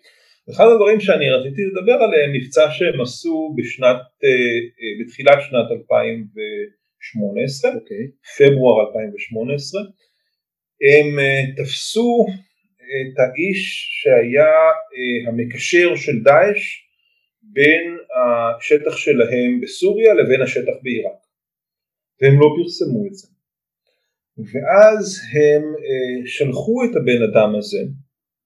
אחד 0.50 0.64
הדברים 0.72 1.00
שאני 1.00 1.30
רציתי 1.30 1.62
לדבר 1.64 1.98
עליהם 2.04 2.32
מבצע 2.32 2.70
שהם 2.70 3.00
עשו 3.00 3.54
בשנת, 3.56 4.00
אה, 4.24 4.30
אה, 4.80 4.92
בתחילת 5.00 5.38
שנת 5.48 5.68
2018, 7.14 7.70
okay. 7.70 7.74
אוקיי. 7.74 8.10
פברואר 8.36 8.88
2018, 8.88 9.80
הם 10.86 11.18
תפסו 11.56 12.26
את 12.76 13.18
האיש 13.18 13.88
שהיה 14.02 14.54
המקשר 15.28 15.96
של 15.96 16.22
דאעש 16.22 16.82
בין 17.42 17.96
השטח 18.16 18.96
שלהם 18.96 19.60
בסוריה 19.60 20.14
לבין 20.14 20.42
השטח 20.42 20.76
בעיראק 20.82 21.20
והם 22.20 22.40
לא 22.40 22.46
פרסמו 22.56 23.06
את 23.06 23.14
זה 23.14 23.28
ואז 24.38 25.20
הם 25.34 25.62
שלחו 26.26 26.84
את 26.84 26.96
הבן 26.96 27.22
אדם 27.22 27.54
הזה 27.58 27.82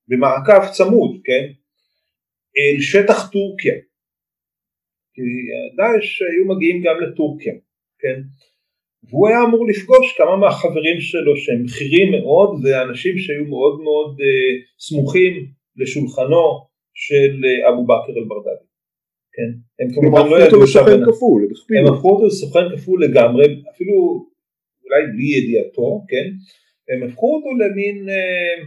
במעקב 0.08 0.72
צמוד, 0.72 1.20
כן, 1.24 1.44
אל 2.58 2.80
שטח 2.80 3.30
טורקיה, 3.30 3.74
כי 5.14 5.22
דאעש 5.76 6.22
היו 6.22 6.44
מגיעים 6.54 6.82
גם 6.84 7.00
לטורקיה, 7.00 7.54
כן, 7.98 8.20
והוא 9.08 9.28
היה 9.28 9.38
אמור 9.44 9.66
לפגוש 9.68 10.16
כמה 10.18 10.36
מהחברים 10.36 11.00
שלו 11.00 11.36
שהם 11.36 11.64
בכירים 11.64 12.12
מאוד 12.12 12.50
ואנשים 12.62 13.18
שהיו 13.18 13.44
מאוד 13.44 13.80
מאוד 13.80 14.16
אה, 14.20 14.52
סמוכים 14.78 15.46
לשולחנו 15.76 16.44
של 16.94 17.32
אה, 17.44 17.68
אבו 17.68 17.84
בכר 17.86 18.12
אל-ברדדי. 18.18 18.66
כן, 19.32 19.50
הם 19.80 19.94
כמובן 19.94 20.28
לא 20.30 20.44
ידעו 20.44 20.66
שהבן... 20.66 20.92
הם 21.78 21.86
הפכו 21.94 22.10
אותו 22.10 22.26
לסוכן 22.26 22.76
כפול 22.76 23.04
לגמרי, 23.04 23.44
אפילו 23.74 24.26
אולי 24.84 25.02
בלי 25.12 25.24
ידיעתו, 25.36 26.04
כן, 26.08 26.26
הם 26.88 27.08
הפכו 27.08 27.36
אותו 27.36 27.50
למין 27.60 28.08
אה, 28.08 28.64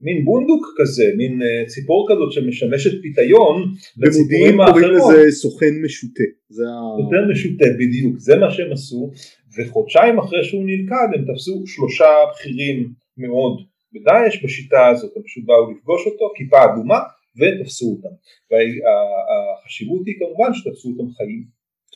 מין 0.00 0.24
בונדוק 0.24 0.66
כזה, 0.78 1.04
מין 1.16 1.42
אה, 1.42 1.66
ציפור 1.66 2.08
כזאת 2.10 2.32
שמשמשת 2.32 3.02
פיתיון 3.02 3.56
לציפורים 3.98 4.60
האחרות. 4.60 4.76
במודיעין 4.76 5.00
קוראים 5.00 5.18
לזה 5.18 5.30
סוכן 5.30 5.74
משוטה. 5.84 6.22
זה 6.48 6.64
סוכן 6.98 7.30
משוטה 7.30 7.64
בדיוק, 7.78 8.18
זה 8.18 8.36
מה 8.36 8.50
שהם 8.50 8.72
עשו, 8.72 9.10
וחודשיים 9.56 10.18
אחרי 10.18 10.44
שהוא 10.44 10.64
נלכד 10.66 11.08
הם 11.14 11.24
תפסו 11.28 11.62
שלושה 11.66 12.10
בכירים 12.30 12.92
מאוד 13.16 13.62
בדאעש 13.92 14.44
בשיטה 14.44 14.86
הזאת, 14.88 15.16
הם 15.16 15.22
פשוט 15.22 15.44
באו 15.44 15.70
לפגוש 15.70 16.06
אותו, 16.06 16.32
כיפה 16.36 16.64
אדומה, 16.64 16.98
ותפסו 17.38 17.86
אותם. 17.96 18.14
והחשיבות 18.50 20.02
היא 20.06 20.14
כמובן 20.18 20.54
שתפסו 20.54 20.88
אותם 20.88 21.12
חיים. 21.16 21.44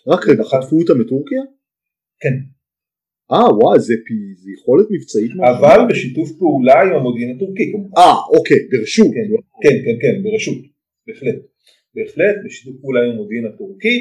רק 0.09 0.29
רגע, 0.29 0.45
חטפו 0.45 0.77
אותם 0.81 1.01
מטורקיה? 1.01 1.43
כן. 2.21 2.37
אה 3.33 3.55
וואי 3.59 3.81
זה, 3.81 3.95
פי, 4.07 4.15
זה 4.35 4.51
יכולת 4.57 4.87
מבצעית 4.91 5.31
אבל 5.51 5.79
בשיתוף 5.89 6.29
פעולה 6.39 6.83
עם 6.83 6.93
המודיעין 6.93 7.37
הטורקי 7.37 7.73
כמובן. 7.73 7.91
אה 7.99 8.15
אוקיי 8.37 8.57
ברשות. 8.71 9.07
כן 9.15 9.27
כן 9.63 9.77
כן, 9.85 9.97
כן 10.03 10.23
ברשות 10.23 10.59
בהחלט. 11.07 11.39
בהחלט 11.95 12.37
בשיתוף 12.45 12.77
פעולה 12.81 13.01
עם 13.05 13.11
המודיעין 13.11 13.47
הטורקי 13.47 13.97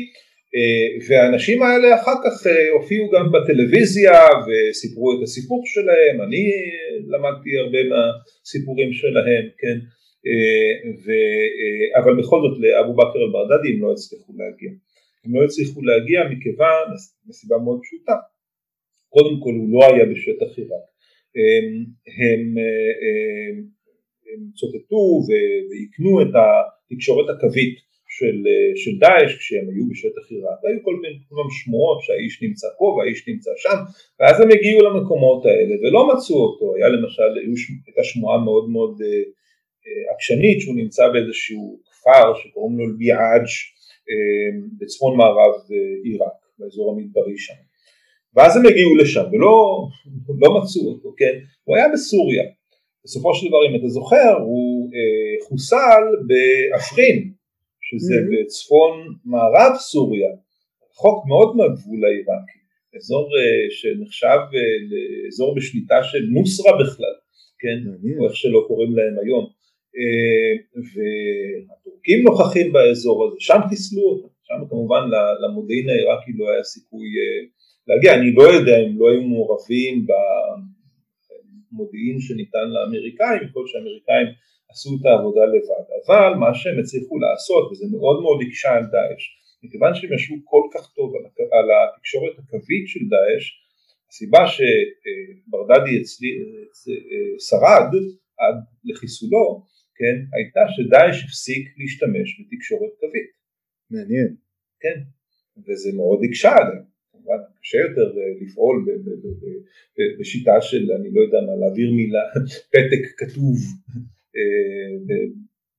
והאנשים 1.07 1.61
האלה 1.63 1.95
אחר 2.01 2.17
כך 2.23 2.47
אה, 2.47 2.69
הופיעו 2.69 3.09
גם 3.09 3.31
בטלוויזיה 3.31 4.19
וסיפרו 4.45 5.13
את 5.13 5.23
הסיפור 5.23 5.61
שלהם. 5.65 6.21
אני 6.21 6.43
למדתי 7.07 7.57
הרבה 7.57 7.79
מהסיפורים 7.89 8.93
שלהם 8.93 9.45
כן? 9.57 9.77
ו, 11.05 11.11
אבל 12.03 12.13
בכל 12.19 12.39
זאת 12.43 12.57
לאבו 12.59 12.93
בכר 12.93 13.19
אל-ברדדי 13.25 13.69
הם 13.73 13.81
לא 13.81 13.91
הצליחו 13.91 14.33
להגיע. 14.37 14.71
הם 15.25 15.35
לא 15.35 15.43
הצליחו 15.43 15.81
להגיע 15.81 16.19
מכיוון 16.31 16.85
מסיבה 17.27 17.57
מאוד 17.57 17.79
פשוטה. 17.83 18.15
קודם 19.09 19.39
כל 19.43 19.53
הוא 19.59 19.69
לא 19.73 19.79
היה 19.85 20.05
בשטח 20.05 20.57
עיראק, 20.57 20.85
הם, 21.35 21.65
הם, 22.19 22.41
הם, 23.05 23.65
הם 24.27 24.41
צוטטו 24.55 25.21
ועיקנו 25.27 26.21
את 26.21 26.33
התקשורת 26.41 27.29
הקווית 27.29 27.75
של, 28.17 28.37
של 28.81 28.93
דאעש 28.99 29.31
כשהם 29.39 29.65
היו 29.71 29.83
בשטח 29.89 30.25
עיראק, 30.31 30.59
והיו 30.63 30.79
כל 30.83 30.95
מיני 31.01 31.15
שמועות 31.59 31.99
שהאיש 32.03 32.43
נמצא 32.43 32.67
פה 32.77 32.85
והאיש 32.85 33.27
נמצא 33.27 33.51
שם, 33.57 33.77
ואז 34.19 34.41
הם 34.41 34.49
הגיעו 34.51 34.79
למקומות 34.85 35.45
האלה 35.45 35.75
ולא 35.81 36.01
מצאו 36.13 36.37
אותו, 36.45 36.75
היה 36.75 36.87
למשל, 36.89 37.29
הייתה 37.85 38.03
שמועה 38.03 38.37
מאוד 38.47 38.69
מאוד 38.69 39.01
אה, 39.01 39.07
אה, 39.85 40.13
עקשנית 40.13 40.61
שהוא 40.61 40.75
נמצא 40.75 41.03
באיזשהו 41.13 41.79
כפר 41.91 42.33
שקוראים 42.39 42.77
לו 42.79 42.97
ביעאג' 42.97 43.49
אה, 44.09 44.49
בצפון 44.79 45.17
מערב 45.17 45.55
עיראק, 46.03 46.39
באזור 46.59 46.91
המדברי 46.91 47.37
שם. 47.37 47.59
ואז 48.35 48.57
הם 48.57 48.65
הגיעו 48.65 48.95
לשם 48.95 49.25
ולא 49.31 49.87
לא 50.41 50.49
מצאו 50.57 50.91
אותו, 50.91 51.13
כן? 51.17 51.35
הוא 51.63 51.75
היה 51.75 51.87
בסוריה. 51.93 52.43
בסופו 53.05 53.35
של 53.35 53.47
דבר 53.47 53.61
אם 53.69 53.75
אתה 53.79 53.87
זוכר 53.87 54.33
הוא 54.39 54.89
אה, 54.93 55.47
חוסל 55.47 56.03
באפרין 56.27 57.34
שזה 57.87 58.15
mm-hmm. 58.15 58.45
בצפון 58.45 58.93
מערב 59.25 59.73
סוריה, 59.77 60.31
רחוק 60.91 61.25
מאוד 61.27 61.55
מהגבול 61.55 62.05
העיראקי, 62.05 62.59
אזור 62.95 63.27
אה, 63.37 63.65
שנחשב 63.69 64.39
אה, 64.55 64.75
לאזור 64.89 65.55
בשליטה 65.55 66.03
של 66.03 66.23
נוסרה 66.33 66.73
בכלל, 66.81 67.15
כן? 67.61 67.77
Mm-hmm. 67.85 68.19
או 68.19 68.27
איך 68.27 68.35
שלא 68.35 68.65
קוראים 68.67 68.91
להם 68.97 69.15
היום. 69.23 69.45
אה, 69.97 70.51
והטורקים 70.93 72.23
נוכחים 72.23 72.73
באזור 72.73 73.25
הזה, 73.25 73.35
שם 73.39 73.59
חיסלו 73.69 74.01
אותם, 74.01 74.27
שם 74.47 74.59
כמובן 74.69 75.03
למודיעין 75.43 75.89
העיראקי 75.89 76.31
לא 76.37 76.45
היה 76.51 76.63
סיכוי 76.63 77.07
אה, 77.19 77.41
להגיע, 77.87 78.15
אני 78.19 78.33
לא 78.33 78.43
יודע 78.43 78.77
אם 78.83 78.99
לא 78.99 79.05
היו 79.11 79.21
מעורבים 79.21 80.05
במודיעין 81.71 82.19
שניתן 82.19 82.67
לאמריקאים, 82.73 83.41
יכול 83.49 83.61
להיות 83.61 83.69
שהאמריקאים 83.71 84.27
עשו 84.71 84.89
את 84.97 85.05
העבודה 85.05 85.45
לבד, 85.53 85.85
אבל 85.99 86.31
מה 86.39 86.53
שהם 86.59 86.79
הצליחו 86.79 87.15
לעשות, 87.19 87.71
וזה 87.71 87.85
מאוד 87.91 88.17
מאוד 88.23 88.39
הקשה 88.43 88.71
על 88.77 88.85
דאעש, 88.93 89.23
מכיוון 89.63 89.95
שהם 89.95 90.13
ישבו 90.13 90.35
כל 90.43 90.63
כך 90.73 90.93
טוב 90.95 91.09
על, 91.15 91.23
על 91.57 91.67
התקשורת 91.77 92.35
הקווית 92.39 92.87
של 92.87 93.03
דאעש, 93.13 93.45
הסיבה 94.09 94.43
שברדדי 94.47 96.01
אצלי 96.01 96.29
שרד 97.47 97.89
עד 98.43 98.57
לחיסולו, 98.83 99.63
כן, 99.99 100.15
הייתה 100.35 100.63
שדאעש 100.75 101.23
הפסיק 101.23 101.63
להשתמש 101.77 102.27
בתקשורת 102.39 102.93
קווית. 102.99 103.31
מעניין. 103.91 104.35
כן, 104.81 104.97
וזה 105.67 105.89
מאוד 105.97 106.19
הקשה 106.25 106.51
עליהם. 106.59 106.85
כמובן 107.11 107.37
קשה 107.61 107.77
יותר 107.77 108.17
אה, 108.17 108.23
לפעול 108.41 108.85
בשיטה 110.19 110.61
של 110.61 110.91
אני 110.91 111.09
לא 111.13 111.21
יודע 111.21 111.39
מה 111.47 111.55
להעביר 111.55 111.91
מילה 111.91 112.23
פתק 112.73 113.03
כתוב 113.17 113.55
אה, 113.89 114.01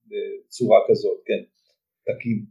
בצורה 0.07 0.79
כזאת 0.89 1.19
כן 1.27 1.43
תקים. 2.07 2.45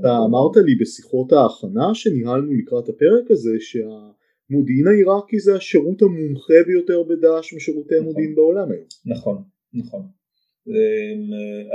אתה 0.00 0.16
אמרת 0.28 0.56
לי 0.66 0.74
בשיחות 0.80 1.32
ההכנה 1.32 1.94
שניהלנו 1.94 2.52
לקראת 2.54 2.88
הפרק 2.88 3.30
הזה 3.30 3.56
שהמודיעין 3.60 4.86
העיראקי 4.88 5.38
זה 5.40 5.56
השירות 5.56 6.02
המומחה 6.02 6.58
ביותר 6.66 7.02
בדאעש 7.02 7.54
משירותי 7.54 7.94
נכון. 7.94 8.06
המודיעין 8.06 8.34
בעולם 8.34 8.70
היום. 8.72 8.86
נכון 9.06 9.42
נכון 9.74 10.02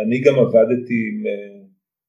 אני 0.05 0.21
גם 0.25 0.35
עבדתי 0.39 0.97
עם 1.09 1.23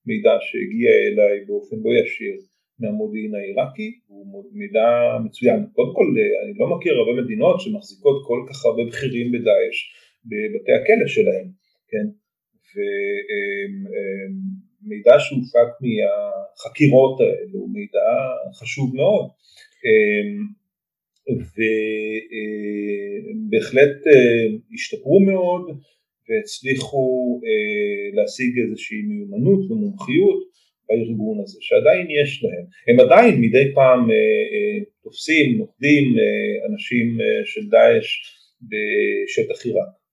מידע 0.07 0.37
שהגיע 0.41 0.91
אליי 1.07 1.45
באופן 1.47 1.77
לא 1.77 1.91
ישיר 2.01 2.37
מהמודיעין 2.79 3.35
העיראקי 3.35 4.01
הוא 4.07 4.45
מידע 4.53 4.89
מצוין. 5.25 5.67
קודם 5.73 5.95
כל 5.95 6.07
אני 6.45 6.59
לא 6.59 6.77
מכיר 6.77 6.93
הרבה 6.95 7.23
מדינות 7.23 7.61
שמחזיקות 7.61 8.17
כל 8.27 8.41
כך 8.49 8.65
הרבה 8.65 8.83
בכירים 8.89 9.33
בדאעש 9.33 9.77
בבתי 10.25 10.73
הכלא 10.73 11.07
שלהם, 11.07 11.49
כן? 11.89 12.07
ומידע 14.83 15.17
שהופק 15.19 15.71
מהחקירות 15.81 17.21
האלה 17.21 17.53
הוא 17.53 17.71
מידע 17.73 18.11
חשוב 18.61 18.97
מאוד 18.97 19.27
ובהחלט 23.51 23.97
השתפרו 24.75 25.21
מאוד 25.21 25.79
והצליחו 26.29 27.41
להשיג 28.15 28.59
איזושהי 28.59 29.03
מיומנות 29.03 29.71
ומומחיות 29.71 30.55
בארגון 30.89 31.41
הזה, 31.43 31.59
שעדיין 31.61 32.07
יש 32.11 32.45
להם. 32.45 32.65
הם 32.89 33.01
עדיין 33.01 33.41
מדי 33.41 33.75
פעם 33.75 34.11
אה, 34.11 34.17
אה, 34.53 34.85
תופסים, 35.03 35.59
נוקדים 35.59 36.05
אה, 36.19 36.73
אנשים 36.73 37.21
אה, 37.21 37.47
של 37.47 37.69
דאעש 37.69 38.07
בשטח 38.63 39.67
עיראק. 39.67 40.04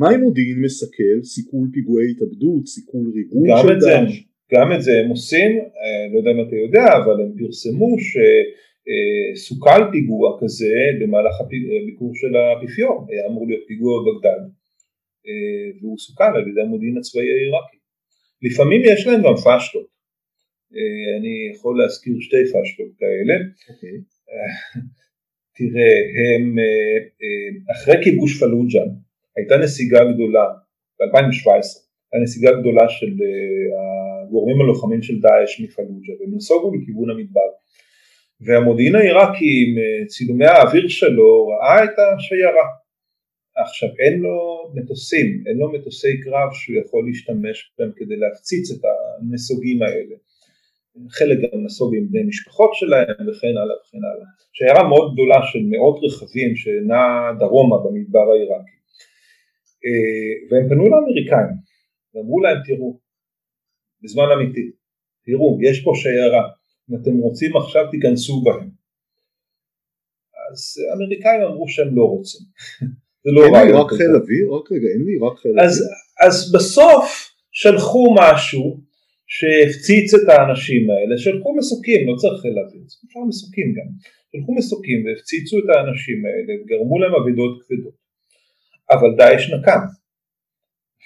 מה 0.00 0.08
עם 0.10 0.20
מודיעין 0.20 0.60
מסכל? 0.64 1.16
סיכול 1.22 1.68
פיגועי 1.72 2.10
התאבדות, 2.10 2.66
סיכול 2.66 3.04
ריגול 3.14 3.48
של 3.62 3.78
דאעש? 3.80 4.12
גם 4.54 4.72
את 4.74 4.82
זה 4.82 4.92
הם 5.00 5.08
עושים, 5.08 5.50
אה, 5.58 6.04
לא 6.12 6.18
יודע 6.18 6.30
אם 6.30 6.40
אתה 6.46 6.56
יודע, 6.64 6.86
אבל 6.98 7.16
הם 7.22 7.30
פרסמו 7.38 7.90
שסוכל 8.08 9.82
אה, 9.82 9.92
פיגוע 9.92 10.38
כזה 10.40 10.74
במהלך 11.00 11.34
הביקור 11.40 12.12
של 12.14 12.36
האפיפיור, 12.36 13.06
היה 13.10 13.26
אמור 13.26 13.46
להיות 13.48 13.64
פיגוע 13.68 13.94
בבגדד, 14.02 14.42
והוא 15.80 15.98
סוכל 15.98 16.32
על 16.36 16.48
ידי 16.48 16.60
המודיעין 16.60 16.96
הצבאי 16.98 17.30
העיראקי. 17.32 17.78
לפעמים 18.42 18.80
יש 18.84 19.06
להם 19.06 19.22
גם 19.22 19.36
פשטות, 19.36 19.88
אה, 20.76 21.18
אני 21.18 21.34
יכול 21.54 21.78
להזכיר 21.78 22.16
שתי 22.20 22.44
פשטות 22.52 22.92
כאלה. 22.98 23.34
Okay. 23.34 23.72
אוקיי. 23.72 23.96
תראה, 25.56 25.92
הם 26.20 26.58
אה, 26.58 26.96
אה, 27.22 27.72
אחרי 27.74 28.04
כיבוש 28.04 28.40
פלוג'ה 28.40 28.84
הייתה 29.36 29.56
נסיגה 29.56 30.00
גדולה 30.12 30.46
ב-2017, 30.98 31.46
הייתה 32.12 32.22
נסיגה 32.22 32.50
גדולה 32.60 32.88
של 32.88 33.12
הגורמים 34.26 34.60
הלוחמים 34.60 35.02
של 35.02 35.20
דאעש 35.20 35.60
מפלוג'ה 35.60 36.12
והם 36.20 36.34
נסוגו 36.36 36.74
לכיוון 36.74 37.10
המדבר 37.10 37.50
והמודיעין 38.40 38.94
העיראקי 38.94 39.64
עם 39.64 40.06
צילומי 40.06 40.46
האוויר 40.46 40.88
שלו 40.88 41.46
ראה 41.46 41.84
את 41.84 41.96
השיירה 41.98 42.66
עכשיו 43.56 43.88
אין 43.98 44.20
לו 44.20 44.36
מטוסים, 44.74 45.44
אין 45.46 45.56
לו 45.58 45.72
מטוסי 45.72 46.20
קרב 46.20 46.48
שהוא 46.52 46.76
יכול 46.76 47.06
להשתמש 47.08 47.72
בהם 47.78 47.92
כדי 47.96 48.16
להפציץ 48.16 48.70
את 48.70 48.82
הנסוגים 48.84 49.82
האלה. 49.82 50.16
חלק 51.10 51.38
גם 51.38 51.64
נסוג 51.64 51.94
עם 51.96 52.06
בני 52.10 52.22
משפחות 52.22 52.70
שלהם 52.74 53.28
וכן 53.28 53.54
הלאה 53.60 53.76
וכן 53.80 54.02
הלאה. 54.08 54.28
שיירה 54.52 54.88
מאוד 54.88 55.12
גדולה 55.12 55.40
של 55.52 55.62
מאות 55.70 55.96
רכבים 56.04 56.56
שנעה 56.56 57.32
דרומה 57.38 57.76
במדבר 57.84 58.26
העיראקי. 58.32 58.79
אה, 59.84 60.32
והם 60.48 60.68
פנו 60.68 60.84
לאמריקאים 60.90 61.56
ואמרו 62.14 62.40
להם 62.40 62.58
תראו, 62.66 62.98
בזמן 64.02 64.24
אמיתי, 64.34 64.70
תראו 65.24 65.58
יש 65.62 65.84
פה 65.84 65.92
שיירה, 65.94 66.44
אם 66.90 66.94
אתם 67.02 67.14
רוצים 67.16 67.56
עכשיו 67.56 67.90
תיכנסו 67.90 68.42
בהם. 68.44 68.68
אז 70.50 70.60
האמריקאים 70.90 71.40
אמרו 71.42 71.68
שהם 71.68 71.96
לא 71.96 72.04
רוצים. 72.04 72.46
זה 73.24 73.30
לא 73.34 73.40
אין 73.44 73.66
לי 73.66 73.72
רק 73.72 73.90
חיל 73.98 74.12
אוויר? 74.20 74.44
רק 74.56 74.72
רגע, 74.72 74.88
אין 74.94 75.02
לי 75.06 75.14
רק 75.26 75.38
חיל 75.38 75.50
אוויר. 75.50 75.70
אז 76.26 76.52
בסוף 76.54 77.06
שלחו 77.52 78.14
משהו 78.20 78.64
שהפציץ 79.34 80.14
את 80.14 80.26
האנשים 80.28 80.82
האלה, 80.90 81.14
שלחו 81.24 81.50
מסוקים, 81.56 82.00
לא 82.08 82.14
צריך 82.20 82.40
חיל 82.42 82.56
אוויר, 82.58 82.82
אפשר 83.06 83.20
מסוקים 83.28 83.68
גם, 83.76 83.88
שלחו 84.30 84.52
מסוקים 84.60 84.98
והפציצו 85.04 85.58
את 85.58 85.68
האנשים 85.72 86.18
האלה, 86.26 86.52
גרמו 86.68 86.98
להם 86.98 87.14
אבידות 87.20 87.52
כבדות, 87.62 87.96
אבל 88.92 89.16
דאעש 89.16 89.50
נקם, 89.50 89.82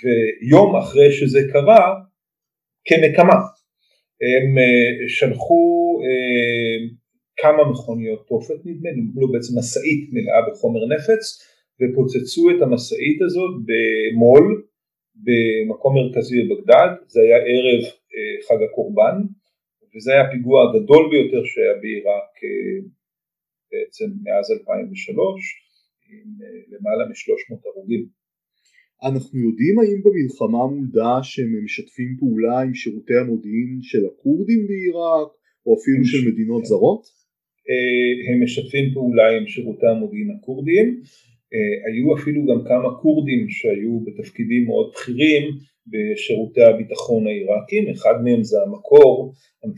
ויום 0.02 0.76
אחרי 0.76 1.12
שזה 1.12 1.40
קרה, 1.52 1.94
כנקמה, 2.84 3.40
הם 4.24 4.58
אה, 4.58 5.08
שלחו 5.08 5.62
אה, 6.04 6.76
כמה 7.36 7.70
מכוניות 7.70 8.26
תופת 8.28 8.54
נדמה 8.64 8.90
לי, 8.90 9.02
לא 9.14 9.26
בעצם 9.32 9.58
משאית 9.58 10.02
מלאה 10.12 10.40
בחומר 10.50 10.80
נפץ, 10.94 11.24
ופוצצו 11.80 12.50
את 12.50 12.62
המשאית 12.62 13.22
הזאת 13.22 13.54
במו"ל 13.66 14.62
במקום 15.24 15.94
מרכזי 15.96 16.42
בבגדד, 16.42 16.90
זה 17.06 17.20
היה 17.20 17.36
ערב 17.36 17.82
אה, 18.14 18.34
חג 18.46 18.62
הקורבן, 18.62 19.16
וזה 19.96 20.12
היה 20.12 20.22
הפיגוע 20.22 20.62
הגדול 20.62 21.10
ביותר 21.10 21.44
שהיה 21.44 21.74
בעיראק 21.80 22.32
בעצם 23.70 24.04
מאז 24.22 24.50
2003, 24.50 25.63
עם 26.10 26.28
אה, 26.42 26.46
למעלה 26.72 27.04
מ-300 27.08 27.60
הרוגים. 27.66 28.04
אנחנו 29.08 29.38
יודעים 29.46 29.78
האם 29.78 30.00
במלחמה 30.04 30.66
מול 30.72 30.86
דאעש 30.92 31.38
הם 31.38 31.64
משתפים 31.64 32.16
פעולה 32.18 32.60
עם 32.60 32.74
שירותי 32.74 33.16
המודיעין 33.20 33.78
של 33.82 34.02
הכורדים 34.06 34.66
בעיראק, 34.68 35.28
או 35.66 35.70
אפילו 35.78 36.04
של 36.04 36.28
מדינות 36.28 36.62
כן. 36.62 36.68
זרות? 36.68 37.02
הם 38.28 38.42
משתפים 38.44 38.94
פעולה 38.94 39.26
עם 39.36 39.46
שירותי 39.46 39.86
המודיעין 39.86 40.30
הכורדים, 40.30 40.86
היו 41.86 42.16
אפילו 42.16 42.40
גם 42.46 42.60
כמה 42.68 42.88
כורדים 43.02 43.48
שהיו 43.48 44.00
בתפקידים 44.04 44.64
מאוד 44.64 44.92
בכירים 44.94 45.42
בשירותי 45.86 46.62
הביטחון 46.62 47.26
העיראקים, 47.26 47.90
אחד 47.90 48.14
מהם 48.24 48.42
זה 48.44 48.56
המקור, 48.62 49.34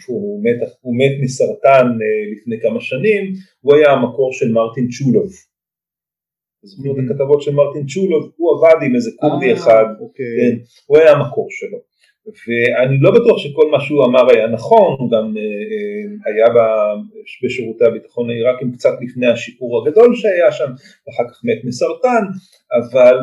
הוא 0.06 0.44
מת, 0.44 0.68
הוא 0.80 0.94
מת 0.98 1.14
מסרטן 1.24 1.86
אה, 2.02 2.32
לפני 2.32 2.60
כמה 2.60 2.80
שנים, 2.80 3.32
הוא 3.60 3.74
היה 3.74 3.90
המקור 3.92 4.32
של 4.32 4.52
מרטין 4.52 4.88
צ'ולוב. 4.88 5.32
זוכרים 6.66 6.92
את 6.92 6.98
mm-hmm. 6.98 7.14
הכתבות 7.14 7.42
של 7.42 7.54
מרטין 7.54 7.86
צ'ולוב? 7.86 8.30
הוא 8.36 8.48
עבד 8.54 8.82
עם 8.86 8.94
איזה 8.94 9.10
כורדי 9.20 9.50
אה, 9.50 9.54
אחד, 9.54 9.84
אוקיי. 10.00 10.36
כן, 10.40 10.56
הוא 10.86 10.98
היה 10.98 11.12
המקור 11.12 11.46
שלו. 11.50 11.78
ואני 12.46 12.98
לא 13.00 13.10
בטוח 13.10 13.38
שכל 13.38 13.70
מה 13.70 13.80
שהוא 13.80 14.04
אמר 14.04 14.30
היה 14.30 14.46
נכון, 14.48 14.96
הוא 14.98 15.10
גם 15.10 15.36
אה, 15.36 15.42
אה, 15.42 16.32
היה 16.32 16.46
בשירותי 17.44 17.84
הביטחון 17.84 18.30
העיראקים 18.30 18.72
קצת 18.72 18.94
לפני 19.02 19.26
השיפור 19.26 19.70
הגדול 19.82 20.16
שהיה 20.16 20.52
שם, 20.52 20.70
ואחר 21.06 21.24
כך 21.28 21.40
מת 21.44 21.64
מסרטן, 21.64 22.24
אבל 22.78 23.18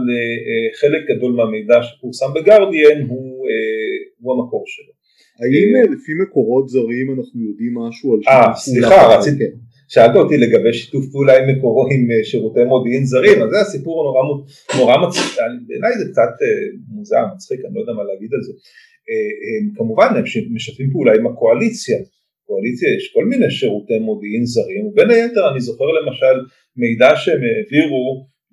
חלק 0.79 1.01
גדול 1.09 1.31
מהמידע 1.31 1.83
שפורסם 1.83 2.33
בגרדיאן 2.35 3.01
הוא, 3.07 3.47
הוא 4.19 4.33
המקור 4.33 4.63
שלו. 4.67 4.93
האם 5.39 5.93
לפי 5.93 6.11
מקורות 6.23 6.69
זרים 6.69 7.07
אנחנו 7.17 7.41
יודעים 7.41 7.73
משהו 7.77 8.13
על 8.13 8.19
פעולה? 8.23 8.47
אה, 8.47 8.55
סליחה, 8.55 9.17
רציתי, 9.17 9.43
כן. 9.43 9.55
שאלת 9.93 10.15
אותי 10.15 10.37
לגבי 10.37 10.73
שיתוף 10.73 11.05
פעולה 11.11 11.33
עם 11.37 11.45
מקורות 11.51 11.87
עם 11.95 12.23
שירותי 12.23 12.63
מודיעין 12.63 13.05
זרים, 13.05 13.37
אז 13.43 13.49
זה 13.49 13.59
הסיפור 13.61 13.95
נורא, 14.03 14.21
נורא 14.79 14.95
מצחיק, 15.07 15.33
בעיניי 15.67 15.93
זה 15.99 16.05
קצת 16.11 16.33
מוזר, 16.87 17.23
מצחיק, 17.35 17.59
אני 17.65 17.73
לא 17.75 17.79
יודע 17.81 17.93
מה 17.93 18.03
להגיד 18.03 18.31
על 18.33 18.41
זה. 18.47 18.53
אה, 19.09 19.31
הם 19.47 19.63
כמובן 19.77 20.09
הם 20.17 20.23
משתפים 20.55 20.91
פעולה 20.91 21.13
עם 21.17 21.27
הקואליציה, 21.27 21.97
קואליציה 22.47 22.89
יש 22.97 23.11
כל 23.15 23.25
מיני 23.25 23.51
שירותי 23.51 23.99
מודיעין 23.99 24.45
זרים, 24.45 24.85
ובין 24.85 25.09
היתר 25.09 25.51
אני 25.51 25.61
זוכר 25.61 25.89
למשל 25.97 26.35
מידע 26.81 27.11
שהם 27.15 27.41
העבירו 27.47 28.05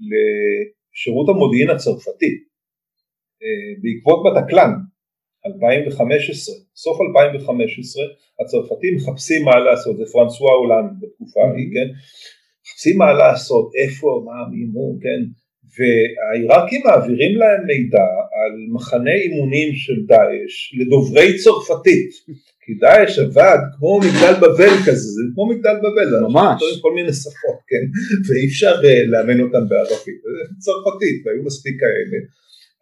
לשירות 0.09 1.29
המודיעין 1.29 1.71
הצרפתי 1.71 2.33
אה, 3.43 3.71
בעקבות 3.83 4.19
בטקלן 4.27 4.73
2015, 5.47 6.55
סוף 6.77 6.99
2015 7.09 8.05
הצרפתים 8.41 8.97
מחפשים 8.97 9.45
מה 9.45 9.59
לעשות, 9.59 9.97
זה 9.97 10.05
פרנסואה 10.13 10.53
הולנד 10.53 10.91
בתקופה 11.01 11.41
ההיא. 11.41 11.71
כן, 11.75 11.89
מחפשים 12.63 12.99
מה 12.99 13.13
לעשות, 13.13 13.71
איפה, 13.83 14.23
מה, 14.27 14.49
מי, 14.51 14.65
מו, 14.65 14.99
כן, 15.03 15.21
והעיראקים 15.77 16.81
מעבירים 16.85 17.37
להם 17.37 17.67
מידע 17.67 18.09
על 18.39 18.53
מחנה 18.73 19.15
אימונים 19.15 19.75
של 19.75 20.07
דאעש 20.07 20.75
לדוברי 20.79 21.39
צרפתית. 21.39 22.11
כי 22.71 22.75
דאעש 22.75 23.19
עבד 23.19 23.59
כמו 23.79 24.01
מגדל 24.01 24.35
בבל 24.43 24.75
כזה, 24.87 25.09
זה 25.17 25.23
כמו 25.35 25.49
מגדל 25.49 25.77
בבל, 25.85 26.21
ממש, 26.21 26.63
כל 26.81 26.93
מיני 26.95 27.13
שפות, 27.13 27.61
כן, 27.69 27.85
ואי 28.29 28.47
אפשר 28.47 28.75
uh, 28.83 29.11
לאמן 29.13 29.41
אותם 29.41 29.69
בערבית, 29.69 30.21
צרפתית, 30.59 31.27
והיו 31.27 31.43
מספיק 31.45 31.81
כאלה, 31.81 32.19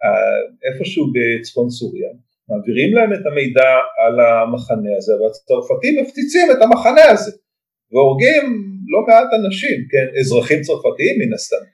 uh, 0.05 0.67
איפשהו 0.67 1.07
בצפון 1.15 1.71
סוריה, 1.71 2.09
מעבירים 2.49 2.91
להם 2.95 3.13
את 3.13 3.27
המידע 3.27 3.71
על 4.03 4.17
המחנה 4.21 4.93
הזה, 4.99 5.13
והצרפתים 5.19 5.95
מפציצים 6.01 6.47
את 6.53 6.61
המחנה 6.63 7.05
הזה, 7.13 7.33
והורגים 7.93 8.45
לא 8.93 9.01
מעט 9.07 9.31
אנשים, 9.41 9.79
כן, 9.93 10.07
אזרחים 10.21 10.61
צרפתיים 10.67 11.15
מן 11.21 11.33
הסתם. 11.35 11.65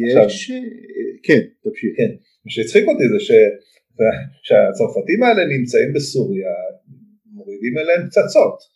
יש, 0.00 0.14
כן, 1.26 1.42
תמשיך. 1.62 1.92
כן, 1.98 2.10
מה 2.44 2.50
שהצחיק 2.54 2.84
אותי 2.88 3.04
זה 3.12 3.20
ש... 3.26 3.30
שהצרפתים 4.46 5.22
האלה 5.22 5.42
נמצאים 5.54 5.92
בסוריה, 5.94 6.50
מורידים 7.32 7.78
אליהם 7.78 8.02
פצצות. 8.06 8.73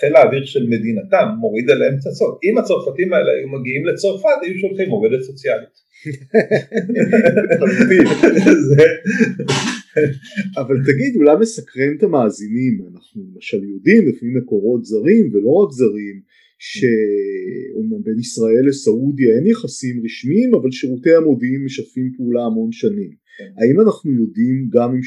חיל 0.00 0.16
האוויר 0.16 0.44
של 0.44 0.66
מדינתם 0.66 1.28
מוריד 1.40 1.70
עליהם 1.70 1.96
פצצות. 1.96 2.38
אם 2.44 2.58
הצרפתים 2.58 3.12
האלה 3.12 3.32
היו 3.32 3.48
מגיעים 3.48 3.86
לצרפת, 3.86 4.38
היו 4.42 4.58
שולחים 4.58 4.90
עובדת 4.90 5.22
סוציאלית. 5.22 5.84
אבל 10.60 10.76
תגיד, 10.86 11.16
אולי 11.16 11.36
מסקרן 11.40 11.96
את 11.98 12.02
המאזינים, 12.02 12.86
אנחנו 12.94 13.22
למשל 13.34 13.64
יודעים 13.64 14.08
לפי 14.08 14.26
מקורות 14.38 14.84
זרים 14.84 15.30
ולא 15.32 15.50
רק 15.50 15.72
זרים, 15.72 16.20
שאומנם 16.58 18.02
בין 18.04 18.18
ישראל 18.18 18.68
לסעודיה 18.68 19.36
אין 19.36 19.46
יחסים 19.46 20.02
רשמיים 20.04 20.54
אבל 20.54 20.70
שירותי 20.70 21.14
המודיעין 21.14 21.64
משתפים 21.64 22.12
פעולה 22.16 22.44
המון 22.44 22.72
שנים. 22.72 23.10
כן. 23.38 23.50
האם 23.58 23.80
אנחנו 23.80 24.12
יודעים 24.12 24.68
גם 24.74 24.90
עם 24.94 25.00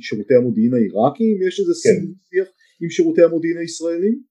שירותי 0.00 0.34
המודיעין 0.34 0.74
העיראקיים 0.74 1.38
יש 1.46 1.60
איזה 1.60 1.72
כן. 1.84 2.00
שיח 2.30 2.48
עם 2.82 2.90
שירותי 2.90 3.22
המודיעין 3.22 3.58
הישראלים? 3.58 4.28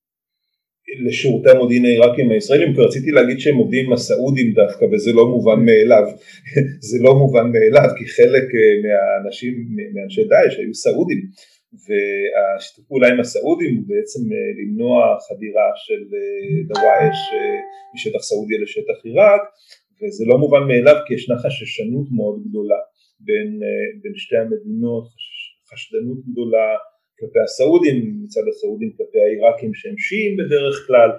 לשירותי 1.08 1.50
המודיעין 1.50 1.86
העיראקים 1.86 2.32
הישראלים 2.32 2.74
כי 2.76 2.82
רציתי 2.82 3.12
להגיד 3.12 3.39
שהם 3.39 3.56
עובדים 3.56 3.86
עם 3.86 3.93
הסעודים 3.93 4.54
דווקא 4.54 4.86
וזה 4.86 5.12
לא 5.14 5.28
מובן 5.28 5.60
מאליו 5.66 6.06
זה 6.89 6.98
לא 7.02 7.16
מובן 7.16 7.52
מאליו 7.52 7.89
כי 7.98 8.06
חלק 8.08 8.43
אה, 8.58 8.74
מהאנשים 8.84 9.54
מאנשי 9.93 10.24
דאעש 10.24 10.58
היו 10.58 10.74
סעודים 10.74 11.22
והשיתוף 11.74 12.86
פעולה 12.88 13.08
עם 13.08 13.20
הסעודים 13.20 13.76
הוא 13.78 13.86
בעצם 13.88 14.22
אה, 14.34 14.50
למנוע 14.60 15.18
חדירה 15.28 15.68
של 15.86 16.02
אה, 16.16 16.64
דוואש 16.68 17.20
אה, 17.34 17.60
משטח 17.93 18.22
סעודיה 18.30 18.58
לשטח 18.62 18.98
עיראק 19.04 19.41
וזה 19.98 20.24
לא 20.26 20.38
מובן 20.38 20.64
מאליו 20.68 20.98
כי 21.08 21.14
ישנה 21.14 21.38
חששנות 21.43 22.08
מאוד 22.18 22.43
גדולה 22.48 22.80
בין, 23.20 23.60
בין 24.02 24.14
שתי 24.16 24.38
המדינות, 24.38 25.08
חשדנות 25.70 26.20
גדולה 26.32 26.68
כלפי 27.20 27.39
הסעודים, 27.45 27.97
מצד 28.24 28.45
הסעודים 28.49 28.91
כלפי 28.97 29.20
העיראקים 29.24 29.74
שהם 29.74 29.97
שיעים 29.97 30.34
בדרך 30.39 30.76
כלל, 30.88 31.09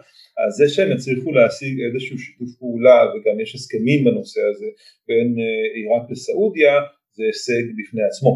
אז 0.42 0.50
זה 0.58 0.66
שהם 0.74 0.92
הצליחו 0.92 1.32
להשיג 1.32 1.74
איזשהו 1.86 2.18
שיתוף 2.18 2.50
פעולה 2.58 2.98
וגם 3.10 3.40
יש 3.40 3.54
הסכמים 3.54 4.04
בנושא 4.04 4.40
הזה 4.50 4.68
בין 5.08 5.28
עיראק 5.74 6.04
לסעודיה 6.10 6.74
זה 7.16 7.24
הישג 7.24 7.64
בפני 7.78 8.02
עצמו. 8.08 8.32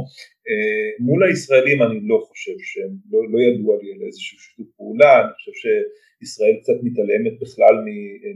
אה, 0.49 0.89
מול 1.07 1.21
הישראלים 1.25 1.83
אני 1.83 1.99
לא 2.11 2.19
חושב 2.29 2.57
שהם, 2.71 2.93
לא, 3.13 3.21
לא 3.33 3.39
ידוע 3.47 3.73
לי 3.83 3.89
על 3.95 4.01
איזשהו 4.07 4.39
שיתוף 4.45 4.69
פעולה, 4.77 5.13
אני 5.21 5.33
חושב 5.37 5.55
שישראל 5.63 6.55
קצת 6.61 6.79
מתעלמת 6.87 7.35
בכלל 7.43 7.75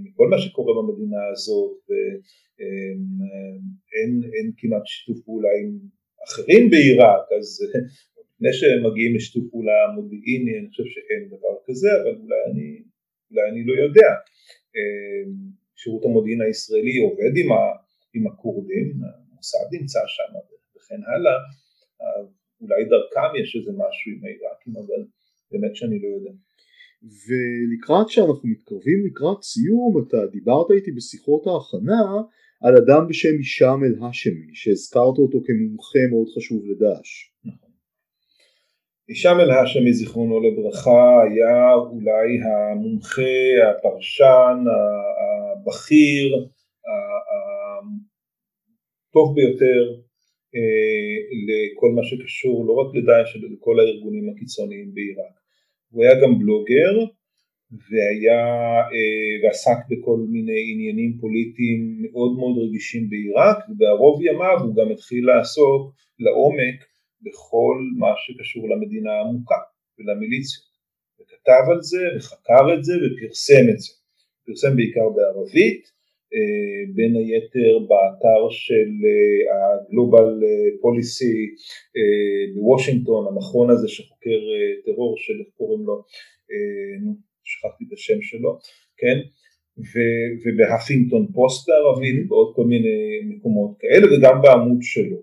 מכל 0.04 0.26
מה 0.32 0.38
שקורה 0.38 0.72
במדינה 0.78 1.22
הזאת 1.32 1.76
ואין 1.88 4.12
אין 4.34 4.48
כמעט 4.58 4.86
שיתוף 4.86 5.18
פעולה 5.24 5.52
עם 5.60 5.70
אחרים 6.26 6.70
בעיראק, 6.70 7.24
אז 7.38 7.48
לפני 8.36 8.52
שהם 8.52 8.80
מגיעים 8.86 9.16
לשיתוף 9.16 9.44
פעולה 9.50 9.78
מודיעיני 9.94 10.58
אני 10.58 10.68
חושב 10.70 10.84
שאין 10.94 11.22
דבר 11.34 11.54
כזה, 11.66 11.88
אבל 12.00 12.14
אולי 12.22 12.40
אני, 12.50 12.68
אולי 13.30 13.44
אני 13.50 13.66
לא 13.68 13.74
יודע. 13.84 14.10
אה, 14.76 15.24
שירות 15.76 16.04
המודיעין 16.04 16.42
הישראלי 16.42 16.96
עובד 17.06 17.32
עם, 17.40 17.52
ה, 17.52 17.62
עם 18.14 18.26
הכורדים, 18.26 18.86
המוסד 19.02 19.68
נמצא 19.72 20.00
שם 20.06 20.30
וכן 20.76 21.00
הלאה, 21.10 21.36
אולי 22.60 22.84
דרכם 22.84 23.30
יש 23.42 23.56
איזה 23.56 23.72
משהו 23.82 24.08
עם 24.12 24.20
העיראקים, 24.24 24.72
אבל 24.82 25.00
באמת 25.50 25.76
שאני 25.76 25.98
לא 26.02 26.08
יודע. 26.16 26.34
ולקראת 27.26 28.08
שאנחנו 28.08 28.48
מתקרבים 28.48 29.06
לקראת 29.06 29.42
סיום 29.42 29.92
אתה 30.02 30.26
דיברת 30.26 30.70
איתי 30.70 30.92
בשיחות 30.92 31.42
ההכנה 31.46 32.04
על 32.64 32.74
אדם 32.76 33.02
בשם 33.08 33.34
הישאם 33.38 33.84
אל-האשמי 33.84 34.54
שהזכרת 34.54 35.16
אותו 35.18 35.38
כמומחה 35.46 36.02
מאוד 36.10 36.28
חשוב 36.36 36.60
לדאעש. 36.70 37.10
נכון. 37.44 37.65
הישאם 39.08 39.40
אל-האשמי 39.40 39.92
זיכרונו 39.92 40.40
לברכה 40.40 41.22
היה 41.22 41.74
אולי 41.74 42.28
המומחה, 42.44 43.70
הפרשן, 43.70 44.58
הבכיר, 45.52 46.48
הטוב 49.10 49.34
ביותר 49.34 49.82
אה, 50.54 51.16
לכל 51.46 51.90
מה 51.96 52.02
שקשור 52.04 52.66
לא 52.66 52.72
רק 52.72 52.94
לדאעש 52.94 53.36
אלא 53.36 53.48
לכל 53.54 53.80
הארגונים 53.80 54.30
הקיצוניים 54.30 54.94
בעיראק. 54.94 55.34
הוא 55.90 56.04
היה 56.04 56.14
גם 56.22 56.38
בלוגר 56.38 56.94
והיה 57.88 58.44
אה, 58.94 59.34
ועסק 59.42 59.78
בכל 59.90 60.18
מיני 60.28 60.72
עניינים 60.72 61.18
פוליטיים 61.20 61.80
מאוד 62.02 62.36
מאוד 62.38 62.54
רגישים 62.64 63.10
בעיראק 63.10 63.58
ובערוב 63.68 64.22
ימיו 64.22 64.58
הוא 64.64 64.74
גם 64.76 64.90
התחיל 64.92 65.26
לעסוק 65.26 65.94
לעומק 66.18 66.95
בכל 67.26 67.76
מה 67.98 68.12
שקשור 68.16 68.68
למדינה 68.68 69.12
העמוקה 69.12 69.60
ולמיליציות 69.98 70.66
וכתב 71.20 71.64
על 71.72 71.82
זה 71.82 72.02
וחקר 72.16 72.74
את 72.74 72.84
זה 72.84 72.92
ופרסם 73.02 73.64
את 73.72 73.78
זה. 73.78 73.92
פרסם 74.46 74.76
בעיקר 74.76 75.08
בערבית 75.16 75.82
אה, 76.34 76.94
בין 76.94 77.16
היתר 77.16 77.78
באתר 77.78 78.50
של 78.50 78.90
הגלובל 79.54 80.40
פוליסי 80.80 81.54
בוושינגטון, 82.54 83.26
המכון 83.26 83.70
הזה 83.70 83.88
שחוקר 83.88 84.40
אה, 84.54 84.82
טרור 84.84 85.14
של 85.18 85.32
איך 85.40 85.48
קוראים 85.56 85.86
לו, 85.86 86.04
אה, 86.50 87.12
שכחתי 87.44 87.84
את 87.88 87.92
השם 87.92 88.22
שלו, 88.22 88.58
כן, 88.96 89.18
ובהפינגטון 90.44 91.26
פוסט 91.32 91.68
בערבית 91.68 92.30
ועוד 92.30 92.52
כל 92.56 92.64
מיני 92.64 93.20
מקומות 93.24 93.70
כאלה 93.80 94.06
וגם 94.06 94.42
בעמוד 94.42 94.78
שלו. 94.82 95.16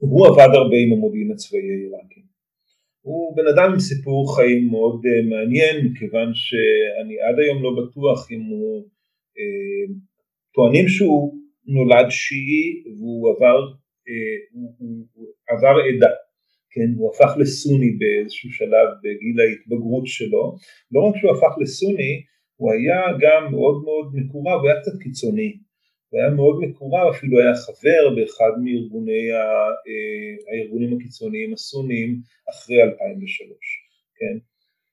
והוא 0.00 0.26
עבד 0.26 0.54
הרבה 0.54 0.76
עם 0.76 0.92
המודיעין 0.92 1.30
הצבאי 1.32 1.70
העיראקי. 1.70 2.20
הוא 3.06 3.36
בן 3.36 3.46
אדם 3.54 3.72
עם 3.72 3.80
סיפור 3.80 4.36
חיים 4.36 4.68
מאוד 4.70 5.00
uh, 5.06 5.28
מעניין 5.30 5.86
מכיוון 5.86 6.28
שאני 6.34 7.14
עד 7.20 7.36
היום 7.38 7.62
לא 7.62 7.70
בטוח 7.80 8.30
אם 8.32 8.40
הוא 8.40 8.88
uh, 9.38 9.92
טוענים 10.54 10.88
שהוא 10.88 11.34
נולד 11.66 12.06
שיעי 12.10 12.94
והוא 12.96 13.30
עבר, 13.30 13.58
uh, 14.08 14.10
הוא, 14.52 14.74
הוא, 14.78 15.06
הוא 15.12 15.26
עבר 15.48 15.74
עדה, 15.88 16.14
כן, 16.70 16.88
הוא 16.96 17.10
הפך 17.10 17.36
לסוני 17.38 17.90
באיזשהו 17.90 18.50
שלב 18.50 18.88
בגיל 19.02 19.36
ההתבגרות 19.40 20.06
שלו, 20.06 20.56
לא 20.92 21.00
רק 21.00 21.14
שהוא 21.16 21.32
הפך 21.32 21.52
לסוני, 21.60 22.22
הוא 22.56 22.72
היה 22.72 23.00
גם 23.20 23.52
מאוד 23.52 23.84
מאוד 23.84 24.06
מקורב, 24.14 24.60
הוא 24.60 24.68
היה 24.68 24.80
קצת 24.80 24.96
קיצוני, 25.02 25.56
והיה 26.12 26.30
מאוד 26.30 26.60
מקורב, 26.60 27.14
אפילו 27.14 27.40
היה 27.40 27.54
חבר 27.54 28.14
באחד 28.16 28.52
מארגוני 28.64 29.32
ה, 29.32 29.42
אה, 29.88 30.34
הארגונים 30.48 30.96
הקיצוניים 30.96 31.52
הסוניים 31.52 32.20
אחרי 32.50 32.82
2003, 32.82 33.50
כן? 34.18 34.38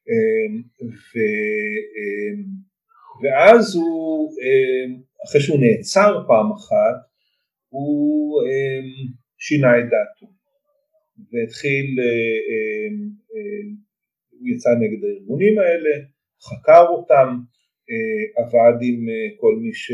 אמ, 0.10 0.62
ו, 0.82 1.20
אמ, 1.96 2.44
ואז 3.24 3.76
הוא, 3.76 4.32
אמ, 4.42 5.02
אחרי 5.26 5.42
שהוא 5.42 5.60
נעצר 5.60 6.24
פעם 6.28 6.52
אחת, 6.52 6.98
הוא 7.70 8.42
שינה 9.38 9.80
את 9.80 9.84
דעתו 9.84 10.34
והתחיל, 11.32 12.00
אה, 12.00 12.88
הוא 14.32 14.48
יצא 14.50 14.70
נגד 14.70 15.04
הארגונים 15.04 15.60
האלה, 15.60 15.90
חקר 16.42 16.86
אותם, 16.90 17.28
אה, 17.28 17.63
עבד 18.38 18.78
עם 18.82 19.08
כל 19.40 19.56
מי 19.62 19.74
ש... 19.74 19.92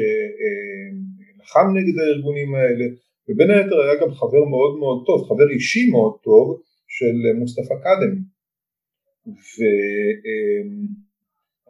לחם 1.41 1.67
נגד 1.77 1.99
הארגונים 1.99 2.55
האלה, 2.55 2.85
ובין 3.29 3.49
היתר 3.51 3.81
היה 3.81 4.01
גם 4.01 4.11
חבר 4.13 4.43
מאוד 4.45 4.79
מאוד 4.79 5.03
טוב, 5.05 5.27
חבר 5.29 5.49
אישי 5.49 5.89
מאוד 5.89 6.13
טוב 6.23 6.61
של 6.87 7.37
מוסטפא 7.39 7.75
קאדמי. 7.83 8.19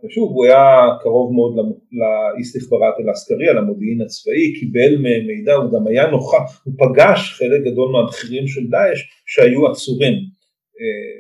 ושוב 0.03 0.31
הוא 0.31 0.45
היה 0.45 0.87
קרוב 1.01 1.33
מאוד 1.33 1.53
לאיסתיכברת 1.91 2.93
אל-עסקריה, 2.99 3.53
למודיעין 3.53 4.01
הצבאי, 4.01 4.53
קיבל 4.59 4.97
מהם 5.01 5.27
מידע, 5.27 5.53
הוא 5.53 5.71
גם 5.73 5.87
היה 5.87 6.11
נוכח, 6.11 6.61
הוא 6.65 6.73
פגש 6.77 7.33
חלק 7.33 7.61
גדול 7.61 7.91
מהבכירים 7.91 8.47
של 8.47 8.67
דאעש 8.69 8.99
שהיו 9.25 9.67
עצורים 9.67 10.13
אה, 10.13 10.38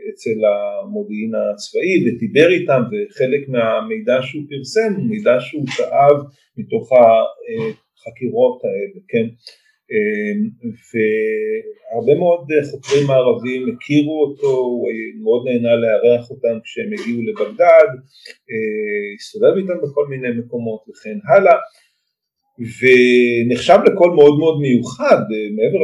אצל 0.09 0.39
המודיעין 0.45 1.31
הצבאי 1.35 1.95
ודיבר 2.03 2.49
איתם 2.49 2.81
וחלק 2.91 3.49
מהמידע 3.49 4.19
שהוא 4.21 4.43
פרסם 4.49 4.93
הוא 4.97 5.05
מידע 5.09 5.35
שהוא 5.39 5.67
שאב 5.67 6.17
מתוך 6.57 6.89
החקירות 6.93 8.61
האלה, 8.63 8.99
כן? 9.07 9.27
אמ, 9.91 10.39
והרבה 10.89 12.13
מאוד 12.19 12.47
חוקרים 12.71 13.07
מערבים 13.07 13.61
הכירו 13.75 14.23
אותו, 14.25 14.47
הוא 14.47 14.89
מאוד 15.23 15.41
נהנה 15.47 15.75
לארח 15.75 16.29
אותם 16.31 16.55
כשהם 16.63 16.89
הגיעו 16.93 17.21
לבגדד, 17.27 17.89
אה, 18.51 19.07
הסתובב 19.15 19.53
איתם 19.57 19.77
בכל 19.83 20.07
מיני 20.07 20.29
מקומות 20.39 20.81
וכן 20.89 21.17
הלאה, 21.29 21.57
ונחשב 22.79 23.79
לקול 23.85 24.11
מאוד 24.15 24.39
מאוד 24.39 24.61
מיוחד 24.61 25.21
אה, 25.33 25.47
מעבר 25.55 25.81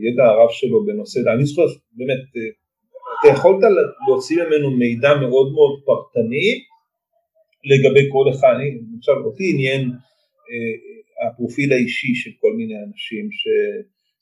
לידע 0.00 0.24
הרב 0.24 0.50
שלו 0.50 0.86
בנושא, 0.86 1.20
אני 1.34 1.44
זוכר 1.44 1.66
באמת, 1.92 2.22
אה, 2.36 2.50
אתה 3.24 3.32
יכולת 3.32 3.58
להוציא 4.08 4.36
ממנו 4.42 4.70
מידע 4.70 5.14
מאוד 5.14 5.52
מאוד 5.52 5.82
פרטני 5.84 6.48
לגבי 7.64 8.08
כל 8.12 8.30
אחד, 8.30 8.54
למשל 8.92 9.18
אותי 9.24 9.44
עניין 9.52 9.90
הפרופיל 11.26 11.72
האישי 11.72 12.14
של 12.14 12.30
כל 12.40 12.52
מיני 12.56 12.74
אנשים 12.86 13.28
ש, 13.32 13.42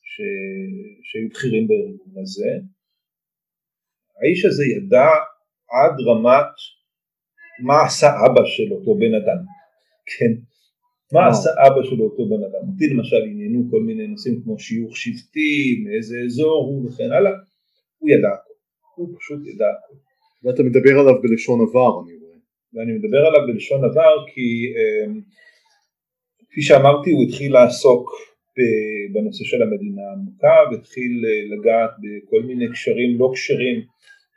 ש, 0.02 0.20
שהיו 1.02 1.28
בכירים 1.28 1.68
בארגון 1.68 2.22
הזה. 2.22 2.50
האיש 4.20 4.44
הזה 4.44 4.64
ידע 4.64 5.08
עד 5.76 5.94
רמת 6.08 6.52
מה 7.66 7.82
עשה 7.86 8.08
אבא 8.26 8.44
של 8.44 8.72
אותו 8.72 8.94
בן 8.94 9.14
אדם, 9.14 9.40
כן, 10.06 10.32
מה 11.12 11.28
עשה 11.28 11.50
אבא 11.66 11.82
של 11.90 12.00
אותו 12.02 12.28
בן 12.28 12.42
אדם, 12.48 12.68
אותי 12.72 12.86
למשל 12.86 13.22
עניינו 13.30 13.70
כל 13.70 13.80
מיני 13.80 14.06
נושאים 14.06 14.42
כמו 14.42 14.58
שיוך 14.58 14.96
שבטי, 14.96 15.84
מאיזה 15.84 16.16
אזור 16.26 16.64
הוא 16.64 16.88
וכן 16.88 17.12
הלאה, 17.12 17.32
הוא 17.98 18.10
ידע 18.10 18.28
הכל, 18.28 18.51
הוא 18.96 19.08
פשוט 19.18 19.40
ידע 19.46 19.66
הכל. 19.66 19.94
ואתה 20.42 20.62
מדבר 20.62 21.00
עליו 21.00 21.22
בלשון 21.22 21.60
עבר 21.60 21.92
אני 22.02 22.16
רואה. 22.16 22.38
ואני 22.74 22.92
מדבר 22.92 23.22
עליו 23.26 23.46
בלשון 23.46 23.84
עבר 23.84 24.14
כי 24.34 24.72
אה, 24.76 25.12
כפי 26.50 26.62
שאמרתי 26.62 27.10
הוא 27.10 27.22
התחיל 27.28 27.52
לעסוק 27.52 28.10
בנושא 29.12 29.44
של 29.44 29.62
המדינה 29.62 30.02
העמוקה 30.02 30.56
והתחיל 30.70 31.12
אה, 31.26 31.56
לגעת 31.56 31.90
בכל 32.02 32.42
מיני 32.42 32.72
קשרים 32.72 33.18
לא 33.18 33.30
קשרים 33.34 33.76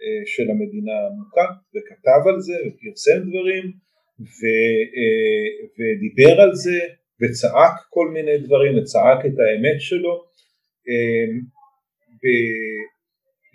אה, 0.02 0.22
של 0.26 0.48
המדינה 0.52 0.94
העמוקה 1.00 1.48
וכתב 1.74 2.22
על 2.30 2.40
זה 2.42 2.56
ופרסם 2.66 3.20
דברים 3.30 3.66
ו, 4.20 4.40
אה, 4.96 5.48
ודיבר 5.78 6.42
על 6.42 6.54
זה 6.54 6.80
וצעק 7.22 7.76
כל 7.90 8.08
מיני 8.14 8.38
דברים 8.38 8.78
וצעק 8.78 9.20
את 9.26 9.36
האמת 9.40 9.80
שלו 9.80 10.14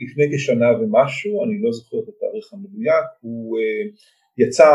לפני 0.01 0.25
כשנה 0.33 0.71
ומשהו, 0.79 1.45
אני 1.45 1.63
לא 1.63 1.73
זוכר 1.73 1.99
את 1.99 2.09
התאריך 2.09 2.53
המדויק, 2.53 3.07
הוא 3.21 3.59
יצא 4.39 4.71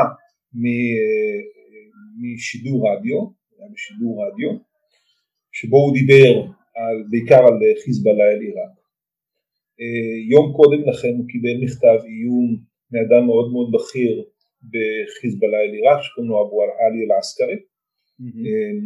משידור 2.21 2.78
רדיו 2.89 3.19
היה 3.59 3.69
בשידור 3.73 4.26
רדיו, 4.26 4.51
שבו 5.51 5.78
הוא 5.78 5.93
דיבר 5.93 6.32
על, 6.76 6.95
בעיקר 7.09 7.41
על 7.47 7.59
חיזבאללה 7.84 8.23
אל 8.32 8.41
עיראק. 8.41 8.76
אה, 9.80 10.15
יום 10.32 10.53
קודם 10.57 10.82
לכן 10.89 11.13
הוא 11.17 11.28
קיבל 11.28 11.55
מכתב 11.63 11.99
איום 12.05 12.57
מאדם 12.91 13.26
מאוד 13.26 13.51
מאוד 13.51 13.71
בכיר 13.76 14.23
בחיזבאללה 14.71 15.57
אל 15.57 15.73
עיראק 15.73 16.01
שקוראים 16.03 16.32
לו 16.32 16.41
אבו 16.41 16.63
עלי 16.63 17.01
אל-עסקרי. 17.05 17.59
Mm-hmm. 18.21 18.78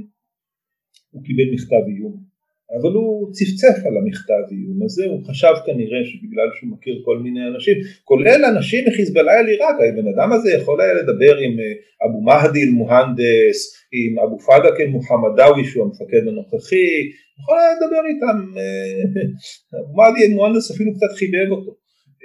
הוא 1.12 1.24
קיבל 1.24 1.54
מכתב 1.54 1.84
איום 1.88 2.29
אבל 2.76 2.92
הוא 2.94 3.32
צפצף 3.32 3.78
על 3.88 3.98
המכתב 3.98 4.44
איום 4.52 4.84
הזה, 4.86 5.06
הוא 5.06 5.26
חשב 5.30 5.54
כנראה 5.66 6.02
שבגלל 6.06 6.50
שהוא 6.56 6.70
מכיר 6.74 7.02
כל 7.06 7.18
מיני 7.18 7.48
אנשים, 7.48 7.78
כולל 8.04 8.46
אנשים 8.46 8.86
מחיזבאללה 8.88 9.40
אל 9.40 9.48
עיראק, 9.48 9.76
הבן 9.90 10.08
אדם 10.14 10.32
הזה 10.34 10.52
יכול 10.52 10.82
היה 10.82 10.94
לדבר 10.94 11.38
עם 11.38 11.60
אה, 11.60 11.74
אבו 12.06 12.22
מהדי 12.22 12.64
אל-מוהנדס, 12.64 13.60
עם 13.92 14.20
אבו 14.20 14.40
פאדק 14.40 14.76
אל-מוחמדאווי 14.80 15.64
שהוא 15.66 15.84
המפקד 15.86 16.28
הנוכחי, 16.28 16.92
יכול 17.40 17.58
היה 17.60 17.74
לדבר 17.76 18.04
איתם, 18.12 18.38
אה, 18.58 19.02
אבו 19.82 19.94
מהדי 19.98 20.26
אל-מוהנדס 20.26 20.72
אפילו 20.72 20.92
קצת 20.96 21.12
חיבב 21.20 21.52
אותו, 21.52 21.72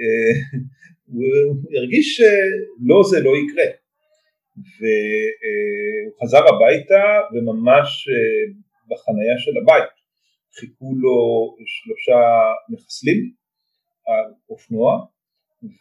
אה, 0.00 0.34
הוא 1.12 1.24
הרגיש 1.76 2.16
שלא 2.16 3.02
זה 3.10 3.20
לא 3.20 3.32
יקרה, 3.42 3.68
והוא 4.78 6.14
חזר 6.22 6.44
הביתה 6.54 7.04
וממש 7.32 8.08
בחנייה 8.90 9.38
של 9.38 9.52
הבית 9.62 10.03
חיכו 10.58 10.94
לו 11.02 11.18
שלושה 11.66 12.20
מחסלים 12.70 13.20
על 14.08 14.26
אופנוע 14.50 14.88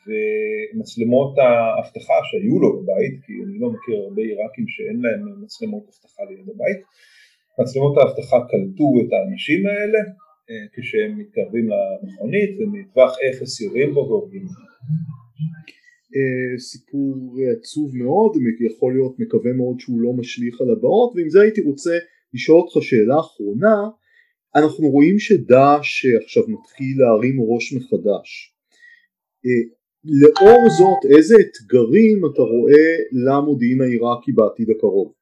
ומצלמות 0.06 1.34
האבטחה 1.38 2.18
שהיו 2.28 2.60
לו 2.64 2.70
בבית, 2.78 3.16
כי 3.24 3.34
אני 3.46 3.60
לא 3.60 3.68
מכיר 3.74 3.96
הרבה 4.04 4.22
עיראקים 4.22 4.66
שאין 4.68 4.98
להם 5.04 5.44
מצלמות 5.44 5.84
אבטחה 5.90 6.24
ליד 6.30 6.50
הבית, 6.54 6.82
מצלמות 7.60 7.94
האבטחה 7.98 8.38
קלטו 8.52 8.88
את 9.02 9.10
האנשים 9.14 9.62
האלה 9.68 10.02
אה, 10.50 10.66
כשהם 10.74 11.12
מתקרבים 11.20 11.66
למכונית 11.74 12.52
ומטווח 12.60 13.12
אפס 13.30 13.62
יורים 13.62 13.94
בו 13.94 14.00
והורגים. 14.00 14.46
אה, 16.16 16.60
סיפור 16.60 17.16
עצוב 17.58 17.98
מאוד, 17.98 18.32
יכול 18.70 18.94
להיות 18.94 19.20
מקווה 19.20 19.54
מאוד 19.54 19.80
שהוא 19.80 20.02
לא 20.02 20.14
משליך 20.14 20.62
על 20.62 20.70
הבאות 20.72 21.14
ועם 21.16 21.30
זה 21.30 21.42
הייתי 21.42 21.62
רוצה 21.62 21.96
לשאול 22.34 22.60
אותך 22.62 22.76
שאלה 22.88 23.20
אחרונה 23.20 23.76
אנחנו 24.56 24.88
רואים 24.89 25.20
שדאעש 25.20 26.06
עכשיו 26.24 26.43
מתחיל 26.47 26.95
להרים 26.99 27.38
ראש 27.49 27.74
מחדש 27.74 28.54
אה, 29.45 29.64
לאור 30.22 30.70
זאת 30.78 31.18
איזה 31.18 31.36
אתגרים 31.36 32.18
אתה 32.34 32.41
רואה 32.41 32.89
למודיעין 33.26 33.82
העיראקי 33.82 34.32
בעתיד 34.32 34.70
הקרוב? 34.70 35.14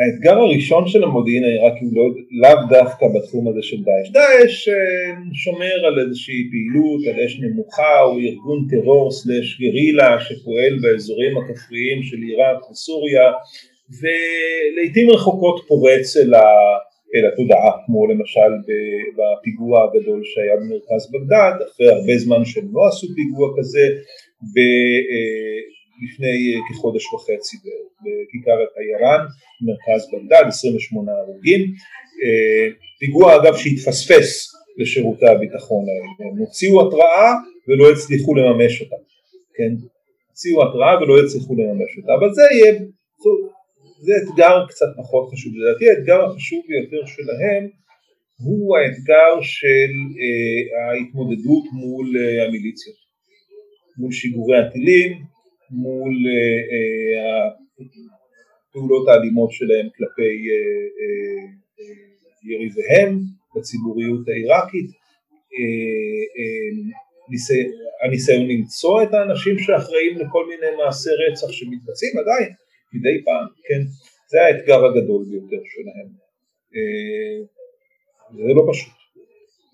האתגר 0.00 0.38
הראשון 0.38 0.88
של 0.88 1.04
המודיעין 1.04 1.44
העיראקי 1.44 1.84
הוא 1.84 1.92
לא, 1.94 2.04
לאו 2.42 2.60
דווקא 2.68 3.06
בתחום 3.14 3.48
הזה 3.48 3.62
של 3.62 3.76
דאעש. 3.76 4.10
דאעש 4.12 4.68
אה, 4.68 5.14
שומר 5.32 5.86
על 5.86 6.00
איזושהי 6.00 6.50
פעילות, 6.50 7.00
על 7.08 7.24
אש 7.24 7.40
נמוכה, 7.40 7.98
הוא 8.00 8.20
ארגון 8.20 8.66
טרור 8.70 9.10
סלש 9.10 9.60
גרילה 9.60 10.20
שפועל 10.20 10.78
באזורים 10.82 11.36
הכפריים 11.38 12.02
של 12.02 12.16
עיראק 12.16 12.70
וסוריה 12.70 13.28
ולעיתים 14.00 15.10
רחוקות 15.10 15.64
פורץ 15.68 16.16
אל 16.16 16.34
ה... 16.34 16.40
אל 17.14 17.26
התודעה, 17.32 17.72
כמו 17.86 18.06
למשל 18.06 18.50
בפיגוע 19.16 19.84
הגדול 19.84 20.20
שהיה 20.24 20.56
במרכז 20.56 21.10
בגדד, 21.12 21.54
אחרי 21.66 21.88
הרבה 21.92 22.18
זמן 22.18 22.44
שהם 22.44 22.68
לא 22.72 22.88
עשו 22.88 23.06
פיגוע 23.16 23.48
כזה, 23.58 23.86
אה, 25.12 25.58
לפני 26.04 26.60
כחודש 26.68 27.04
וחצי 27.14 27.56
בכיכר 28.02 28.58
הטיירן, 28.64 29.22
מרכז 29.66 30.08
בגדד, 30.12 30.44
28 30.48 31.12
הרוגים, 31.12 31.60
אה, 32.22 32.66
פיגוע 32.98 33.36
אגב 33.36 33.56
שהתפספס 33.56 34.54
לשירותי 34.78 35.26
הביטחון 35.26 35.84
האלה, 35.88 36.30
הם 36.30 36.38
הוציאו 36.38 36.88
התראה 36.88 37.32
ולא 37.68 37.92
הצליחו 37.92 38.34
לממש 38.34 38.82
אותה, 38.82 38.96
כן, 39.56 39.72
הוציאו 40.28 40.62
התראה 40.62 41.02
ולא 41.02 41.24
הצליחו 41.24 41.54
לממש 41.54 41.98
אותה, 41.98 42.12
אבל 42.14 42.34
זה 42.34 42.42
יהיה 42.50 42.72
זה 44.00 44.12
אתגר 44.22 44.66
קצת 44.68 44.86
פחות 44.96 45.32
חשוב, 45.32 45.52
לדעתי 45.56 45.90
האתגר 45.90 46.24
החשוב 46.24 46.64
ביותר 46.68 47.06
שלהם 47.06 47.64
הוא 48.44 48.76
האתגר 48.76 49.32
של 49.40 49.92
אה, 50.20 50.90
ההתמודדות 50.90 51.64
מול 51.72 52.06
אה, 52.16 52.46
המיליציות, 52.46 52.96
מול 53.98 54.12
שיגורי 54.12 54.58
הטילים, 54.58 55.12
מול 55.70 56.12
אה, 56.26 56.60
אה, 56.72 57.48
הפעולות 58.68 59.08
האלימות 59.08 59.52
שלהם 59.52 59.86
כלפי 59.96 60.32
אה, 60.50 60.84
אה, 61.00 61.94
יריביהם 62.50 63.18
בציבוריות 63.56 64.28
העיראקית, 64.28 64.90
ניסי, 67.30 67.62
הניסיון 68.02 68.48
למצוא 68.48 69.02
את 69.02 69.14
האנשים 69.14 69.58
שאחראים 69.58 70.18
לכל 70.18 70.44
מיני 70.48 70.76
מעשי 70.76 71.10
רצח 71.10 71.52
שמתבצעים 71.52 72.12
עדיין 72.18 72.52
מדי 72.94 73.24
פעם, 73.24 73.48
כן? 73.66 73.82
זה 74.30 74.38
האתגר 74.42 74.84
הגדול 74.84 75.24
ביותר 75.28 75.62
שלהם. 75.72 76.08
אה, 76.74 77.38
זה 78.36 78.54
לא 78.56 78.62
פשוט. 78.70 78.92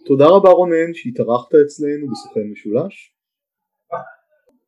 תודה 0.06 0.26
רבה 0.28 0.50
רונן 0.50 0.94
שהתארחת 0.94 1.54
אצלנו 1.54 2.06
בסוכן 2.10 2.46
משולש. 2.52 3.12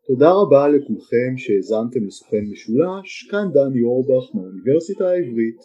תודה 0.06 0.30
רבה 0.32 0.68
לכולכם 0.68 1.36
שהאזנתם 1.36 2.06
לסוכן 2.06 2.44
משולש, 2.52 3.28
כאן 3.30 3.46
דני 3.52 3.82
אורבך 3.82 4.34
מהאוניברסיטה 4.34 5.08
העברית 5.08 5.60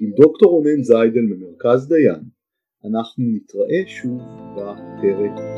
עם 0.00 0.10
דוקטור 0.10 0.50
רונן 0.50 0.82
זיידל 0.82 1.26
ממרכז 1.30 1.88
דיין. 1.88 2.22
אנחנו 2.84 3.24
נתראה 3.34 3.82
שוב 3.86 4.18
בפרק 4.56 5.57